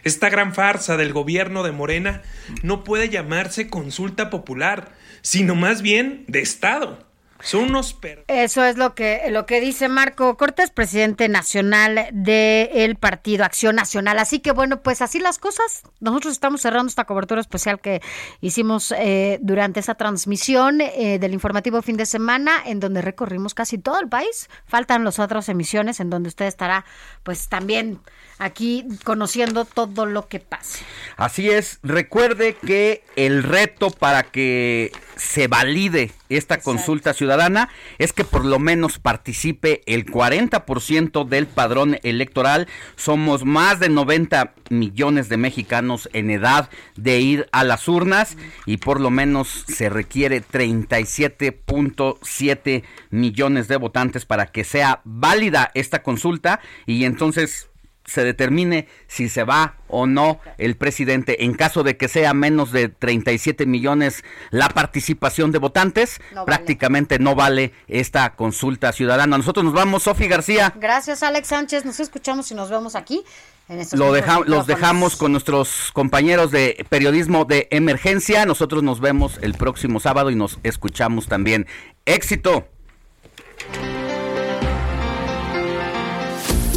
[0.08, 2.22] Esta gran farsa del gobierno de Morena
[2.64, 7.06] no puede llamarse consulta popular, sino más bien de Estado.
[7.42, 12.95] Son unos per- Eso es lo que, lo que dice Marco Cortés, presidente nacional del
[12.95, 14.18] Partido Acción Nacional.
[14.18, 15.84] Así que bueno, pues así las cosas.
[16.00, 18.02] Nosotros estamos cerrando esta cobertura especial que
[18.42, 23.77] hicimos eh, durante esa transmisión eh, del informativo fin de semana, en donde recorrimos casi
[23.77, 24.50] todo el país.
[24.66, 26.86] Faltan las otras emisiones en donde usted estará
[27.22, 28.00] pues también
[28.40, 30.85] aquí conociendo todo lo que pase.
[31.16, 38.24] Así es, recuerde que el reto para que se valide esta consulta ciudadana es que
[38.24, 42.67] por lo menos participe el 40% del padrón electoral.
[42.95, 48.77] Somos más de 90 millones de mexicanos en edad de ir a las urnas y
[48.77, 56.59] por lo menos se requiere 37.7 millones de votantes para que sea válida esta consulta
[56.85, 57.69] y entonces
[58.08, 61.44] se determine si se va o no el presidente.
[61.44, 66.45] En caso de que sea menos de 37 millones la participación de votantes, No vale.
[66.45, 69.38] prácticamente no vale esta consulta ciudadana.
[69.38, 70.74] Nosotros nos vamos, Sofi García.
[70.77, 71.86] Gracias, Alex Sánchez.
[71.86, 73.24] Nos escuchamos y nos vemos aquí
[73.69, 78.45] En Lo deja- los dejamos con nuestros compañeros de periodismo de emergencia.
[78.45, 81.68] Nosotros nos vemos el próximo sábado y nos escuchamos también.
[82.06, 82.69] ¡Éxito!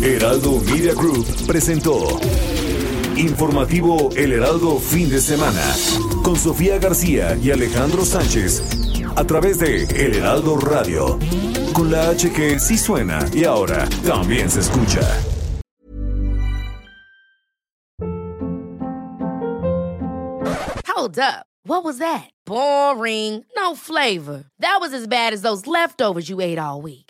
[0.03, 2.19] Heraldo Media Group presentó
[3.17, 5.63] Informativo El Heraldo Fin de Semana
[6.23, 8.63] con Sofía García y Alejandro Sánchez
[9.15, 11.19] a través de El Heraldo Radio
[11.75, 15.03] con la H que sí suena y ahora también se escucha.
[20.87, 21.45] Hold up.
[21.65, 22.31] What was that?
[22.47, 23.45] Boring.
[23.55, 24.45] No flavor.
[24.61, 27.10] That was as bad as those leftovers you ate all week.